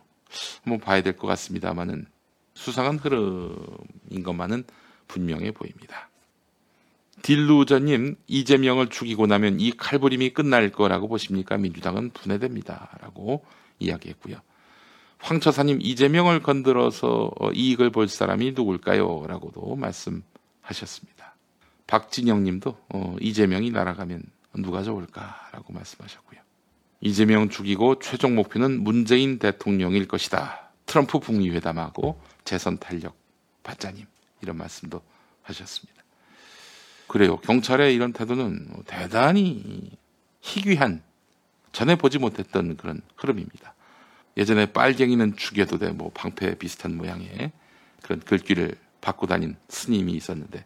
한번 0.63 0.79
봐야 0.79 1.03
될 1.03 1.17
것 1.17 1.27
같습니다만은 1.27 2.05
수상한 2.53 2.97
흐름인 2.97 4.23
것만은 4.23 4.63
분명해 5.09 5.51
보입니다. 5.51 6.09
딜루저님, 7.21 8.15
이재명을 8.27 8.87
죽이고 8.87 9.27
나면 9.27 9.59
이 9.59 9.71
칼부림이 9.71 10.29
끝날 10.29 10.69
거라고 10.69 11.09
보십니까? 11.09 11.57
민주당은 11.57 12.11
분해됩니다. 12.11 12.97
라고 13.01 13.43
이야기했고요. 13.79 14.37
황처사님, 15.21 15.79
이재명을 15.81 16.41
건드려서 16.41 17.31
이익을 17.53 17.91
볼 17.91 18.07
사람이 18.07 18.53
누굴까요? 18.53 19.25
라고도 19.27 19.75
말씀하셨습니다. 19.75 21.35
박진영 21.87 22.43
님도 22.43 22.77
어, 22.93 23.15
이재명이 23.19 23.71
날아가면 23.71 24.23
누가 24.55 24.83
좋을까라고 24.83 25.73
말씀하셨고요. 25.73 26.39
이재명 27.01 27.49
죽이고 27.49 27.99
최종 27.99 28.35
목표는 28.35 28.81
문재인 28.83 29.39
대통령일 29.39 30.07
것이다. 30.07 30.71
트럼프 30.85 31.19
북미 31.19 31.49
회담하고 31.49 32.21
재선 32.43 32.77
탄력 32.77 33.15
받자님 33.63 34.05
이런 34.41 34.57
말씀도 34.57 35.01
하셨습니다. 35.43 36.01
그래요. 37.07 37.37
경찰의 37.37 37.93
이런 37.93 38.13
태도는 38.13 38.83
대단히 38.85 39.91
희귀한 40.41 41.01
전에 41.71 41.95
보지 41.95 42.19
못했던 42.19 42.77
그런 42.77 43.01
흐름입니다. 43.17 43.73
예전에 44.41 44.65
빨갱이는 44.65 45.37
죽여도 45.37 45.77
돼, 45.77 45.91
뭐 45.91 46.09
방패 46.13 46.55
비슷한 46.55 46.97
모양의 46.97 47.51
그런 48.01 48.19
글귀를 48.19 48.75
받고 48.99 49.27
다닌 49.27 49.55
스님이 49.69 50.13
있었는데 50.13 50.65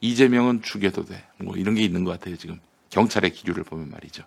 이재명은 0.00 0.62
죽여도 0.62 1.04
돼, 1.04 1.22
뭐 1.36 1.54
이런 1.56 1.74
게 1.74 1.82
있는 1.82 2.04
것 2.04 2.12
같아요. 2.12 2.36
지금 2.36 2.58
경찰의 2.88 3.32
기류를 3.32 3.64
보면 3.64 3.90
말이죠. 3.90 4.24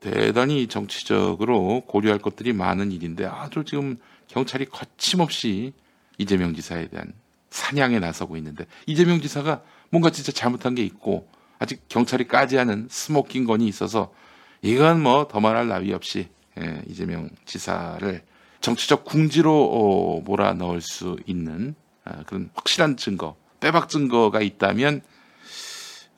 대단히 0.00 0.66
정치적으로 0.66 1.82
고려할 1.86 2.18
것들이 2.18 2.52
많은 2.52 2.90
일인데 2.90 3.26
아주 3.26 3.64
지금 3.64 3.96
경찰이 4.26 4.66
거침없이 4.66 5.72
이재명 6.18 6.54
지사에 6.54 6.88
대한 6.88 7.12
사냥에 7.50 8.00
나서고 8.00 8.36
있는데 8.36 8.66
이재명 8.86 9.20
지사가 9.20 9.62
뭔가 9.90 10.10
진짜 10.10 10.32
잘못한 10.32 10.74
게 10.74 10.84
있고 10.84 11.28
아직 11.60 11.88
경찰이 11.88 12.26
까지 12.26 12.56
않은 12.56 12.88
스모킹 12.90 13.44
건이 13.44 13.66
있어서 13.68 14.12
이건 14.62 15.00
뭐 15.00 15.28
더 15.28 15.38
말할 15.38 15.68
나위 15.68 15.92
없이 15.92 16.28
예, 16.60 16.82
이재명 16.86 17.30
지사를 17.44 18.22
정치적 18.60 19.04
궁지로 19.04 19.52
어, 19.52 20.20
몰아 20.20 20.54
넣을 20.54 20.80
수 20.80 21.16
있는 21.26 21.74
아, 22.04 22.24
그런 22.24 22.50
확실한 22.54 22.96
증거, 22.96 23.36
빼박 23.60 23.88
증거가 23.88 24.40
있다면 24.40 25.02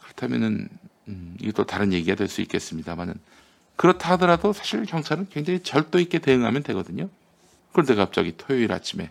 그렇다면은 0.01 0.69
음, 1.09 1.37
이것도 1.41 1.67
다른 1.67 1.93
얘기가 1.93 2.15
될 2.15 2.29
수 2.29 2.41
있겠습니다만은 2.43 3.15
그렇다 3.77 4.11
하더라도 4.13 4.53
사실 4.53 4.85
경찰은 4.85 5.29
굉장히 5.31 5.61
절도 5.61 5.99
있게 6.01 6.19
대응하면 6.19 6.63
되거든요. 6.63 7.09
그런데 7.73 7.95
갑자기 7.95 8.35
토요일 8.37 8.73
아침에 8.73 9.11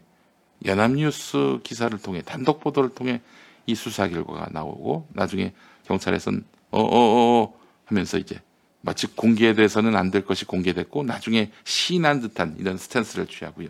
연합뉴스 0.65 1.59
기사를 1.63 1.97
통해 1.99 2.21
단독 2.21 2.59
보도를 2.59 2.89
통해 2.91 3.21
이 3.65 3.75
수사 3.75 4.07
결과가 4.07 4.49
나오고 4.51 5.07
나중에 5.13 5.53
경찰에선 5.85 6.45
어어어 6.71 7.53
하면서 7.85 8.17
이제 8.17 8.39
마치 8.81 9.07
공개에 9.07 9.53
대해서는 9.53 9.95
안 9.95 10.11
될 10.11 10.25
것이 10.25 10.45
공개됐고 10.45 11.03
나중에 11.03 11.51
시인한 11.63 12.21
듯한 12.21 12.55
이런 12.59 12.77
스탠스를 12.77 13.27
취하고요. 13.27 13.67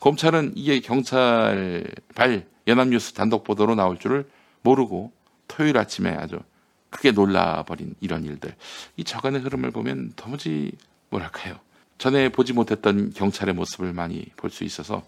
검찰은 0.00 0.52
이게 0.56 0.80
경찰 0.80 1.84
발 2.14 2.46
연합뉴스 2.66 3.12
단독 3.12 3.44
보도로 3.44 3.74
나올 3.74 3.98
줄을 3.98 4.28
모르고 4.62 5.12
토요일 5.48 5.78
아침에 5.78 6.10
아주 6.10 6.40
크게 6.90 7.12
놀라버린 7.12 7.94
이런 8.00 8.24
일들. 8.24 8.54
이 8.96 9.04
저간의 9.04 9.40
흐름을 9.42 9.70
보면 9.70 10.12
도무지 10.16 10.72
뭐랄까요. 11.10 11.58
전에 11.98 12.28
보지 12.30 12.52
못했던 12.52 13.12
경찰의 13.12 13.54
모습을 13.54 13.92
많이 13.92 14.24
볼 14.36 14.50
수 14.50 14.64
있어서 14.64 15.04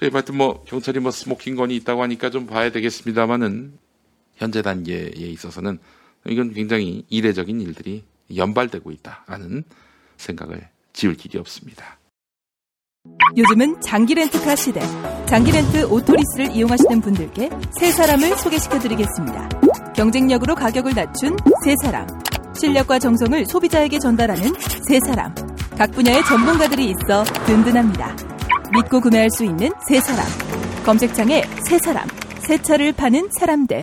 하여튼 0.00 0.36
뭐 0.36 0.64
경찰이 0.64 0.98
뭐 0.98 1.12
스모킹 1.12 1.54
건이 1.54 1.76
있다고 1.76 2.02
하니까 2.02 2.30
좀 2.30 2.46
봐야 2.46 2.72
되겠습니다만은 2.72 3.78
현재 4.34 4.62
단계에 4.62 5.12
있어서는 5.14 5.78
이건 6.26 6.52
굉장히 6.52 7.04
이례적인 7.08 7.60
일들이 7.60 8.02
연발되고 8.36 8.90
있다라는 8.90 9.64
생각을 10.16 10.68
지울 10.92 11.14
길이 11.14 11.38
없습니다. 11.38 11.98
요즘은 13.36 13.80
장기 13.80 14.14
렌트카 14.14 14.54
시대. 14.54 14.80
장기 15.26 15.50
렌트 15.50 15.84
오토리스를 15.86 16.52
이용하시는 16.54 17.00
분들께 17.00 17.50
세 17.80 17.90
사람을 17.90 18.36
소개시켜 18.36 18.78
드리겠습니다. 18.78 19.48
경쟁력으로 19.94 20.54
가격을 20.54 20.94
낮춘 20.94 21.36
세 21.64 21.74
사람. 21.82 22.06
실력과 22.54 22.98
정성을 22.98 23.46
소비자에게 23.46 23.98
전달하는 23.98 24.52
세 24.86 25.00
사람. 25.06 25.34
각 25.76 25.90
분야의 25.90 26.22
전문가들이 26.24 26.90
있어 26.90 27.24
든든합니다. 27.46 28.14
믿고 28.72 29.00
구매할 29.00 29.30
수 29.30 29.44
있는 29.44 29.70
세 29.88 30.00
사람. 30.00 30.24
검색창에 30.84 31.42
세 31.66 31.78
사람. 31.78 32.06
새 32.40 32.60
차를 32.60 32.92
파는 32.92 33.28
사람들. 33.38 33.82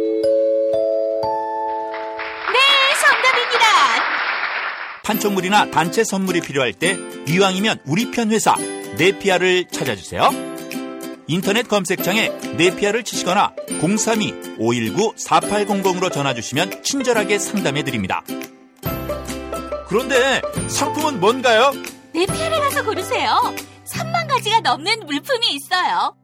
판촉물이나 5.03 5.71
단체 5.71 6.03
선물이 6.03 6.41
필요할 6.41 6.73
때 6.73 6.97
이왕이면 7.27 7.79
우리 7.85 8.11
편 8.11 8.31
회사 8.31 8.55
네피아를 8.97 9.65
찾아주세요. 9.65 10.29
인터넷 11.27 11.67
검색창에 11.67 12.29
네피아를 12.57 13.03
치시거나 13.03 13.53
032-519-4800으로 13.79 16.11
전화주시면 16.11 16.83
친절하게 16.83 17.39
상담해드립니다. 17.39 18.23
그런데 19.87 20.41
상품은 20.67 21.19
뭔가요? 21.19 21.71
네피아를 22.13 22.59
가서 22.59 22.83
고르세요. 22.83 23.55
3만 23.85 24.27
가지가 24.27 24.59
넘는 24.61 25.05
물품이 25.05 25.47
있어요. 25.53 26.15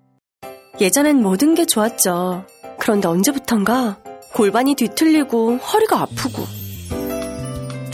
예전엔 0.80 1.22
모든 1.22 1.54
게 1.56 1.66
좋았죠. 1.66 2.46
그런데 2.80 3.08
언제부턴가 3.08 3.98
골반이 4.34 4.76
뒤틀리고 4.76 5.58
허리가 5.58 6.02
아프고. 6.02 6.46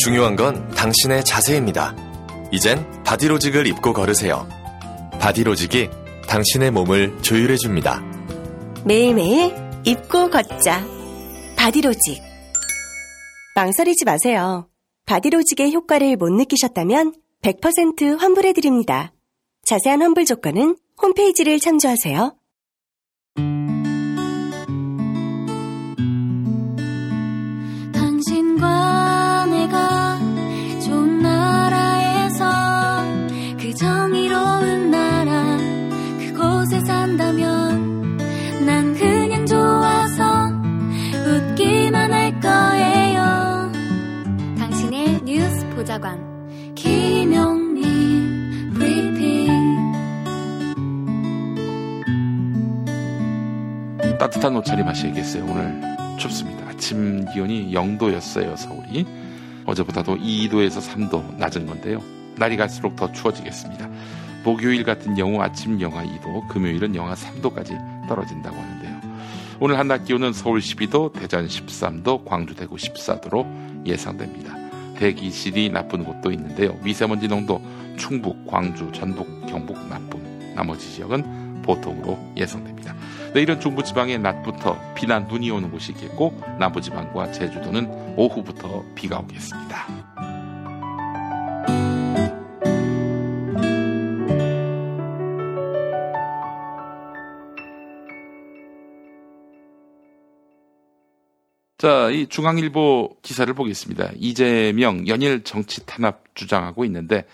중요한 0.04 0.36
건 0.36 0.68
당신의 0.72 1.24
자세입니다. 1.24 1.96
이젠 2.52 2.86
바디로직을 3.06 3.68
입고 3.68 3.94
걸으세요. 3.94 4.50
바디로직이 5.18 5.90
당신의 6.28 6.72
몸을 6.72 7.22
조율해줍니다. 7.22 8.04
매일매일 8.84 9.56
입고 9.86 10.30
걷자. 10.30 10.86
바디로직. 11.56 12.22
망설이지 13.56 14.04
마세요. 14.04 14.68
바디로직의 15.06 15.72
효과를 15.72 16.18
못 16.18 16.34
느끼셨다면 16.34 17.14
100% 17.42 18.18
환불해드립니다. 18.18 19.14
자세한 19.66 20.02
환불 20.02 20.26
조건은 20.26 20.76
홈페이지를 21.02 21.62
참조하세요. 21.62 22.36
보좌관 45.94 46.74
김영민 46.74 48.72
브리핑 48.74 49.48
따뜻한 54.20 54.56
옷차림 54.56 54.88
하셔야겠어요. 54.88 55.44
오늘 55.46 55.82
춥습니다. 56.18 56.70
아침 56.70 57.26
기온이 57.32 57.72
0도였어요, 57.72 58.58
서울이. 58.58 59.06
어제보다도 59.66 60.16
2도에서 60.18 60.82
3도 60.82 61.38
낮은 61.38 61.68
건데요. 61.68 62.02
날이 62.38 62.58
갈수록 62.58 62.96
더 62.96 63.12
추워지겠습니다. 63.12 63.88
목요일 64.44 64.84
같은 64.84 65.14
경우 65.14 65.42
아침 65.42 65.80
영하 65.80 66.04
2도, 66.04 66.48
금요일은 66.48 66.96
영하 66.96 67.14
3도까지 67.14 68.08
떨어진다고 68.08 68.56
하는데요. 68.56 69.02
오늘 69.60 69.78
한낮 69.78 70.06
기온은 70.06 70.34
서울 70.34 70.60
12도, 70.60 71.14
대전 71.14 71.46
13도, 71.48 72.26
광주 72.26 72.56
대구 72.56 72.78
14도로 72.78 73.46
예상됩니다. 73.86 74.63
대기질이 74.98 75.70
나쁜 75.70 76.04
곳도 76.04 76.32
있는데요. 76.32 76.78
미세먼지 76.84 77.28
농도 77.28 77.62
충북, 77.98 78.48
광주, 78.48 78.92
전북, 78.92 79.46
경북 79.48 79.78
나쁨, 79.88 80.54
나머지 80.56 80.92
지역은 80.94 81.62
보통으로 81.64 82.20
예상됩니다. 82.38 82.96
내일은 83.34 83.60
중부지방에 83.60 84.18
낮부터 84.18 84.78
비나 84.94 85.20
눈이 85.20 85.50
오는 85.50 85.72
곳이 85.72 85.94
있겠고 85.94 86.40
남부지방과 86.60 87.32
제주도는 87.32 88.16
오후부터 88.16 88.84
비가 88.96 89.20
오겠습니다. 89.20 90.13
자, 101.84 102.10
이 102.12 102.28
중앙일보 102.28 103.18
기사를 103.24 103.54
보겠습니다. 103.54 104.12
이재명 104.16 105.06
연일 105.10 105.44
정치 105.44 105.86
탄압 105.86 106.34
주장하고 106.34 106.86
있는데 106.86 107.26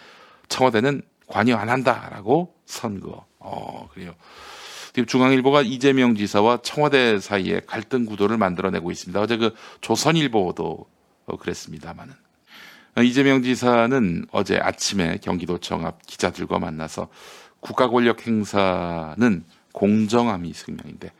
청와대는 0.47 1.03
관여 1.27 1.55
안 1.55 1.69
한다라고 1.69 2.55
선거. 2.65 3.27
어, 3.37 3.87
그래요. 3.93 4.15
중앙일보가 5.05 5.61
이재명 5.61 6.15
지사와 6.15 6.61
청와대 6.63 7.19
사이에 7.19 7.61
갈등 7.67 8.05
구도를 8.05 8.37
만들어내고 8.37 8.89
있습니다. 8.89 9.21
어제 9.21 9.37
그 9.37 9.53
조선일보도 9.81 10.87
어, 11.27 11.37
그랬습니다만은 11.37 12.15
이재명 13.03 13.43
지사는 13.43 14.25
어제 14.31 14.57
아침에 14.57 15.19
경기도청 15.21 15.85
앞 15.85 16.03
기자들과 16.07 16.57
만나서 16.57 17.09
국가 17.59 17.87
권력 17.87 18.25
행사는 18.25 19.43
공정함이 19.73 20.51
승명인데 20.53 21.11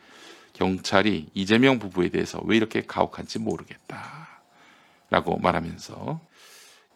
경찰이 0.60 1.30
이재명 1.32 1.78
부부에 1.78 2.10
대해서 2.10 2.38
왜 2.44 2.54
이렇게 2.54 2.82
가혹한지 2.82 3.38
모르겠다. 3.38 4.28
라고 5.08 5.38
말하면서 5.38 6.20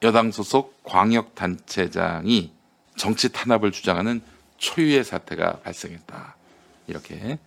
여당 0.02 0.30
소속 0.32 0.84
광역단체장이 0.84 2.52
정치 2.96 3.32
탄압을 3.32 3.72
주장하는 3.72 4.20
초유의 4.58 5.02
사태가 5.02 5.60
발생했다. 5.60 6.36
이렇게 6.88 7.38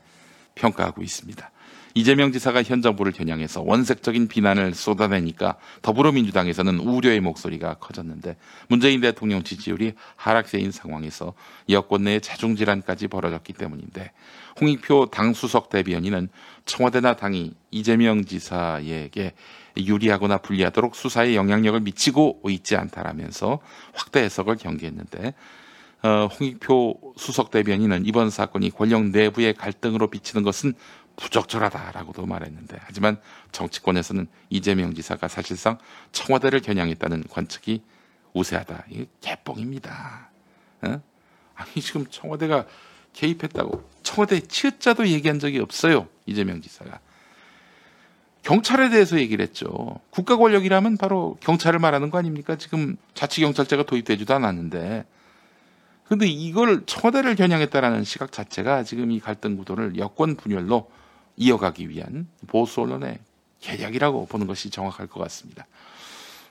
평가하고 0.55 1.03
있습니다. 1.03 1.51
이재명 1.97 2.31
지사가 2.31 2.61
현 2.61 2.83
정부를 2.83 3.11
겨냥해서 3.11 3.63
원색적인 3.63 4.27
비난을 4.27 4.75
쏟아내니까 4.75 5.55
더불어민주당에서는 5.81 6.77
우려의 6.77 7.21
목소리가 7.21 7.73
커졌는데 7.79 8.37
문재인 8.67 9.01
대통령 9.01 9.41
지지율이 9.41 9.93
하락세인 10.15 10.69
상황에서 10.69 11.33
여권 11.69 12.03
내 12.03 12.19
자중질환까지 12.19 13.07
벌어졌기 13.07 13.53
때문인데 13.53 14.11
홍익표 14.61 15.07
당 15.07 15.33
수석 15.33 15.69
대변인은 15.69 16.29
청와대나 16.65 17.15
당이 17.15 17.53
이재명 17.71 18.25
지사에게 18.25 19.33
유리하거나 19.75 20.37
불리하도록 20.37 20.95
수사에 20.95 21.33
영향력을 21.33 21.79
미치고 21.79 22.41
있지 22.49 22.75
않다라면서 22.75 23.57
확대 23.95 24.21
해석을 24.21 24.57
경계했는데 24.57 25.33
어, 26.03 26.27
홍익표 26.27 27.15
수석 27.17 27.49
대변인은 27.49 28.05
이번 28.05 28.29
사건이 28.29 28.69
권력 28.69 29.05
내부의 29.09 29.55
갈등으로 29.55 30.09
비치는 30.09 30.43
것은 30.43 30.73
부적절하다라고도 31.17 32.25
말했는데 32.25 32.77
하지만 32.79 33.19
정치권에서는 33.51 34.27
이재명 34.49 34.93
지사가 34.93 35.27
사실상 35.27 35.77
청와대를 36.11 36.61
겨냥했다는 36.61 37.25
관측이 37.29 37.83
우세하다. 38.33 38.85
이게 38.89 39.07
개뻥입니다. 39.21 40.29
어? 40.83 41.01
아니 41.55 41.81
지금 41.81 42.05
청와대가 42.09 42.65
개입했다고 43.13 43.89
청와대 44.03 44.39
치읓자도 44.39 45.07
얘기한 45.07 45.39
적이 45.39 45.59
없어요. 45.59 46.07
이재명 46.25 46.61
지사가. 46.61 46.99
경찰에 48.43 48.89
대해서 48.89 49.19
얘기를 49.19 49.43
했죠. 49.43 49.99
국가 50.09 50.37
권력이라면 50.37 50.97
바로 50.97 51.37
경찰을 51.41 51.79
말하는 51.79 52.09
거 52.11 52.17
아닙니까? 52.17 52.55
지금 52.55 52.95
자치경찰제가 53.13 53.83
도입되지도 53.83 54.33
않았는데. 54.33 55.05
근데 56.05 56.27
이걸 56.27 56.85
청와대를 56.85 57.35
겨냥했다라는 57.35 58.05
시각 58.05 58.31
자체가 58.31 58.83
지금 58.83 59.11
이 59.11 59.19
갈등 59.19 59.57
구도를 59.57 59.97
여권 59.97 60.35
분열로 60.35 60.89
이어가기 61.37 61.89
위한 61.89 62.27
보수 62.47 62.81
언론의 62.81 63.19
계략이라고 63.61 64.27
보는 64.27 64.47
것이 64.47 64.69
정확할 64.69 65.07
것 65.07 65.19
같습니다. 65.21 65.65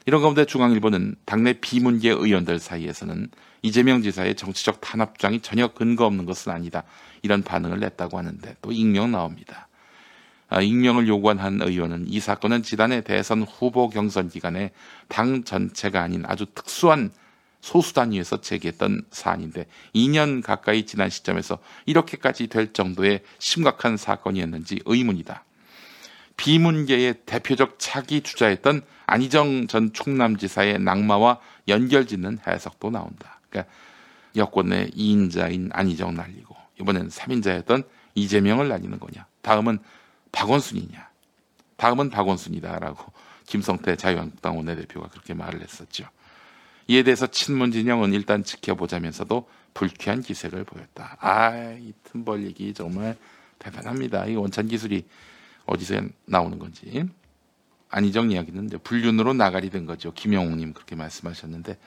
이런 0.06 0.22
가운데 0.22 0.44
중앙일보는 0.44 1.16
당내 1.24 1.54
비문계 1.54 2.10
의원들 2.10 2.60
사이에서는 2.60 3.28
이재명 3.62 4.02
지사의 4.02 4.36
정치적 4.36 4.80
탄압장이 4.80 5.40
전혀 5.40 5.68
근거 5.68 6.06
없는 6.06 6.24
것은 6.24 6.52
아니다. 6.52 6.84
이런 7.22 7.42
반응을 7.42 7.80
냈다고 7.80 8.16
하는데 8.16 8.56
또 8.62 8.70
익명 8.70 9.10
나옵니다. 9.10 9.68
아, 10.48 10.60
익명을 10.60 11.08
요구한 11.08 11.38
한 11.38 11.60
의원은 11.60 12.04
이 12.06 12.20
사건은 12.20 12.62
지난해 12.62 13.00
대선 13.00 13.42
후보 13.42 13.88
경선 13.88 14.28
기간에 14.28 14.70
당 15.08 15.42
전체가 15.42 16.00
아닌 16.00 16.22
아주 16.24 16.46
특수한 16.54 17.10
소수 17.66 17.94
단위에서 17.94 18.40
제기했던 18.40 19.06
사안인데 19.10 19.66
2년 19.92 20.40
가까이 20.40 20.86
지난 20.86 21.10
시점에서 21.10 21.58
이렇게까지 21.84 22.46
될 22.46 22.72
정도의 22.72 23.24
심각한 23.40 23.96
사건이었는지 23.96 24.82
의문이다. 24.84 25.42
비문계의 26.36 27.22
대표적 27.26 27.74
차기 27.78 28.20
주자였던 28.20 28.82
안희정 29.06 29.66
전 29.66 29.92
충남지사의 29.92 30.78
낙마와 30.78 31.40
연결짓는 31.66 32.38
해석도 32.46 32.90
나온다. 32.90 33.40
그러니까 33.50 33.72
여권 34.36 34.68
내 34.68 34.86
2인자인 34.90 35.70
안희정 35.72 36.14
날리고 36.14 36.54
이번엔 36.80 37.08
3인자였던 37.08 37.84
이재명을 38.14 38.68
날리는 38.68 39.00
거냐. 39.00 39.26
다음은 39.42 39.80
박원순이냐. 40.30 41.08
다음은 41.78 42.10
박원순이다라고 42.10 43.12
김성태 43.48 43.96
자유한국당 43.96 44.56
원내대표가 44.56 45.08
그렇게 45.08 45.34
말을 45.34 45.62
했었죠. 45.62 46.06
이에 46.88 47.02
대해서 47.02 47.26
친문 47.26 47.72
진영은 47.72 48.12
일단 48.14 48.44
지켜보자면서도 48.44 49.48
불쾌한 49.74 50.22
기색을 50.22 50.64
보였다. 50.64 51.16
아, 51.20 51.72
이 51.78 51.92
틈벌 52.04 52.44
얘기 52.44 52.72
정말 52.72 53.16
대단합니다. 53.58 54.26
이 54.26 54.36
원천 54.36 54.68
기술이 54.68 55.04
어디서 55.66 56.00
나오는 56.26 56.58
건지. 56.58 57.04
안희정 57.88 58.30
이야기는 58.30 58.70
불륜으로 58.82 59.32
나가리 59.34 59.70
된 59.70 59.86
거죠. 59.86 60.12
김영웅님 60.12 60.72
그렇게 60.74 60.96
말씀하셨는데 60.96 61.78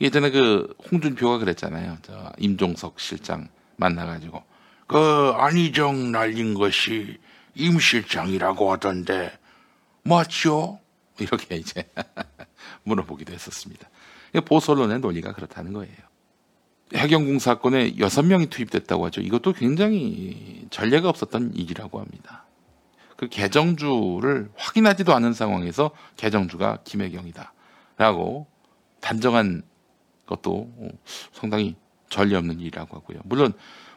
예전에 0.00 0.30
그 0.30 0.74
홍준표가 0.90 1.38
그랬잖아요. 1.38 1.98
저 2.02 2.32
임종석 2.38 3.00
실장 3.00 3.48
만나가지고 3.76 4.42
그 4.86 5.32
안희정 5.36 6.12
날린 6.12 6.54
것이 6.54 7.18
임 7.54 7.78
실장이라고 7.78 8.72
하던데 8.72 9.38
맞죠? 10.02 10.78
이렇게 11.18 11.56
이제 11.56 11.88
물어보기도 12.84 13.32
했었습니다. 13.32 13.89
보수 14.44 14.72
언론의 14.72 15.00
논리가 15.00 15.32
그렇다는 15.32 15.72
거예요. 15.72 15.94
혜경궁 16.94 17.38
사건에 17.38 17.96
여섯 17.98 18.22
명이 18.22 18.46
투입됐다고 18.46 19.06
하죠. 19.06 19.20
이것도 19.20 19.52
굉장히 19.52 20.66
전례가 20.70 21.08
없었던 21.08 21.54
일이라고 21.54 22.00
합니다. 22.00 22.46
그 23.16 23.28
계정주를 23.28 24.50
확인하지도 24.56 25.14
않은 25.14 25.32
상황에서 25.32 25.90
계정주가 26.16 26.78
김혜경이다. 26.84 27.52
라고 27.96 28.46
단정한 29.00 29.62
것도 30.26 30.70
상당히 31.32 31.76
전례 32.08 32.36
없는 32.36 32.60
일이라고 32.60 32.96
하고요. 32.96 33.20
물론 33.24 33.52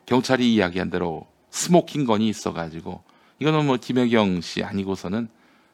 경찰이 0.05 0.53
이야기한 0.53 0.89
대로 0.89 1.27
스모킹 1.51 2.05
건이 2.05 2.27
있어가지고 2.27 3.03
이거는 3.39 3.65
뭐 3.65 3.77
김혜경 3.77 4.41
씨 4.41 4.63
아니고서는 4.63 5.29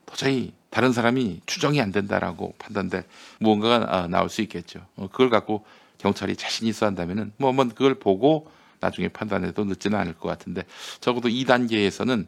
도저히 0.10 0.54
다른 0.72 0.92
사람이 0.92 1.42
추정이 1.46 1.80
안 1.80 1.92
된다라고 1.92 2.56
판단될 2.58 3.04
무언가가 3.40 3.86
아, 3.96 4.08
나올 4.08 4.30
수 4.30 4.42
있겠죠. 4.42 4.86
어, 4.96 5.08
그걸 5.12 5.30
갖고 5.30 5.66
경찰이 6.00 6.36
자신 6.36 6.68
있어 6.68 6.88
한다면은 6.88 7.32
뭐 7.38 7.50
한번 7.50 7.70
그걸 7.70 7.96
보고 7.96 8.50
나중에 8.80 9.08
판단해도 9.10 9.66
늦지는 9.66 10.00
않을 10.00 10.16
것 10.16 10.28
같은데 10.28 10.64
적어도 11.00 11.30
이 11.30 11.46
단계에서는 11.46 12.26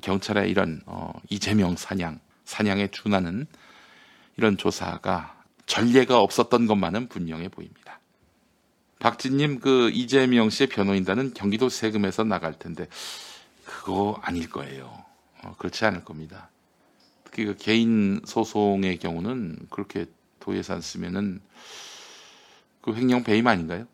경찰의 0.00 0.50
이런 0.50 0.80
어, 0.86 1.12
이재명 1.28 1.76
사냥 1.76 2.18
사냥에 2.44 2.88
준하는 2.88 3.46
이런 4.38 4.56
조사가 4.56 5.36
전례가 5.66 6.20
없었던 6.20 6.66
것만은 6.66 7.08
분명해 7.08 7.48
보입니다. 7.48 8.00
박진님 9.00 9.60
그 9.60 9.90
이재명 9.90 10.48
씨의 10.48 10.68
변호인단은 10.68 11.34
경기도 11.34 11.68
세금에서 11.68 12.24
나갈 12.24 12.58
텐데 12.58 12.88
그거 13.66 14.18
아닐 14.22 14.48
거예요. 14.48 15.04
어, 15.42 15.54
그렇지 15.58 15.84
않을 15.84 16.04
겁니다. 16.04 16.48
그 17.44 17.56
개인 17.56 18.20
소송의 18.24 18.98
경우는 18.98 19.66
그렇게 19.70 20.06
도예산 20.40 20.80
쓰면은 20.80 21.40
그 22.80 22.94
횡령 22.94 23.24
배임 23.24 23.46
아닌가요? 23.46 23.86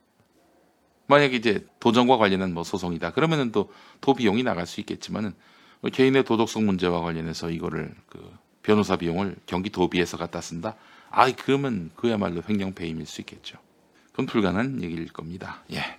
만약에 1.07 1.37
이제 1.37 1.67
도정과 1.81 2.17
관련한 2.17 2.55
뭐 2.55 2.65
소송이다. 2.65 3.13
그러면은 3.13 3.53
또 3.53 3.73
도비용이 4.01 4.43
나갈 4.43 4.67
수 4.67 4.81
있겠지만은 4.81 5.35
뭐 5.81 5.91
개인의 5.91 6.25
도덕성 6.25 6.65
문제와 6.65 7.01
관련해서 7.01 7.51
이거를 7.51 7.95
그 8.09 8.33
변호사 8.63 8.97
비용을 8.97 9.37
경기 9.47 9.71
도비에서 9.71 10.17
갖다 10.17 10.41
쓴다. 10.41 10.77
아, 11.11 11.31
그러면 11.31 11.91
그야말로 11.97 12.43
횡령 12.49 12.75
배임일 12.75 13.07
수 13.07 13.21
있겠죠. 13.21 13.59
그건 14.11 14.27
불가능한 14.27 14.83
얘기일 14.83 15.13
겁니다. 15.13 15.63
예. 15.73 15.99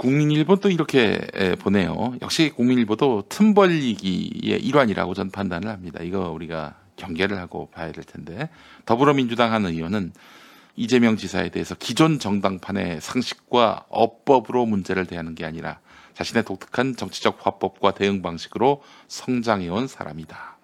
국민일보 0.00 0.56
도 0.56 0.70
이렇게 0.70 1.20
보내요. 1.58 2.14
역시 2.22 2.50
국민일보도 2.56 3.24
틈 3.28 3.52
벌리기의 3.52 4.58
일환이라고 4.64 5.12
전 5.12 5.30
판단을 5.30 5.68
합니다. 5.68 6.02
이거 6.02 6.30
우리가 6.30 6.74
경계를 6.96 7.36
하고 7.36 7.68
봐야 7.70 7.92
될 7.92 8.04
텐데 8.04 8.48
더불어민주당 8.86 9.52
한 9.52 9.66
의원은 9.66 10.14
이재명 10.74 11.18
지사에 11.18 11.50
대해서 11.50 11.74
기존 11.74 12.18
정당판의 12.18 13.02
상식과 13.02 13.84
어법으로 13.90 14.64
문제를 14.64 15.04
대하는 15.04 15.34
게 15.34 15.44
아니라 15.44 15.80
자신의 16.14 16.44
독특한 16.44 16.96
정치적 16.96 17.44
화법과 17.44 17.92
대응 17.92 18.22
방식으로 18.22 18.82
성장해온 19.08 19.86
사람이다. 19.86 20.56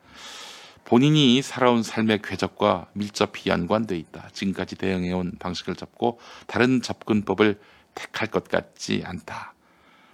본인이 0.87 1.43
살아온 1.43 1.83
삶의 1.83 2.23
궤적과 2.23 2.87
밀접히 2.95 3.51
연관돼 3.51 3.99
있다. 3.99 4.31
지금까지 4.33 4.77
대응해온 4.77 5.33
방식을 5.39 5.77
잡고 5.77 6.21
다른 6.47 6.81
접근법을 6.81 7.59
택할 7.97 8.29
것 8.29 8.47
같지 8.47 9.03
않다. 9.05 9.55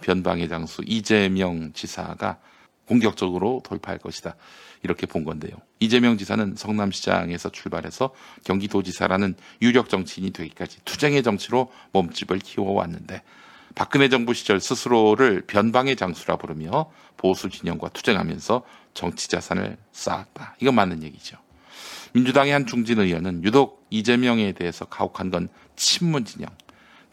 변방의 0.01 0.49
장수 0.49 0.81
이재명 0.85 1.71
지사가 1.73 2.39
공격적으로 2.87 3.61
돌파할 3.63 3.99
것이다. 3.99 4.35
이렇게 4.81 5.05
본 5.05 5.23
건데요. 5.23 5.53
이재명 5.79 6.17
지사는 6.17 6.55
성남시장에서 6.57 7.49
출발해서 7.49 8.13
경기도지사라는 8.43 9.35
유력 9.61 9.89
정치인이 9.89 10.31
되기까지 10.31 10.79
투쟁의 10.83 11.23
정치로 11.23 11.71
몸집을 11.93 12.39
키워왔는데 12.39 13.21
박근혜 13.75 14.09
정부 14.09 14.33
시절 14.33 14.59
스스로를 14.59 15.43
변방의 15.47 15.95
장수라 15.95 16.35
부르며 16.37 16.91
보수 17.17 17.49
진영과 17.49 17.89
투쟁하면서 17.89 18.63
정치 18.93 19.29
자산을 19.29 19.77
쌓았다. 19.91 20.57
이건 20.59 20.75
맞는 20.75 21.03
얘기죠. 21.03 21.37
민주당의 22.13 22.53
한 22.53 22.67
중진 22.67 22.99
의원은 22.99 23.43
유독 23.43 23.87
이재명에 23.89 24.51
대해서 24.51 24.85
가혹한 24.85 25.31
건 25.31 25.49
친문 25.75 26.25
진영, 26.25 26.49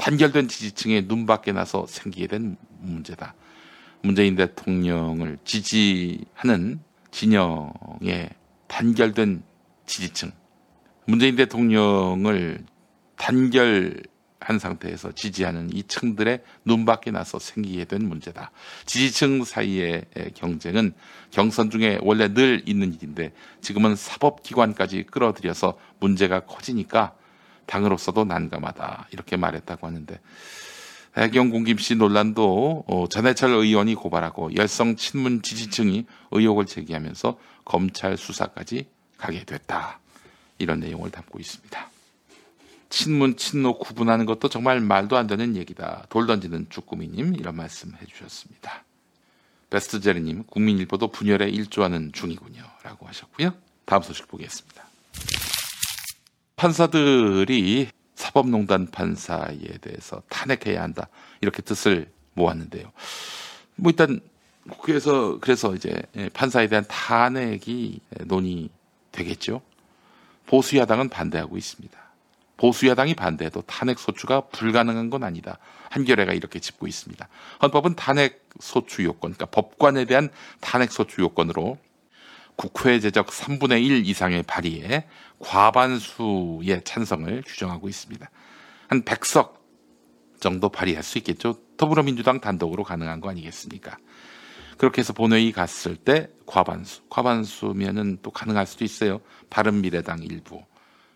단결된 0.00 0.48
지지층의 0.48 1.02
눈밖에 1.02 1.52
나서 1.52 1.84
생기게 1.86 2.26
된 2.26 2.56
문제다. 2.80 3.34
문재인 4.02 4.34
대통령을 4.34 5.36
지지하는 5.44 6.80
진영의 7.10 8.30
단결된 8.66 9.42
지지층. 9.84 10.32
문재인 11.04 11.36
대통령을 11.36 12.64
단결 13.16 14.02
한 14.38 14.58
상태에서 14.58 15.12
지지하는 15.12 15.68
이 15.70 15.82
층들의 15.82 16.42
눈밖에 16.64 17.10
나서 17.10 17.38
생기게 17.38 17.84
된 17.84 18.08
문제다. 18.08 18.52
지지층 18.86 19.44
사이의 19.44 20.06
경쟁은 20.34 20.94
경선 21.30 21.68
중에 21.68 21.98
원래 22.00 22.32
늘 22.32 22.62
있는 22.64 22.94
일인데 22.94 23.34
지금은 23.60 23.96
사법기관까지 23.96 25.02
끌어들여서 25.10 25.78
문제가 25.98 26.40
커지니까 26.40 27.14
당으로서도 27.70 28.24
난감하다. 28.24 29.08
이렇게 29.12 29.36
말했다고 29.36 29.86
하는데 29.86 30.18
해경공 31.16 31.64
김씨 31.64 31.94
논란도 31.94 32.84
어, 32.86 33.06
전해철 33.08 33.50
의원이 33.50 33.94
고발하고 33.94 34.54
열성 34.56 34.96
친문 34.96 35.42
지지층이 35.42 36.06
의혹을 36.32 36.66
제기하면서 36.66 37.38
검찰 37.64 38.16
수사까지 38.16 38.88
가게 39.16 39.44
됐다. 39.44 40.00
이런 40.58 40.80
내용을 40.80 41.10
담고 41.10 41.38
있습니다. 41.38 41.90
친문, 42.90 43.36
친노 43.36 43.78
구분하는 43.78 44.26
것도 44.26 44.48
정말 44.48 44.80
말도 44.80 45.16
안 45.16 45.28
되는 45.28 45.56
얘기다. 45.56 46.06
돌 46.08 46.26
던지는 46.26 46.66
쭈꾸미님 46.70 47.36
이런 47.36 47.54
말씀 47.54 47.92
해주셨습니다. 48.00 48.84
베스트제리님 49.70 50.44
국민일보도 50.44 51.08
분열에 51.08 51.48
일조하는 51.48 52.10
중이군요. 52.12 52.62
라고 52.82 53.06
하셨고요. 53.06 53.54
다음 53.84 54.02
소식 54.02 54.26
보겠습니다. 54.26 54.84
판사들이 56.60 57.88
사법농단 58.14 58.90
판사에 58.90 59.78
대해서 59.80 60.22
탄핵해야 60.28 60.82
한다. 60.82 61.08
이렇게 61.40 61.62
뜻을 61.62 62.10
모았는데요. 62.34 62.92
뭐 63.76 63.90
일단 63.90 64.20
국회에서 64.68 65.38
그래서 65.40 65.74
이제 65.74 66.02
판사에 66.34 66.66
대한 66.66 66.84
탄핵이 66.86 68.00
논의되겠죠. 68.26 69.62
보수 70.44 70.76
야당은 70.76 71.08
반대하고 71.08 71.56
있습니다. 71.56 71.98
보수 72.58 72.86
야당이 72.88 73.14
반대해도 73.14 73.62
탄핵 73.62 73.98
소추가 73.98 74.42
불가능한 74.42 75.08
건 75.08 75.24
아니다. 75.24 75.56
한겨레가 75.88 76.34
이렇게 76.34 76.60
짚고 76.60 76.86
있습니다. 76.86 77.26
헌법은 77.62 77.96
탄핵 77.96 78.46
소추 78.60 79.02
요건, 79.04 79.32
그러니까 79.32 79.46
법관에 79.46 80.04
대한 80.04 80.28
탄핵 80.60 80.92
소추 80.92 81.22
요건으로 81.22 81.78
국회 82.60 83.00
제적 83.00 83.28
3분의 83.28 83.82
1 83.82 84.04
이상의 84.04 84.42
발의에 84.42 85.08
과반수의 85.38 86.82
찬성을 86.84 87.42
규정하고 87.46 87.88
있습니다. 87.88 88.30
한 88.88 89.02
100석 89.02 89.54
정도 90.40 90.68
발의할 90.68 91.02
수 91.02 91.16
있겠죠. 91.16 91.56
더불어민주당 91.78 92.38
단독으로 92.38 92.84
가능한 92.84 93.22
거 93.22 93.30
아니겠습니까? 93.30 93.96
그렇게 94.76 95.00
해서 95.00 95.14
본회의 95.14 95.52
갔을 95.52 95.96
때 95.96 96.28
과반수, 96.44 97.04
과반수면은 97.08 98.18
또 98.20 98.30
가능할 98.30 98.66
수도 98.66 98.84
있어요. 98.84 99.22
바른미래당 99.48 100.22
일부, 100.22 100.62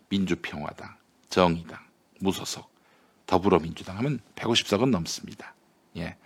민주평화당, 0.09 0.95
정의당, 1.29 1.77
무소속, 2.21 2.73
더불어민주당 3.27 3.99
하면 3.99 4.19
150석은 4.33 4.89
넘습니다. 4.89 5.53
예. 5.97 6.17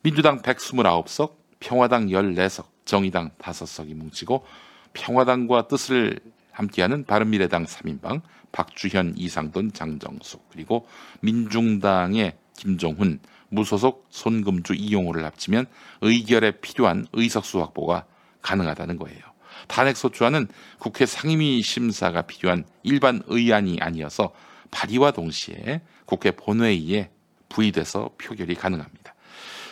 민주당 0.00 0.40
129석, 0.40 1.34
평화당 1.60 2.06
14석, 2.06 2.69
정의당 2.84 3.30
5석이 3.38 3.94
뭉치고 3.94 4.44
평화당과 4.92 5.68
뜻을 5.68 6.20
함께하는 6.52 7.04
바른미래당 7.04 7.64
3인방, 7.64 8.22
박주현, 8.52 9.14
이상돈, 9.16 9.72
장정숙, 9.72 10.48
그리고 10.50 10.86
민중당의 11.20 12.34
김종훈, 12.56 13.20
무소속 13.48 14.06
손금주 14.10 14.74
이용호를 14.74 15.24
합치면 15.24 15.66
의결에 16.00 16.52
필요한 16.60 17.06
의석수 17.12 17.60
확보가 17.60 18.04
가능하다는 18.42 18.96
거예요. 18.96 19.20
탄핵소추안은 19.68 20.48
국회 20.78 21.06
상임위 21.06 21.62
심사가 21.62 22.22
필요한 22.22 22.64
일반 22.82 23.22
의안이 23.26 23.78
아니어서 23.80 24.32
발의와 24.70 25.10
동시에 25.10 25.82
국회 26.06 26.30
본회의에 26.30 27.10
부의돼서 27.48 28.10
표결이 28.18 28.54
가능합니다. 28.54 29.09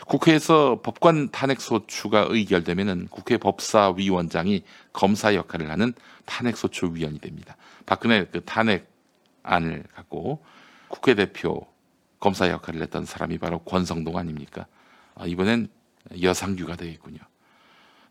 국회에서 0.09 0.81
법관 0.83 1.31
탄핵소추가 1.33 2.27
의결되면 2.31 3.09
국회 3.09 3.37
법사위원장이 3.37 4.65
검사 4.95 5.35
역할을 5.35 5.71
하는 5.71 5.93
탄핵소추위원이 6.25 7.21
됩니다. 7.21 7.57
박근혜 7.85 8.25
그 8.25 8.43
탄핵안을 8.43 9.85
갖고 9.95 10.43
국회 10.89 11.15
대표 11.15 11.67
검사 12.21 12.49
역할을 12.49 12.81
했던 12.81 13.05
사람이 13.05 13.37
바로 13.37 13.59
권성동 13.59 14.17
아닙니까? 14.17 14.67
아, 15.15 15.27
이번엔 15.27 15.69
여상규가 16.23 16.77
되겠군요. 16.77 17.19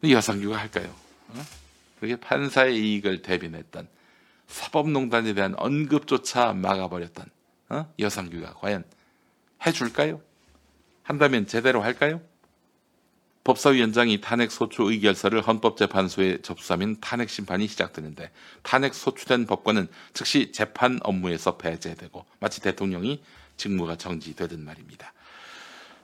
여상규가 0.07 0.55
할까요? 0.55 0.93
어? 1.29 1.41
그게 1.99 2.15
판사의 2.15 2.77
이익을 2.77 3.23
대변했던 3.23 3.87
사법농단에 4.45 5.33
대한 5.33 5.55
언급조차 5.57 6.53
막아버렸던 6.53 7.25
어? 7.69 7.91
여상규가 7.97 8.53
과연 8.53 8.83
해줄까요? 9.65 10.21
한다면 11.07 11.47
제대로 11.47 11.81
할까요? 11.81 12.19
법사위원장이 13.45 14.19
탄핵 14.19 14.51
소추 14.51 14.83
의결서를 14.83 15.41
헌법재판소에 15.41 16.41
접수하면 16.41 16.97
탄핵 16.99 17.29
심판이 17.29 17.65
시작되는데 17.67 18.29
탄핵 18.61 18.93
소추된 18.93 19.45
법관은 19.45 19.87
즉시 20.13 20.51
재판 20.51 20.99
업무에서 21.03 21.55
배제되고 21.55 22.25
마치 22.41 22.61
대통령이 22.61 23.23
직무가 23.55 23.95
정지되든 23.95 24.59
말입니다. 24.65 25.13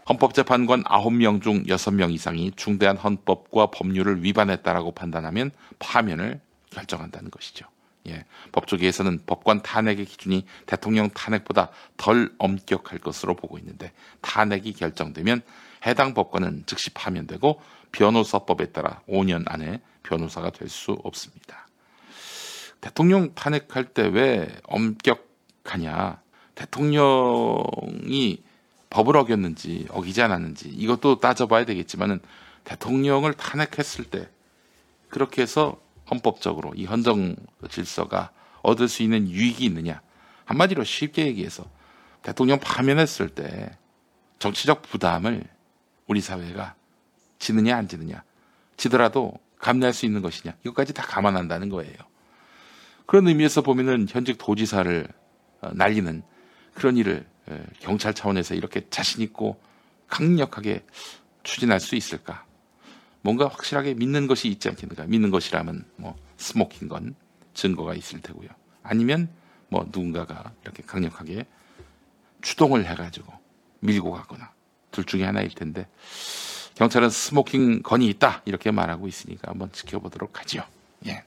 헌법재판관 0.08 0.86
9명 0.86 1.42
중 1.42 1.64
6명 1.66 2.14
이상이 2.14 2.54
중대한 2.56 2.96
헌법과 2.96 3.72
법률을 3.72 4.24
위반했다라고 4.24 4.94
판단하면 4.94 5.52
파면을 5.80 6.40
결정한다는 6.70 7.30
것이죠. 7.30 7.66
예, 8.08 8.26
법조계에서는 8.52 9.22
법관 9.26 9.62
탄핵의 9.62 10.06
기준이 10.06 10.46
대통령 10.66 11.10
탄핵보다 11.10 11.70
덜 11.98 12.34
엄격할 12.38 13.00
것으로 13.00 13.36
보고 13.36 13.58
있는데 13.58 13.94
탄핵이 14.22 14.74
결정되면 14.74 15.42
해당 15.86 16.14
법관은 16.14 16.64
즉시 16.66 16.90
파면되고 16.90 17.62
변호사법에 17.92 18.72
따라 18.72 19.02
5년 19.08 19.44
안에 19.48 19.82
변호사가 20.04 20.50
될 20.50 20.68
수 20.70 20.92
없습니다. 21.04 21.68
대통령 22.82 23.34
탄핵할 23.34 23.86
때 23.94 24.04
왜 24.04 24.50
엄격하냐? 24.64 26.22
대통령이 26.56 28.44
법을 28.90 29.16
어겼는지 29.18 29.88
어기지 29.90 30.22
않았는지 30.22 30.70
이것도 30.70 31.20
따져봐야 31.20 31.66
되겠지만은 31.66 32.20
대통령을 32.66 33.34
탄핵했을 33.34 34.06
때 34.06 34.30
그렇게 35.10 35.42
해서 35.42 35.80
헌법적으로 36.14 36.74
이 36.76 36.86
헌정 36.86 37.36
질서가 37.70 38.32
얻을 38.62 38.88
수 38.88 39.04
있는 39.04 39.30
유익이 39.30 39.66
있느냐 39.66 40.02
한마디로 40.46 40.84
쉽게 40.84 41.26
얘기해서 41.28 41.66
대통령 42.22 42.60
파면했을 42.60 43.30
때 43.30 43.78
정치적 44.40 44.82
부담을 44.84 45.44
우리 46.08 46.22
사회가 46.22 46.76
지느냐 47.40 47.76
안 47.76 47.88
지느냐 47.88 48.24
지더라도 48.78 49.34
감내할 49.60 49.94
수 49.94 50.06
있는 50.06 50.22
것이냐 50.22 50.56
이것까지 50.64 50.94
다 50.94 51.04
감안한다는 51.04 51.70
거예요. 51.70 51.96
그런 53.06 53.28
의미에서 53.28 53.62
보면은 53.62 54.08
현직 54.10 54.38
도지사를 54.38 55.08
어, 55.62 55.72
날리는 55.74 56.24
그런 56.74 56.98
일을 56.98 57.26
경찰 57.80 58.14
차원에서 58.14 58.56
이렇게 58.56 58.82
자신 58.90 59.22
있고 59.22 59.62
강력하게 60.08 60.86
추진할 61.44 61.80
수 61.80 61.96
있을까? 61.96 62.46
뭔가 63.24 63.48
확실하게 63.48 63.96
믿는 63.96 64.28
것이 64.28 64.50
있지 64.50 64.70
않겠는가? 64.70 65.06
믿는 65.06 65.32
것이라면 65.32 65.86
뭐 65.96 66.16
스모킹 66.38 66.90
건 66.90 67.16
증거가 67.54 67.96
있을 67.96 68.22
테고요. 68.22 68.50
아니면 68.84 69.30
뭐 69.70 69.86
누군가가 69.86 70.52
이렇게 70.64 70.84
강력하게 70.84 71.46
추동을 72.42 72.86
해가지고 72.86 73.34
밀고 73.80 74.12
가거나 74.12 74.52
둘 74.92 75.06
중에 75.06 75.24
하나일 75.24 75.50
텐데 75.50 75.88
경찰은 76.76 77.10
스모킹 77.10 77.82
건이 77.82 78.08
있다 78.10 78.42
이렇게 78.46 78.72
말하고 78.72 79.08
있으니까 79.08 79.52
한번 79.52 79.72
지켜보도록 79.72 80.40
하죠. 80.42 80.64
예. 81.08 81.24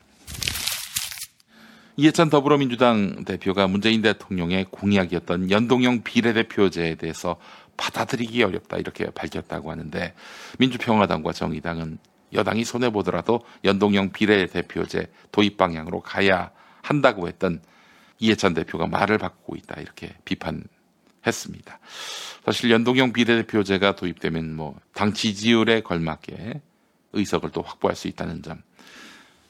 이해찬 1.96 2.28
더불어민주당 2.28 3.24
대표가 3.24 3.66
문재인 3.66 4.02
대통령의 4.02 4.66
공약이었던 4.70 5.50
연동형 5.50 6.02
비례대표제에 6.02 6.96
대해서 6.96 7.36
받아들이기 7.76 8.42
어렵다 8.42 8.76
이렇게 8.78 9.10
밝혔다고 9.10 9.70
하는데 9.70 10.14
민주평화당과 10.58 11.32
정의당은 11.32 11.98
여당이 12.32 12.64
손해 12.64 12.90
보더라도 12.90 13.40
연동형 13.64 14.12
비례대표제 14.12 15.10
도입 15.32 15.56
방향으로 15.56 16.00
가야 16.00 16.50
한다고 16.82 17.28
했던 17.28 17.60
이해찬 18.18 18.54
대표가 18.54 18.86
말을 18.86 19.18
바꾸고 19.18 19.56
있다 19.56 19.80
이렇게 19.80 20.14
비판했습니다. 20.24 21.78
사실 22.44 22.70
연동형 22.70 23.12
비례대표제가 23.12 23.96
도입되면 23.96 24.54
뭐 24.54 24.76
당 24.94 25.12
지지율에 25.12 25.82
걸맞게 25.82 26.60
의석을 27.12 27.50
또 27.50 27.62
확보할 27.62 27.96
수 27.96 28.08
있다는 28.08 28.42
점. 28.42 28.62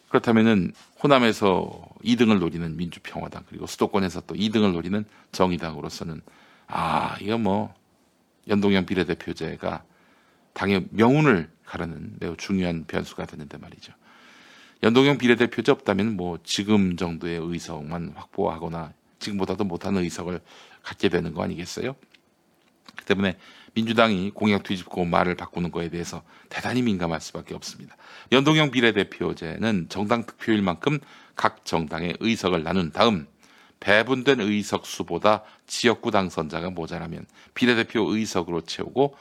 그렇다면은 0.09 0.73
호남에서 1.03 1.89
2등을 2.05 2.39
노리는 2.39 2.77
민주평화당 2.77 3.45
그리고 3.49 3.67
수도권에서 3.67 4.23
또 4.23 4.35
2등을 4.35 4.73
노리는 4.73 5.05
정의당으로서는 5.33 6.21
아 6.69 7.17
이거 7.21 7.39
뭐 7.39 7.75
연동형 8.49 8.87
비례대표제가 8.87 9.85
당의 10.53 10.87
명운을 10.91 11.51
가르는 11.65 12.17
매우 12.21 12.37
중요한 12.37 12.85
변수가 12.87 13.27
되는데 13.27 13.59
말이죠. 13.59 13.93
연동형 14.83 15.19
비례대표제 15.19 15.73
없다면 15.73 16.17
뭐 16.17 16.39
지금 16.45 16.97
정도의 16.97 17.39
의석만 17.43 18.13
확보하거나 18.15 18.93
지금보다도 19.19 19.65
못한 19.65 19.97
의석을 19.97 20.41
갖게 20.83 21.09
되는 21.09 21.35
거 21.35 21.43
아니겠어요? 21.43 21.97
그 22.95 23.05
때문에 23.05 23.37
민주당이 23.75 24.31
공약 24.31 24.63
뒤집고 24.63 25.05
말을 25.05 25.35
바꾸는 25.35 25.71
거에 25.71 25.91
대해서 25.91 26.23
대단히 26.49 26.83
민감할 26.83 27.21
수밖에 27.21 27.55
없습니다. 27.55 27.97
연동형 28.33 28.71
비례대표제는 28.71 29.89
정당 29.89 30.25
득표일 30.25 30.63
만큼 30.63 30.99
각 31.35 31.65
정당의 31.65 32.17
의석을 32.21 32.63
나눈 32.63 32.91
다음 32.91 33.27
배분된 33.81 34.41
의석 34.41 34.87
수보다 34.87 35.43
지역구 35.67 36.11
당선자가 36.11 36.71
모자라면 36.71 37.27
비례대표 37.55 38.03
의석으로 38.15 38.63
채우고 38.63 39.17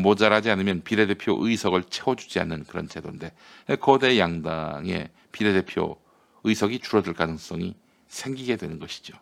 모자라지 0.00 0.50
않으면 0.50 0.82
비례대표 0.82 1.36
의석을 1.46 1.84
채워주지 1.84 2.40
않는 2.40 2.64
그런 2.64 2.88
제도인데 2.88 3.32
거대 3.80 4.18
양당의 4.18 5.10
비례대표 5.32 5.98
의석이 6.44 6.78
줄어들 6.80 7.12
가능성이 7.12 7.74
생기게 8.08 8.56
되는 8.56 8.78
것이죠. 8.78 9.14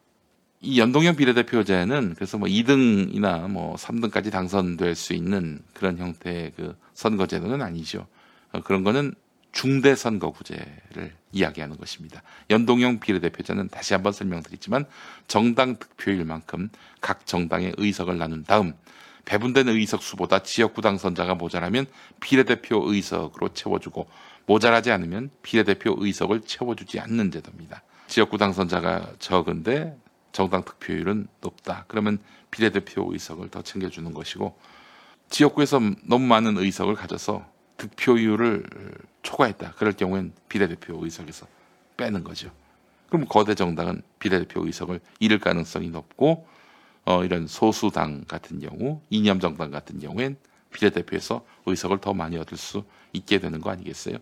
이 0.63 0.79
연동형 0.79 1.17
비례대표제는 1.17 2.15
그래서 2.15 2.37
뭐 2.37 2.47
2등이나 2.47 3.49
뭐 3.49 3.77
3등까지 3.77 4.31
당선될 4.31 4.95
수 4.95 5.15
있는 5.15 5.63
그런 5.73 5.97
형태의 5.97 6.53
그 6.55 6.77
선거제도는 6.93 7.63
아니죠. 7.63 8.07
어, 8.53 8.61
그런 8.63 8.85
거는 8.85 9.15
중대 9.53 9.95
선거구제를 9.95 11.15
이야기하는 11.33 11.77
것입니다. 11.77 12.23
연동형 12.51 13.01
비례대표제는 13.01 13.69
다시 13.69 13.95
한번 13.95 14.13
설명드리지만 14.13 14.85
정당 15.27 15.79
득표율만큼 15.79 16.71
각 17.01 17.27
정당의 17.27 17.75
의석을 17.77 18.19
나눈 18.19 18.45
다음 18.45 18.75
배분된 19.25 19.69
의석 19.69 20.03
수보다 20.03 20.43
지역구 20.43 20.83
당선자가 20.83 21.35
모자라면 21.35 21.87
비례대표 22.21 22.83
의석으로 22.91 23.51
채워주고 23.51 24.09
모자라지 24.47 24.91
않으면 24.91 25.31
비례대표 25.43 25.95
의석을 25.99 26.43
채워주지 26.43 26.99
않는 27.01 27.31
제도입니다. 27.31 27.83
지역구 28.07 28.39
당선자가 28.39 29.13
적은데 29.19 29.97
정당 30.33 30.65
득표율은 30.65 31.29
높다. 31.41 31.85
그러면 31.89 32.19
비례대표 32.51 33.13
의석을 33.13 33.51
더 33.51 33.63
챙겨주는 33.63 34.13
것이고 34.13 34.59
지역구에서 35.29 35.81
너무 36.05 36.27
많은 36.27 36.59
의석을 36.59 36.95
가져서 36.95 37.47
득표율을 37.81 38.65
초과했다. 39.23 39.73
그럴 39.77 39.93
경우엔 39.93 40.33
비례대표 40.49 41.03
의석에서 41.03 41.47
빼는 41.97 42.25
거죠. 42.25 42.51
그럼 43.09 43.27
거대 43.27 43.55
정당은 43.55 44.03
비례대표 44.19 44.65
의석을 44.65 45.01
잃을 45.19 45.39
가능성이 45.39 45.89
높고 45.89 46.47
어, 47.07 47.25
이런 47.25 47.47
소수당 47.47 48.25
같은 48.29 48.61
경우 48.61 49.01
이념 49.11 49.41
정당 49.41 49.71
같은 49.71 49.99
경우엔 49.99 50.37
비례대표에서 50.73 51.45
의석을 51.67 51.99
더 51.99 52.15
많이 52.15 52.37
얻을 52.37 52.57
수 52.57 52.85
있게 53.13 53.41
되는 53.41 53.61
거 53.61 53.71
아니겠어요? 53.71 54.19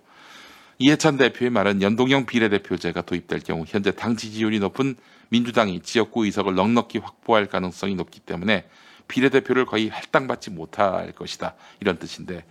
이해찬 0.79 1.17
대표의 1.17 1.51
말은 1.51 1.83
연동형 1.83 2.27
비례대표제가 2.27 3.03
도입될 3.03 3.41
경우 3.41 3.65
현재 3.67 3.91
당 3.91 4.17
지지율이 4.17 4.61
높은 4.61 4.95
민주당이 5.31 5.81
지역구 5.81 6.25
의석을 6.25 6.55
넉넉히 6.55 6.99
확보할 6.99 7.47
가능성이 7.47 7.97
높기 7.97 8.21
때문에 8.21 8.65
비례대표를 9.09 9.67
거의 9.67 9.89
할당받지 9.89 10.51
못할 10.51 11.13
것이다. 11.13 11.55
이런 11.81 11.99
뜻인데 11.99 12.45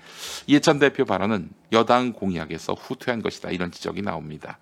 이해찬 0.48 0.80
대표 0.80 1.06
발언은 1.06 1.50
여당 1.72 2.14
공약에서 2.14 2.74
후퇴한 2.74 3.22
것이다. 3.22 3.52
이런 3.52 3.72
지적이 3.72 4.02
나옵니다. 4.02 4.60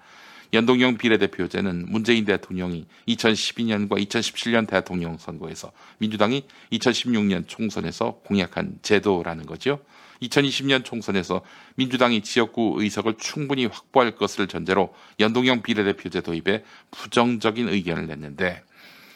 연동형 0.54 0.98
비례대표제는 0.98 1.86
문재인 1.90 2.26
대통령이 2.26 2.86
2012년과 3.08 4.06
2017년 4.06 4.68
대통령 4.68 5.18
선거에서 5.18 5.72
민주당이 5.98 6.46
2016년 6.72 7.48
총선에서 7.48 8.22
공약한 8.24 8.78
제도라는 8.82 9.46
거죠. 9.46 9.80
2020년 10.22 10.86
총선에서 10.86 11.42
민주당이 11.76 12.22
지역구 12.22 12.76
의석을 12.78 13.16
충분히 13.18 13.66
확보할 13.66 14.16
것을 14.16 14.48
전제로 14.48 14.94
연동형 15.20 15.62
비례대표제 15.62 16.22
도입에 16.22 16.64
부정적인 16.92 17.68
의견을 17.68 18.08
냈는데 18.08 18.64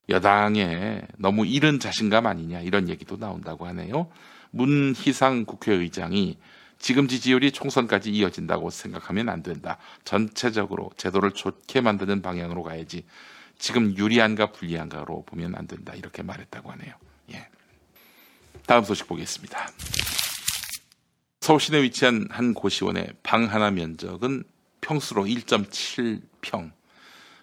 여당에 0.09 1.01
너무 1.17 1.45
이른 1.45 1.79
자신감 1.79 2.25
아니냐 2.25 2.61
이런 2.61 2.89
얘기도 2.89 3.17
나온다고 3.17 3.67
하네요. 3.67 4.09
문희상 4.51 5.45
국회의장이 5.45 6.37
지금 6.79 7.07
지지율이 7.07 7.51
총선까지 7.51 8.09
이어진다고 8.09 8.69
생각하면 8.69 9.29
안 9.29 9.43
된다. 9.43 9.77
전체적으로 10.05 10.91
제도를 10.97 11.31
좋게 11.31 11.81
만드는 11.81 12.21
방향으로 12.21 12.63
가야지. 12.63 13.05
지금 13.57 13.95
유리한가 13.97 14.53
불리한가로 14.53 15.25
보면 15.25 15.55
안 15.55 15.67
된다. 15.67 15.93
이렇게 15.93 16.23
말했다고 16.23 16.71
하네요. 16.71 16.93
예. 17.33 17.47
다음 18.65 18.85
소식 18.85 19.07
보겠습니다. 19.07 19.67
서울시내에 21.41 21.83
위치한 21.83 22.27
한 22.31 22.53
고시원의 22.53 23.15
방 23.23 23.51
하나 23.51 23.71
면적은 23.71 24.43
평수로 24.79 25.25
1.7평. 25.25 26.71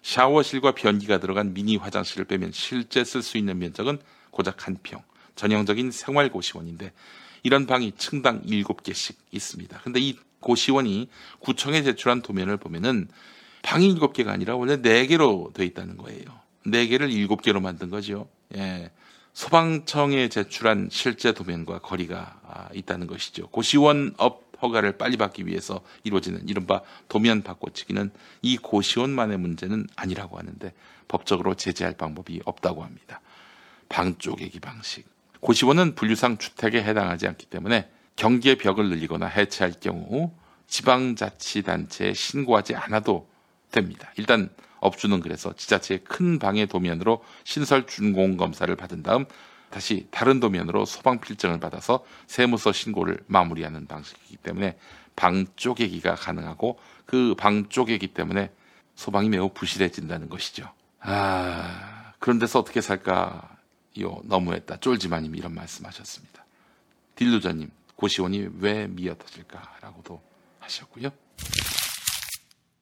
샤워실과 0.07 0.71
변기가 0.71 1.19
들어간 1.19 1.53
미니 1.53 1.75
화장실을 1.75 2.23
빼면 2.23 2.53
실제 2.53 3.03
쓸 3.03 3.21
수 3.21 3.37
있는 3.37 3.59
면적은 3.59 3.99
고작 4.31 4.65
한 4.65 4.77
평. 4.81 5.01
전형적인 5.35 5.91
생활 5.91 6.31
고시원인데 6.31 6.93
이런 7.43 7.67
방이 7.67 7.91
층당 7.97 8.43
7개씩 8.43 9.15
있습니다. 9.31 9.81
근데 9.83 9.99
이 9.99 10.17
고시원이 10.39 11.09
구청에 11.39 11.83
제출한 11.83 12.21
도면을 12.21 12.55
보면은 12.55 13.09
방이 13.63 13.93
7개가 13.95 14.29
아니라 14.29 14.55
원래 14.55 14.77
4개로 14.77 15.53
되어 15.53 15.65
있다는 15.65 15.97
거예요. 15.97 16.23
4개를 16.65 17.11
7개로 17.27 17.61
만든 17.61 17.89
거죠. 17.89 18.29
예. 18.55 18.91
소방청에 19.33 20.29
제출한 20.29 20.87
실제 20.89 21.33
도면과 21.33 21.79
거리가 21.79 22.39
아, 22.47 22.69
있다는 22.73 23.07
것이죠. 23.07 23.49
고시원 23.49 24.13
업 24.17 24.46
허가를 24.61 24.97
빨리 24.97 25.17
받기 25.17 25.45
위해서 25.45 25.81
이루어지는 26.03 26.47
이른바 26.47 26.81
도면 27.07 27.43
바꿔치기는 27.43 28.11
이 28.41 28.57
고시원만의 28.57 29.37
문제는 29.37 29.87
아니라고 29.95 30.37
하는데 30.37 30.73
법적으로 31.07 31.55
제재할 31.55 31.95
방법이 31.95 32.41
없다고 32.45 32.83
합니다. 32.83 33.21
방 33.89 34.17
쪼개기 34.17 34.59
방식. 34.59 35.05
고시원은 35.39 35.95
분류상 35.95 36.37
주택에 36.37 36.83
해당하지 36.83 37.27
않기 37.27 37.45
때문에 37.45 37.89
경계 38.15 38.55
벽을 38.55 38.89
늘리거나 38.89 39.27
해체할 39.27 39.73
경우 39.79 40.33
지방자치단체에 40.67 42.13
신고하지 42.13 42.75
않아도 42.75 43.29
됩니다. 43.71 44.11
일단 44.17 44.49
업주는 44.79 45.19
그래서 45.21 45.53
지자체의 45.53 46.03
큰 46.03 46.39
방의 46.39 46.67
도면으로 46.67 47.23
신설 47.43 47.87
준공 47.87 48.37
검사를 48.37 48.73
받은 48.75 49.03
다음 49.03 49.25
다시 49.69 50.07
다른 50.11 50.39
도면으로 50.39 50.85
소방 50.85 51.19
필증을 51.19 51.59
받아서 51.59 52.05
세무서 52.27 52.71
신고를 52.71 53.19
마무리하는 53.27 53.85
방식이기 53.87 54.37
때문에 54.37 54.77
방 55.15 55.45
쪼개기가 55.55 56.15
가능하고 56.15 56.79
그 57.05 57.35
방 57.37 57.69
쪼개기 57.69 58.07
때문에 58.07 58.51
소방이 58.95 59.29
매우 59.29 59.49
부실해진다는 59.49 60.29
것이죠. 60.29 60.71
아, 60.99 62.13
그런 62.19 62.39
데서 62.39 62.59
어떻게 62.59 62.81
살까? 62.81 63.57
요, 64.01 64.21
너무했다. 64.23 64.77
쫄지마님 64.79 65.35
이런 65.35 65.53
말씀하셨습니다. 65.53 66.45
딜루저님, 67.15 67.69
고시원이 67.95 68.49
왜 68.59 68.87
미어터질까라고도 68.87 70.21
하셨고요. 70.59 71.09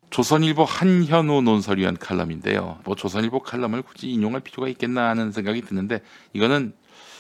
조선일보 0.10 0.64
한현우 0.64 1.42
논설위 1.42 1.86
원 1.86 1.98
칼럼인데요. 1.98 2.80
뭐 2.86 2.96
조선일보 2.96 3.42
칼럼을 3.42 3.82
굳이 3.82 4.10
인용할 4.10 4.42
필요가 4.42 4.68
있겠나 4.70 5.10
하는 5.10 5.32
생각이 5.32 5.62
드는데 5.62 6.02
이거는 6.34 6.74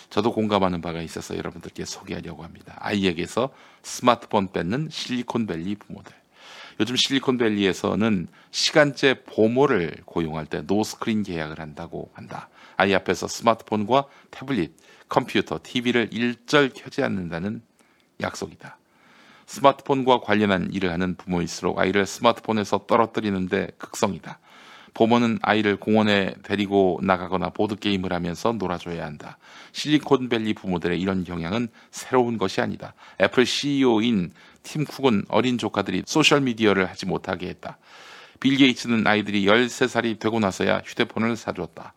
저도 0.09 0.31
공감하는 0.31 0.81
바가 0.81 1.01
있어서 1.01 1.35
여러분들께 1.37 1.83
소개하려고 1.83 2.43
합니다. 2.43 2.77
아이에게서 2.79 3.49
스마트폰 3.83 4.51
뺏는 4.51 4.89
실리콘밸리 4.91 5.75
부모들. 5.75 6.13
요즘 6.79 6.95
실리콘밸리에서는 6.95 8.27
시간제 8.51 9.23
보모를 9.23 9.95
고용할 10.05 10.45
때 10.45 10.61
노스크린 10.61 11.23
계약을 11.23 11.59
한다고 11.59 12.11
한다. 12.13 12.49
아이 12.77 12.93
앞에서 12.93 13.27
스마트폰과 13.27 14.05
태블릿, 14.31 14.75
컴퓨터, 15.07 15.59
TV를 15.61 16.09
일절 16.11 16.71
켜지 16.73 17.03
않는다는 17.03 17.61
약속이다. 18.21 18.77
스마트폰과 19.45 20.21
관련한 20.21 20.69
일을 20.71 20.91
하는 20.91 21.15
부모일수록 21.15 21.79
아이를 21.79 22.05
스마트폰에서 22.05 22.85
떨어뜨리는데 22.87 23.69
극성이다. 23.77 24.39
부모는 24.93 25.39
아이를 25.41 25.75
공원에 25.75 26.33
데리고 26.43 26.99
나가거나 27.03 27.49
보드게임을 27.49 28.13
하면서 28.13 28.53
놀아줘야 28.53 29.05
한다. 29.05 29.37
실리콘밸리 29.73 30.53
부모들의 30.53 30.99
이런 30.99 31.25
경향은 31.25 31.67
새로운 31.91 32.37
것이 32.37 32.61
아니다. 32.61 32.93
애플 33.21 33.45
CEO인 33.45 34.31
팀 34.63 34.85
쿡은 34.85 35.25
어린 35.27 35.57
조카들이 35.57 36.03
소셜미디어를 36.05 36.89
하지 36.89 37.05
못하게 37.05 37.49
했다. 37.49 37.77
빌 38.39 38.57
게이츠는 38.57 39.05
아이들이 39.05 39.45
13살이 39.45 40.17
되고 40.17 40.39
나서야 40.39 40.81
휴대폰을 40.85 41.35
사주었다. 41.35 41.93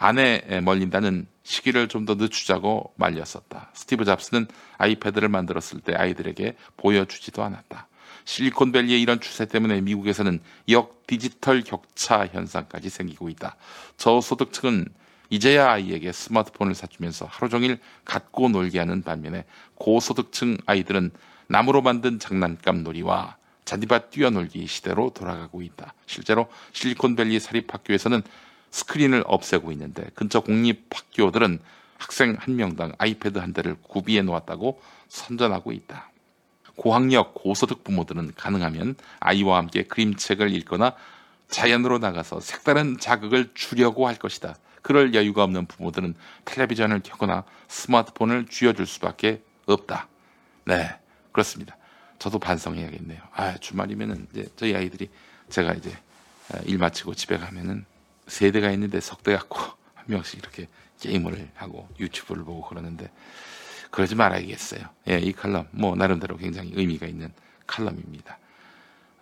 아내에 0.00 0.60
멀린다는 0.62 1.26
시기를 1.42 1.88
좀 1.88 2.04
더 2.06 2.14
늦추자고 2.14 2.94
말렸었다. 2.96 3.70
스티브 3.74 4.04
잡스는 4.04 4.46
아이패드를 4.78 5.28
만들었을 5.28 5.80
때 5.80 5.94
아이들에게 5.94 6.56
보여주지도 6.76 7.42
않았다. 7.42 7.88
실리콘밸리의 8.24 9.00
이런 9.02 9.20
추세 9.20 9.46
때문에 9.46 9.80
미국에서는 9.80 10.40
역 10.70 11.06
디지털 11.06 11.62
격차 11.62 12.26
현상까지 12.26 12.88
생기고 12.90 13.28
있다. 13.30 13.56
저소득층은 13.96 14.86
이제야 15.30 15.70
아이에게 15.72 16.12
스마트폰을 16.12 16.74
사주면서 16.74 17.26
하루 17.30 17.50
종일 17.50 17.78
갖고 18.04 18.48
놀게 18.48 18.78
하는 18.78 19.02
반면에 19.02 19.44
고소득층 19.74 20.58
아이들은 20.66 21.10
나무로 21.48 21.82
만든 21.82 22.18
장난감 22.18 22.82
놀이와 22.82 23.36
잔디밭 23.64 24.10
뛰어놀기 24.10 24.66
시대로 24.66 25.10
돌아가고 25.10 25.60
있다. 25.60 25.92
실제로 26.06 26.48
실리콘밸리 26.72 27.38
사립학교에서는 27.40 28.22
스크린을 28.70 29.24
없애고 29.26 29.72
있는데 29.72 30.06
근처 30.14 30.40
공립학교들은 30.40 31.60
학생 31.98 32.36
한 32.38 32.56
명당 32.56 32.92
아이패드 32.98 33.38
한 33.38 33.52
대를 33.52 33.76
구비해 33.82 34.22
놓았다고 34.22 34.80
선전하고 35.08 35.72
있다. 35.72 36.10
고학력, 36.76 37.34
고소득 37.34 37.82
부모들은 37.82 38.34
가능하면 38.36 38.94
아이와 39.18 39.58
함께 39.58 39.82
그림책을 39.82 40.54
읽거나 40.54 40.94
자연으로 41.48 41.98
나가서 41.98 42.40
색다른 42.40 42.98
자극을 42.98 43.50
주려고 43.54 44.06
할 44.06 44.16
것이다. 44.16 44.54
그럴 44.82 45.12
여유가 45.14 45.42
없는 45.42 45.66
부모들은 45.66 46.14
텔레비전을 46.44 47.00
켜거나 47.02 47.44
스마트폰을 47.66 48.46
쥐어줄 48.46 48.86
수밖에 48.86 49.42
없다. 49.66 50.06
네, 50.66 50.96
그렇습니다. 51.32 51.76
저도 52.18 52.38
반성해야겠네요. 52.38 53.20
아, 53.32 53.56
주말이면은 53.58 54.28
이제 54.32 54.46
저희 54.56 54.74
아이들이 54.74 55.10
제가 55.50 55.72
이제 55.74 55.90
일 56.64 56.78
마치고 56.78 57.14
집에 57.14 57.38
가면은 57.38 57.84
세 58.28 58.52
대가 58.52 58.70
있는데 58.70 59.00
석대 59.00 59.36
갖고 59.36 59.58
한 59.94 60.04
명씩 60.06 60.38
이렇게 60.38 60.68
게임을 61.00 61.50
하고 61.54 61.88
유튜브를 61.98 62.44
보고 62.44 62.66
그러는데 62.68 63.10
그러지 63.90 64.14
말아야겠어요. 64.14 64.82
예, 65.08 65.18
이 65.18 65.32
칼럼 65.32 65.66
뭐 65.70 65.96
나름대로 65.96 66.36
굉장히 66.36 66.72
의미가 66.74 67.06
있는 67.06 67.32
칼럼입니다. 67.66 68.38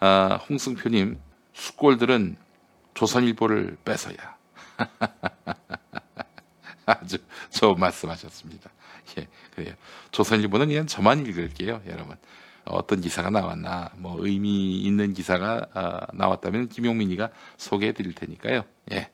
아, 0.00 0.40
홍승표님 0.48 1.20
숙골들은 1.54 2.36
조선일보를 2.94 3.76
뺏어야 3.84 4.36
아주 6.86 7.18
좋은 7.50 7.78
말씀하셨습니다. 7.78 8.70
예, 9.18 9.26
그래요. 9.54 9.74
조선일보는 10.10 10.68
그냥 10.68 10.86
저만 10.86 11.26
읽을게요, 11.26 11.82
여러분. 11.86 12.16
어떤 12.66 13.00
기사가 13.00 13.30
나왔나, 13.30 13.90
뭐 13.96 14.16
의미 14.18 14.80
있는 14.80 15.14
기사가 15.14 15.66
아, 15.72 16.06
나왔다면 16.12 16.68
김용민이가 16.68 17.30
소개해 17.56 17.92
드릴 17.92 18.14
테니까요. 18.14 18.64
예, 18.92 19.10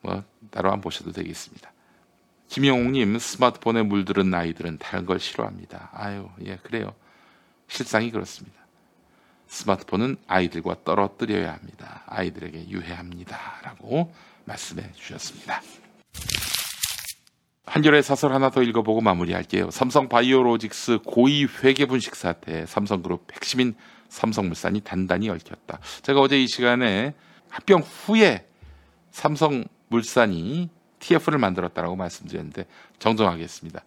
뭐 0.00 0.22
따로 0.50 0.72
안 0.72 0.80
보셔도 0.80 1.12
되겠습니다. 1.12 1.72
김영웅님 2.48 3.18
스마트폰에 3.18 3.82
물들은 3.82 4.32
아이들은 4.32 4.78
다른 4.78 5.06
걸 5.06 5.20
싫어합니다. 5.20 5.90
아유, 5.92 6.28
예, 6.44 6.56
그래요. 6.56 6.94
실상이 7.68 8.10
그렇습니다. 8.10 8.58
스마트폰은 9.48 10.16
아이들과 10.26 10.76
떨어뜨려야 10.84 11.52
합니다. 11.52 12.02
아이들에게 12.06 12.68
유해합니다. 12.68 13.60
라고 13.62 14.12
말씀해 14.44 14.92
주셨습니다. 14.92 15.62
한결의 17.68 18.02
사설 18.02 18.32
하나 18.32 18.50
더 18.50 18.62
읽어보고 18.62 19.00
마무리할게요. 19.00 19.70
삼성 19.70 20.08
바이오로직스 20.08 21.00
고위 21.04 21.46
회계 21.62 21.86
분식 21.86 22.16
사태 22.16 22.64
삼성그룹 22.66 23.28
핵심인 23.32 23.74
삼성물산이 24.08 24.80
단단히 24.80 25.28
얽혔다. 25.28 25.78
제가 26.02 26.20
어제 26.20 26.40
이 26.40 26.48
시간에 26.48 27.14
합병 27.50 27.80
후에 27.80 28.46
삼성물산이 29.10 30.70
TF를 30.98 31.38
만들었다라고 31.38 31.96
말씀드렸는데 31.96 32.66
정정하겠습니다. 32.98 33.84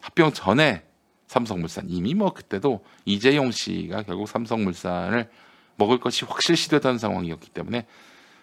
합병 0.00 0.32
전에 0.32 0.84
삼성물산 1.26 1.86
이미 1.88 2.14
뭐 2.14 2.32
그때도 2.32 2.84
이재용 3.06 3.50
씨가 3.50 4.02
결국 4.02 4.28
삼성물산을 4.28 5.30
먹을 5.76 5.98
것이 5.98 6.24
확실시되던 6.24 6.98
상황이었기 6.98 7.50
때문에 7.50 7.86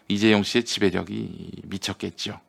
이재용 0.08 0.44
씨의 0.44 0.66
지배력이 0.66 1.62
미쳤겠죠. 1.66 2.40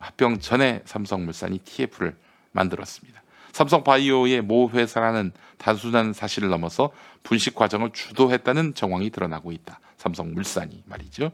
합병 0.00 0.40
전에 0.40 0.82
삼성물산이 0.84 1.58
TF를 1.60 2.16
만들었습니다. 2.52 3.22
삼성바이오의 3.52 4.42
모 4.42 4.70
회사라는 4.70 5.32
단순한 5.58 6.12
사실을 6.12 6.48
넘어서 6.48 6.90
분식 7.22 7.54
과정을 7.54 7.90
주도했다는 7.92 8.74
정황이 8.74 9.10
드러나고 9.10 9.52
있다. 9.52 9.80
삼성물산이 9.98 10.84
말이죠. 10.86 11.32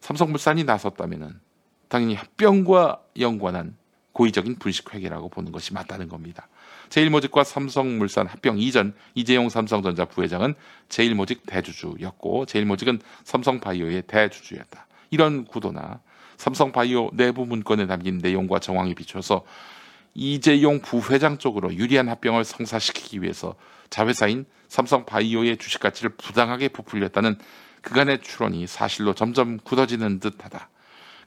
삼성물산이 0.00 0.64
나섰다면은 0.64 1.38
당연히 1.88 2.14
합병과 2.14 3.02
연관한 3.18 3.76
고의적인 4.12 4.56
분식 4.58 4.94
회계라고 4.94 5.28
보는 5.28 5.52
것이 5.52 5.72
맞다는 5.72 6.08
겁니다. 6.08 6.48
제일모직과 6.88 7.44
삼성물산 7.44 8.26
합병 8.26 8.58
이전 8.58 8.94
이재용 9.14 9.48
삼성전자 9.48 10.06
부회장은 10.06 10.54
제일모직 10.88 11.44
대주주였고 11.46 12.46
제일모직은 12.46 13.00
삼성바이오의 13.24 14.02
대주주였다. 14.06 14.86
이런 15.10 15.44
구도나 15.44 16.00
삼성바이오 16.38 17.10
내부 17.12 17.44
문건에 17.44 17.86
담긴 17.86 18.18
내용과 18.18 18.60
정황에 18.60 18.94
비춰서 18.94 19.44
이재용 20.14 20.80
부회장 20.80 21.38
쪽으로 21.38 21.74
유리한 21.74 22.08
합병을 22.08 22.44
성사시키기 22.44 23.22
위해서 23.22 23.54
자회사인 23.90 24.46
삼성바이오의 24.68 25.58
주식 25.58 25.80
가치를 25.80 26.10
부당하게 26.10 26.68
부풀렸다는 26.68 27.36
그간의 27.82 28.22
추론이 28.22 28.66
사실로 28.66 29.14
점점 29.14 29.58
굳어지는 29.58 30.20
듯하다. 30.20 30.68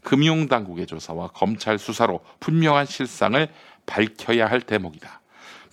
금융당국의 0.03 0.87
조사와 0.87 1.27
검찰 1.29 1.77
수사로 1.77 2.21
분명한 2.39 2.85
실상을 2.85 3.47
밝혀야 3.85 4.47
할 4.47 4.61
대목이다. 4.61 5.21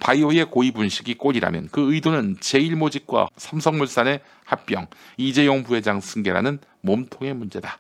바이오의 0.01 0.51
고위 0.51 0.71
분식이 0.71 1.15
꼴이라면 1.15 1.69
그 1.73 1.93
의도는 1.93 2.37
제일모직과 2.41 3.29
삼성물산의 3.37 4.21
합병, 4.45 4.87
이재용 5.17 5.65
부회장 5.65 6.01
승계라는 6.01 6.61
몸통의 6.83 7.35
문제다. 7.35 7.79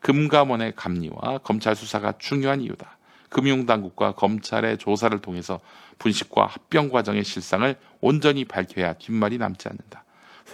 금감원의 0.00 0.74
감리와 0.76 1.38
검찰 1.38 1.76
수사가 1.76 2.14
중요한 2.18 2.60
이유다. 2.60 2.98
금융당국과 3.28 4.12
검찰의 4.12 4.78
조사를 4.78 5.16
통해서 5.20 5.60
분식과 5.98 6.46
합병 6.46 6.88
과정의 6.88 7.24
실상을 7.24 7.76
온전히 8.00 8.44
밝혀야 8.44 8.94
뒷말이 8.94 9.38
남지 9.38 9.68
않는다. 9.68 10.04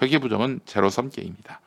회계부정은 0.02 0.60
제로섬 0.66 1.10
게임이다. 1.10 1.60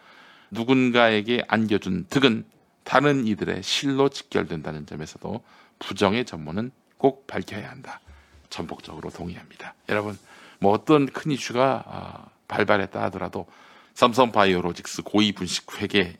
누군가에게 0.51 1.43
안겨준 1.47 2.05
득은 2.09 2.45
다른 2.83 3.27
이들의 3.27 3.63
실로 3.63 4.09
직결된다는 4.09 4.85
점에서도 4.85 5.43
부정의 5.79 6.25
전모는 6.25 6.71
꼭 6.97 7.27
밝혀야 7.27 7.69
한다. 7.69 8.01
전폭적으로 8.49 9.09
동의합니다. 9.09 9.73
여러분, 9.89 10.17
뭐 10.59 10.73
어떤 10.73 11.05
큰 11.07 11.31
이슈가 11.31 11.83
아, 11.87 12.25
발발했다 12.47 13.01
하더라도 13.03 13.47
삼성 13.93 14.31
바이오로직스 14.31 15.03
고위 15.03 15.31
분식 15.31 15.81
회계 15.81 16.17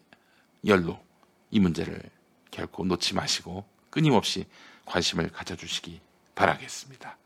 열로 0.65 0.99
이 1.51 1.59
문제를 1.59 2.01
결코 2.51 2.85
놓지 2.85 3.15
마시고 3.15 3.63
끊임없이 3.89 4.45
관심을 4.85 5.29
가져주시기 5.29 5.99
바라겠습니다. 6.35 7.17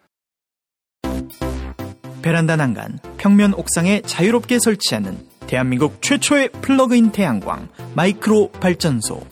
베란다 2.22 2.56
난간, 2.56 3.00
평면 3.18 3.54
옥상에 3.54 4.02
자유롭게 4.02 4.60
설치하는 4.60 5.28
대한민국 5.48 6.02
최초의 6.02 6.50
플러그인 6.62 7.12
태양광 7.12 7.68
마이크로 7.96 8.52
발전소는 8.54 9.26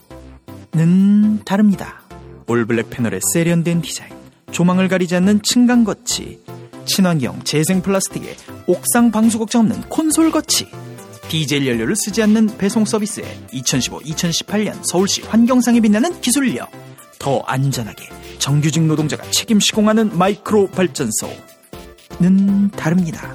다릅니다. 1.44 2.02
all 2.46 2.62
black 2.62 2.90
패널에 2.90 3.18
세련된 3.32 3.80
디자인, 3.80 4.14
조망을 4.50 4.88
가리지 4.88 5.16
않는 5.16 5.40
층간 5.42 5.84
거치, 5.84 6.44
친환경 6.84 7.42
재생 7.44 7.80
플라스틱에 7.80 8.36
옥상 8.66 9.10
방수 9.10 9.38
걱정 9.38 9.62
없는 9.62 9.80
콘솔 9.88 10.30
거치, 10.30 10.68
디젤 11.32 11.66
연료를 11.66 11.96
쓰지 11.96 12.22
않는 12.24 12.58
배송 12.58 12.84
서비스에 12.84 13.24
2015-2018년 13.54 14.84
서울시 14.84 15.22
환경상에 15.22 15.80
빛나는 15.80 16.20
기술력, 16.20 16.70
더 17.18 17.38
안전하게 17.46 18.04
정규직 18.38 18.82
노동자가 18.82 19.24
책임 19.30 19.58
시공하는 19.58 20.18
마이크로 20.18 20.66
발전소는 20.66 21.38
다릅니다. 22.76 23.34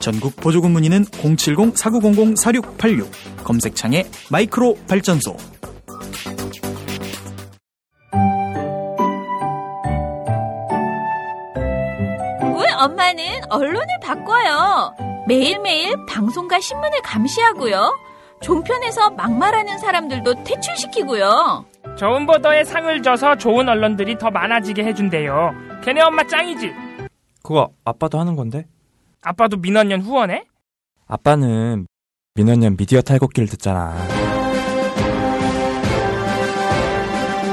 전국 0.00 0.34
보조금 0.34 0.72
문의는 0.72 1.04
070-4900-4686 1.04 3.08
검색창에 3.44 4.04
마이크로 4.28 4.76
발전소 4.88 5.36
왜 12.58 12.72
엄마는 12.80 13.24
언론을 13.48 13.86
바꿔요? 14.02 15.11
매일매일 15.32 15.94
방송과 16.04 16.60
신문을 16.60 17.00
감시하고요. 17.00 17.98
종편에서 18.42 19.10
막말하는 19.12 19.78
사람들도 19.78 20.44
퇴출시키고요. 20.44 21.64
좋은 21.96 22.26
보도에 22.26 22.64
상을 22.64 23.02
줘서 23.02 23.36
좋은 23.36 23.66
언론들이 23.66 24.18
더 24.18 24.30
많아지게 24.30 24.84
해준대요. 24.84 25.54
걔네 25.82 26.02
엄마 26.02 26.22
짱이지? 26.26 26.70
그거 27.42 27.70
아빠도 27.82 28.20
하는 28.20 28.36
건데? 28.36 28.66
아빠도 29.22 29.56
민원연 29.56 30.02
후원해? 30.02 30.44
아빠는 31.06 31.86
민원연 32.34 32.76
미디어 32.76 33.00
탈곡기를 33.00 33.48
듣잖아. 33.48 33.96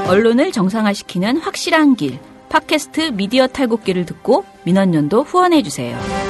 언론을 0.06 0.52
정상화시키는 0.52 1.38
확실한 1.38 1.94
길. 1.94 2.18
팟캐스트 2.50 3.12
미디어 3.12 3.46
탈곡기를 3.46 4.04
듣고 4.04 4.44
민원연도 4.64 5.22
후원해주세요. 5.22 6.29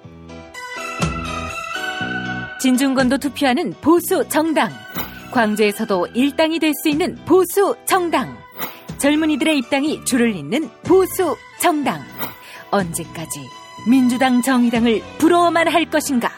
진중권도 2.61 3.17
투표하는 3.17 3.73
보수 3.81 4.23
정당. 4.29 4.71
광주에서도 5.31 6.09
일당이 6.13 6.59
될 6.59 6.71
수 6.83 6.89
있는 6.89 7.15
보수 7.25 7.75
정당. 7.87 8.37
젊은이들의 8.99 9.57
입당이 9.57 10.05
줄을 10.05 10.35
잇는 10.35 10.69
보수 10.83 11.35
정당. 11.59 12.03
언제까지 12.69 13.39
민주당 13.89 14.43
정의당을 14.43 15.01
부러워만 15.17 15.69
할 15.69 15.89
것인가? 15.89 16.29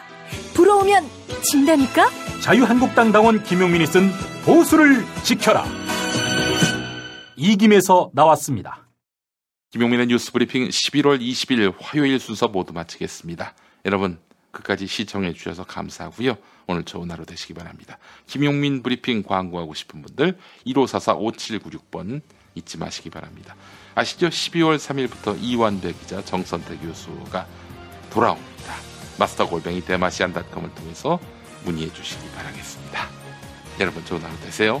부러우면 0.54 1.04
진다니까? 1.42 2.08
자유한국당 2.40 3.12
당원 3.12 3.42
김용민이 3.42 3.86
쓴 3.86 4.08
보수를 4.46 5.04
지켜라. 5.24 5.66
이김에서 7.36 8.12
나왔습니다. 8.14 8.88
김용민의 9.72 10.06
뉴스 10.06 10.32
브리핑 10.32 10.68
11월 10.68 11.20
20일 11.20 11.74
화요일 11.78 12.18
순서 12.18 12.48
모두 12.48 12.72
마치겠습니다. 12.72 13.54
여러분 13.84 14.18
끝까지 14.54 14.86
시청해 14.86 15.34
주셔서 15.34 15.64
감사하고요. 15.64 16.36
오늘 16.66 16.84
좋은 16.84 17.10
하루 17.10 17.26
되시기 17.26 17.52
바랍니다. 17.52 17.98
김용민 18.26 18.82
브리핑 18.82 19.22
광고하고 19.22 19.74
싶은 19.74 20.00
분들 20.02 20.38
1544-5796번 20.66 22.22
잊지 22.54 22.78
마시기 22.78 23.10
바랍니다. 23.10 23.54
아시죠? 23.94 24.28
12월 24.28 24.76
3일부터 24.76 25.36
이완배 25.40 25.92
기자, 25.92 26.24
정선태 26.24 26.78
교수가 26.78 27.46
돌아옵니다. 28.10 28.74
마스터 29.18 29.48
골뱅이 29.48 29.80
대마시안닷컴을 29.84 30.74
통해서 30.74 31.20
문의해 31.64 31.92
주시기 31.92 32.28
바라겠습니다. 32.30 33.08
여러분 33.80 34.04
좋은 34.04 34.22
하루 34.22 34.36
되세요. 34.40 34.80